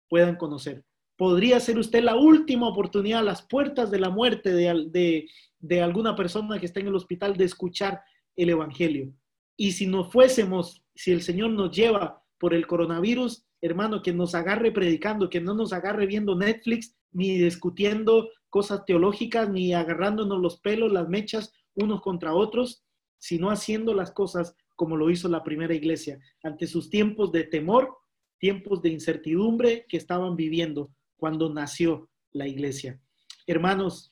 puedan 0.10 0.36
conocer. 0.36 0.86
Podría 1.18 1.60
ser 1.60 1.78
usted 1.78 2.04
la 2.04 2.16
última 2.16 2.68
oportunidad 2.68 3.24
las 3.24 3.42
puertas 3.42 3.92
de 3.92 4.00
la 4.00 4.10
muerte 4.10 4.54
de, 4.54 4.88
de, 4.90 5.28
de 5.60 5.82
alguna 5.82 6.16
persona 6.16 6.60
que 6.60 6.66
está 6.66 6.80
en 6.80 6.88
el 6.88 6.96
hospital 6.96 7.36
de 7.36 7.46
escuchar 7.46 8.02
el 8.36 8.50
Evangelio. 8.50 9.14
Y 9.58 9.74
si 9.74 9.88
no 9.88 10.06
fuésemos, 10.06 10.84
si 10.96 11.12
el 11.12 11.22
Señor 11.22 11.52
nos 11.52 11.76
lleva 11.76 12.24
por 12.40 12.54
el 12.54 12.66
coronavirus, 12.66 13.46
hermano, 13.62 14.02
que 14.02 14.14
nos 14.14 14.34
agarre 14.36 14.72
predicando, 14.72 15.30
que 15.30 15.42
no 15.42 15.54
nos 15.54 15.74
agarre 15.74 16.06
viendo 16.06 16.36
Netflix, 16.36 16.96
ni 17.12 17.38
discutiendo 17.38 18.30
cosas 18.50 18.86
teológicas, 18.86 19.50
ni 19.50 19.74
agarrándonos 19.74 20.40
los 20.40 20.60
pelos, 20.60 20.92
las 20.92 21.08
mechas 21.10 21.54
unos 21.76 22.02
contra 22.02 22.34
otros, 22.34 22.84
sino 23.22 23.52
haciendo 23.52 23.94
las 23.94 24.12
cosas 24.12 24.56
como 24.76 24.98
lo 24.98 25.12
hizo 25.12 25.30
la 25.30 25.44
primera 25.44 25.76
iglesia, 25.76 26.20
ante 26.42 26.66
sus 26.66 26.90
tiempos 26.90 27.32
de 27.32 27.44
temor, 27.44 28.00
tiempos 28.40 28.82
de 28.82 28.90
incertidumbre 28.90 29.86
que 29.88 29.98
estaban 29.98 30.36
viviendo 30.36 30.92
cuando 31.18 31.54
nació 31.54 32.10
la 32.32 32.48
iglesia. 32.48 33.00
Hermanos, 33.46 34.12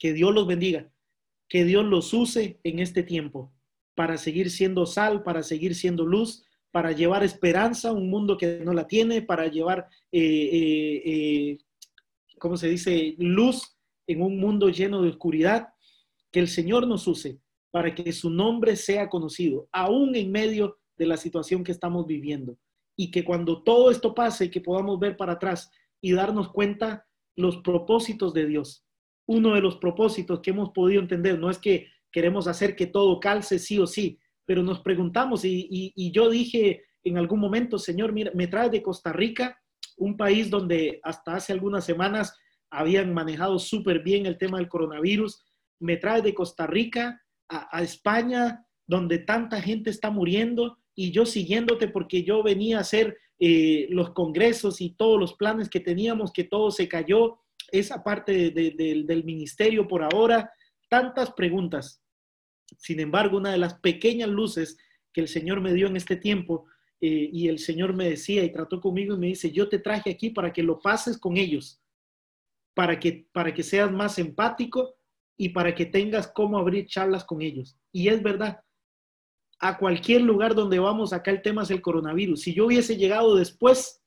que 0.00 0.12
Dios 0.12 0.34
los 0.34 0.48
bendiga, 0.48 0.90
que 1.48 1.64
Dios 1.64 1.84
los 1.84 2.12
use 2.12 2.58
en 2.64 2.80
este 2.80 3.04
tiempo 3.04 3.52
para 3.94 4.18
seguir 4.18 4.50
siendo 4.50 4.84
sal, 4.84 5.22
para 5.22 5.44
seguir 5.44 5.76
siendo 5.76 6.04
luz, 6.04 6.44
para 6.72 6.90
llevar 6.90 7.22
esperanza 7.22 7.90
a 7.90 7.92
un 7.92 8.10
mundo 8.10 8.36
que 8.36 8.60
no 8.64 8.72
la 8.72 8.88
tiene, 8.88 9.22
para 9.22 9.46
llevar, 9.46 9.86
eh, 10.10 10.20
eh, 10.20 11.02
eh, 11.04 11.58
¿cómo 12.40 12.56
se 12.56 12.68
dice?, 12.68 13.14
luz 13.18 13.78
en 14.08 14.22
un 14.22 14.40
mundo 14.40 14.70
lleno 14.70 15.02
de 15.02 15.10
oscuridad. 15.10 15.68
Que 16.32 16.40
el 16.40 16.48
Señor 16.48 16.86
nos 16.86 17.06
use 17.06 17.38
para 17.70 17.94
que 17.94 18.12
su 18.12 18.30
nombre 18.30 18.76
sea 18.76 19.08
conocido, 19.08 19.68
aún 19.72 20.14
en 20.16 20.30
medio 20.32 20.78
de 20.96 21.06
la 21.06 21.16
situación 21.16 21.62
que 21.64 21.72
estamos 21.72 22.06
viviendo. 22.06 22.58
Y 22.96 23.10
que 23.10 23.24
cuando 23.24 23.62
todo 23.62 23.90
esto 23.90 24.14
pase, 24.14 24.50
que 24.50 24.60
podamos 24.60 24.98
ver 24.98 25.16
para 25.16 25.34
atrás 25.34 25.70
y 26.00 26.12
darnos 26.12 26.50
cuenta 26.50 27.06
los 27.36 27.58
propósitos 27.58 28.34
de 28.34 28.46
Dios. 28.46 28.84
Uno 29.26 29.54
de 29.54 29.60
los 29.60 29.76
propósitos 29.76 30.40
que 30.40 30.50
hemos 30.50 30.70
podido 30.70 31.00
entender 31.00 31.38
no 31.38 31.50
es 31.50 31.58
que 31.58 31.86
queremos 32.10 32.48
hacer 32.48 32.74
que 32.74 32.86
todo 32.86 33.20
calce 33.20 33.58
sí 33.58 33.78
o 33.78 33.86
sí, 33.86 34.18
pero 34.44 34.62
nos 34.62 34.80
preguntamos, 34.80 35.44
y, 35.44 36.10
yo 36.10 36.30
dije 36.30 36.82
en 37.04 37.18
algún 37.18 37.38
momento, 37.38 37.78
Señor, 37.78 38.12
mira, 38.12 38.32
me 38.34 38.48
trae 38.48 38.70
de 38.70 38.82
Costa 38.82 39.12
Rica, 39.12 39.60
un 39.96 40.16
país 40.16 40.50
donde 40.50 41.00
hasta 41.02 41.36
hace 41.36 41.52
algunas 41.52 41.84
semanas 41.84 42.36
habían 42.70 43.12
manejado 43.14 43.58
súper 43.58 44.02
bien 44.02 44.26
el 44.26 44.38
tema 44.38 44.58
del 44.58 44.68
coronavirus, 44.68 45.44
me 45.80 45.96
trae 45.96 46.22
de 46.22 46.34
Costa 46.34 46.66
Rica 46.66 47.20
a, 47.48 47.82
España, 47.82 48.64
donde 48.86 49.18
tanta 49.18 49.60
gente 49.60 49.90
está 49.90 50.10
muriendo, 50.10 50.78
y 50.94 51.12
yo 51.12 51.26
siguiéndote 51.26 51.88
porque 51.88 52.24
yo 52.24 52.42
venía 52.42 52.78
a 52.78 52.80
hacer 52.80 53.16
eh, 53.38 53.86
los 53.90 54.10
congresos 54.10 54.80
y 54.80 54.90
todos 54.90 55.18
los 55.18 55.34
planes 55.34 55.68
que 55.68 55.80
teníamos, 55.80 56.32
que 56.32 56.44
todo 56.44 56.70
se 56.70 56.88
cayó, 56.88 57.38
esa 57.70 58.02
parte 58.02 58.50
del 58.50 59.24
ministerio 59.24 59.86
por 59.86 60.02
ahora, 60.02 60.50
tantas 60.88 61.32
preguntas. 61.32 62.02
Sin 62.78 63.00
embargo, 63.00 63.36
una 63.36 63.52
de 63.52 63.58
las 63.58 63.74
pequeñas 63.74 64.28
luces 64.28 64.78
que 65.12 65.20
el 65.20 65.28
Señor 65.28 65.60
me 65.60 65.74
dio 65.74 65.86
en 65.86 65.96
este 65.96 66.16
tiempo, 66.16 66.66
eh, 67.00 67.30
y 67.32 67.48
el 67.48 67.58
Señor 67.58 67.94
me 67.94 68.10
decía 68.10 68.42
y 68.42 68.52
trató 68.52 68.80
conmigo 68.80 69.14
y 69.14 69.18
me 69.18 69.26
dice, 69.28 69.52
yo 69.52 69.68
te 69.68 69.78
traje 69.78 70.10
aquí 70.10 70.30
para 70.30 70.52
que 70.52 70.62
lo 70.62 70.80
pases 70.80 71.16
con 71.18 71.36
ellos, 71.36 71.80
para 72.74 72.98
que, 72.98 73.28
para 73.32 73.54
que 73.54 73.62
seas 73.62 73.90
más 73.92 74.18
empático 74.18 74.97
y 75.40 75.50
para 75.50 75.74
que 75.74 75.86
tengas 75.86 76.26
cómo 76.26 76.58
abrir 76.58 76.86
charlas 76.86 77.24
con 77.24 77.40
ellos. 77.40 77.78
Y 77.92 78.08
es 78.08 78.22
verdad, 78.22 78.60
a 79.60 79.78
cualquier 79.78 80.22
lugar 80.22 80.54
donde 80.54 80.80
vamos, 80.80 81.12
acá 81.12 81.30
el 81.30 81.42
tema 81.42 81.62
es 81.62 81.70
el 81.70 81.80
coronavirus. 81.80 82.42
Si 82.42 82.52
yo 82.52 82.66
hubiese 82.66 82.96
llegado 82.96 83.36
después, 83.36 84.02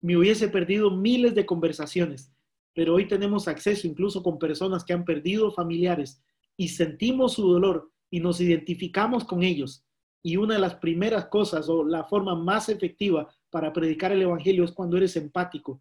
me 0.00 0.16
hubiese 0.16 0.48
perdido 0.48 0.90
miles 0.90 1.34
de 1.34 1.46
conversaciones, 1.46 2.32
pero 2.74 2.94
hoy 2.94 3.06
tenemos 3.06 3.46
acceso 3.46 3.86
incluso 3.86 4.22
con 4.22 4.38
personas 4.38 4.84
que 4.84 4.94
han 4.94 5.04
perdido 5.04 5.52
familiares, 5.52 6.20
y 6.56 6.68
sentimos 6.68 7.34
su 7.34 7.46
dolor 7.46 7.90
y 8.10 8.20
nos 8.20 8.40
identificamos 8.40 9.24
con 9.24 9.42
ellos. 9.42 9.84
Y 10.22 10.36
una 10.36 10.54
de 10.54 10.60
las 10.60 10.76
primeras 10.76 11.26
cosas 11.26 11.68
o 11.68 11.84
la 11.84 12.04
forma 12.04 12.34
más 12.34 12.68
efectiva 12.68 13.28
para 13.50 13.72
predicar 13.72 14.12
el 14.12 14.22
Evangelio 14.22 14.64
es 14.64 14.72
cuando 14.72 14.96
eres 14.96 15.16
empático. 15.16 15.80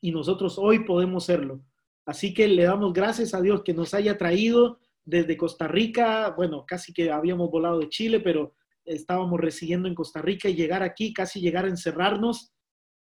Y 0.00 0.12
nosotros 0.12 0.58
hoy 0.58 0.84
podemos 0.84 1.24
serlo. 1.24 1.60
Así 2.06 2.32
que 2.32 2.48
le 2.48 2.64
damos 2.64 2.92
gracias 2.92 3.34
a 3.34 3.42
Dios 3.42 3.62
que 3.62 3.74
nos 3.74 3.92
haya 3.92 4.16
traído 4.16 4.78
desde 5.04 5.36
Costa 5.36 5.68
Rica, 5.68 6.32
bueno, 6.36 6.64
casi 6.66 6.92
que 6.92 7.10
habíamos 7.10 7.50
volado 7.50 7.80
de 7.80 7.88
Chile, 7.88 8.20
pero 8.20 8.54
estábamos 8.84 9.40
residiendo 9.40 9.88
en 9.88 9.94
Costa 9.94 10.22
Rica 10.22 10.48
y 10.48 10.54
llegar 10.54 10.82
aquí, 10.82 11.12
casi 11.12 11.40
llegar 11.40 11.64
a 11.64 11.68
encerrarnos, 11.68 12.52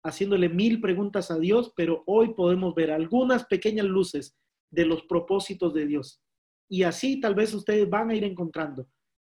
haciéndole 0.05 0.48
mil 0.48 0.80
preguntas 0.80 1.30
a 1.30 1.38
Dios, 1.38 1.72
pero 1.76 2.03
hoy 2.07 2.34
podemos 2.34 2.74
ver 2.74 2.90
algunas 2.90 3.44
pequeñas 3.46 3.86
luces 3.86 4.36
de 4.70 4.86
los 4.86 5.03
propósitos 5.03 5.74
de 5.74 5.86
Dios. 5.86 6.22
Y 6.68 6.84
así 6.84 7.20
tal 7.20 7.34
vez 7.34 7.53
ustedes 7.55 7.88
van 7.88 8.11
a 8.11 8.14
ir 8.14 8.24
encontrando 8.24 8.88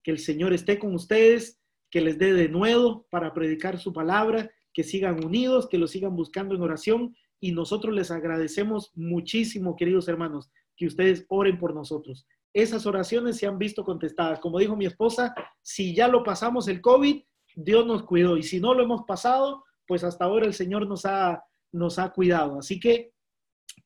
que 0.02 0.10
el 0.10 0.18
Señor 0.18 0.52
esté 0.52 0.78
con 0.78 0.94
ustedes, 0.94 1.60
que 1.90 2.00
les 2.00 2.18
dé 2.18 2.32
de 2.32 2.48
nuevo 2.48 3.06
para 3.10 3.32
predicar 3.32 3.78
su 3.78 3.92
palabra, 3.92 4.50
que 4.72 4.84
sigan 4.84 5.24
unidos, 5.24 5.68
que 5.68 5.78
lo 5.78 5.86
sigan 5.86 6.14
buscando 6.14 6.54
en 6.54 6.62
oración. 6.62 7.16
Y 7.44 7.52
nosotros 7.52 7.94
les 7.94 8.10
agradecemos 8.10 8.90
muchísimo, 8.94 9.76
queridos 9.76 10.08
hermanos, 10.08 10.50
que 10.76 10.86
ustedes 10.86 11.26
oren 11.28 11.58
por 11.58 11.74
nosotros. 11.74 12.26
Esas 12.54 12.86
oraciones 12.86 13.36
se 13.36 13.46
han 13.46 13.58
visto 13.58 13.84
contestadas. 13.84 14.40
Como 14.40 14.58
dijo 14.58 14.76
mi 14.76 14.86
esposa, 14.86 15.34
si 15.60 15.94
ya 15.94 16.08
lo 16.08 16.22
pasamos 16.22 16.68
el 16.68 16.80
COVID, 16.80 17.22
Dios 17.54 17.86
nos 17.86 18.04
cuidó. 18.04 18.38
Y 18.38 18.42
si 18.44 18.60
no 18.60 18.72
lo 18.72 18.82
hemos 18.82 19.02
pasado, 19.02 19.62
pues 19.86 20.04
hasta 20.04 20.24
ahora 20.24 20.46
el 20.46 20.54
Señor 20.54 20.86
nos 20.86 21.04
ha, 21.04 21.44
nos 21.70 21.98
ha 21.98 22.10
cuidado. 22.12 22.58
Así 22.58 22.80
que 22.80 23.12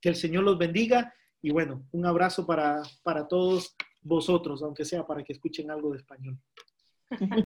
que 0.01 0.11
el 0.11 0.15
Señor 0.15 0.45
los 0.45 0.57
bendiga 0.57 1.13
y 1.43 1.51
bueno, 1.51 1.85
un 1.91 2.07
abrazo 2.07 2.47
para, 2.47 2.83
para 3.03 3.27
todos 3.27 3.75
vosotros, 4.03 4.63
aunque 4.63 4.85
sea 4.85 5.05
para 5.05 5.25
que 5.25 5.33
escuchen 5.33 5.69
algo 5.69 5.91
de 5.91 5.99
español. 5.99 6.39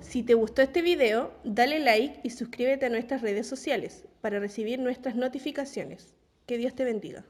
Si 0.00 0.22
te 0.22 0.34
gustó 0.34 0.62
este 0.62 0.82
video, 0.82 1.32
dale 1.44 1.78
like 1.78 2.20
y 2.22 2.30
suscríbete 2.30 2.86
a 2.86 2.90
nuestras 2.90 3.22
redes 3.22 3.46
sociales 3.46 4.06
para 4.20 4.40
recibir 4.40 4.78
nuestras 4.78 5.14
notificaciones. 5.14 6.14
Que 6.46 6.58
Dios 6.58 6.74
te 6.74 6.84
bendiga. 6.84 7.24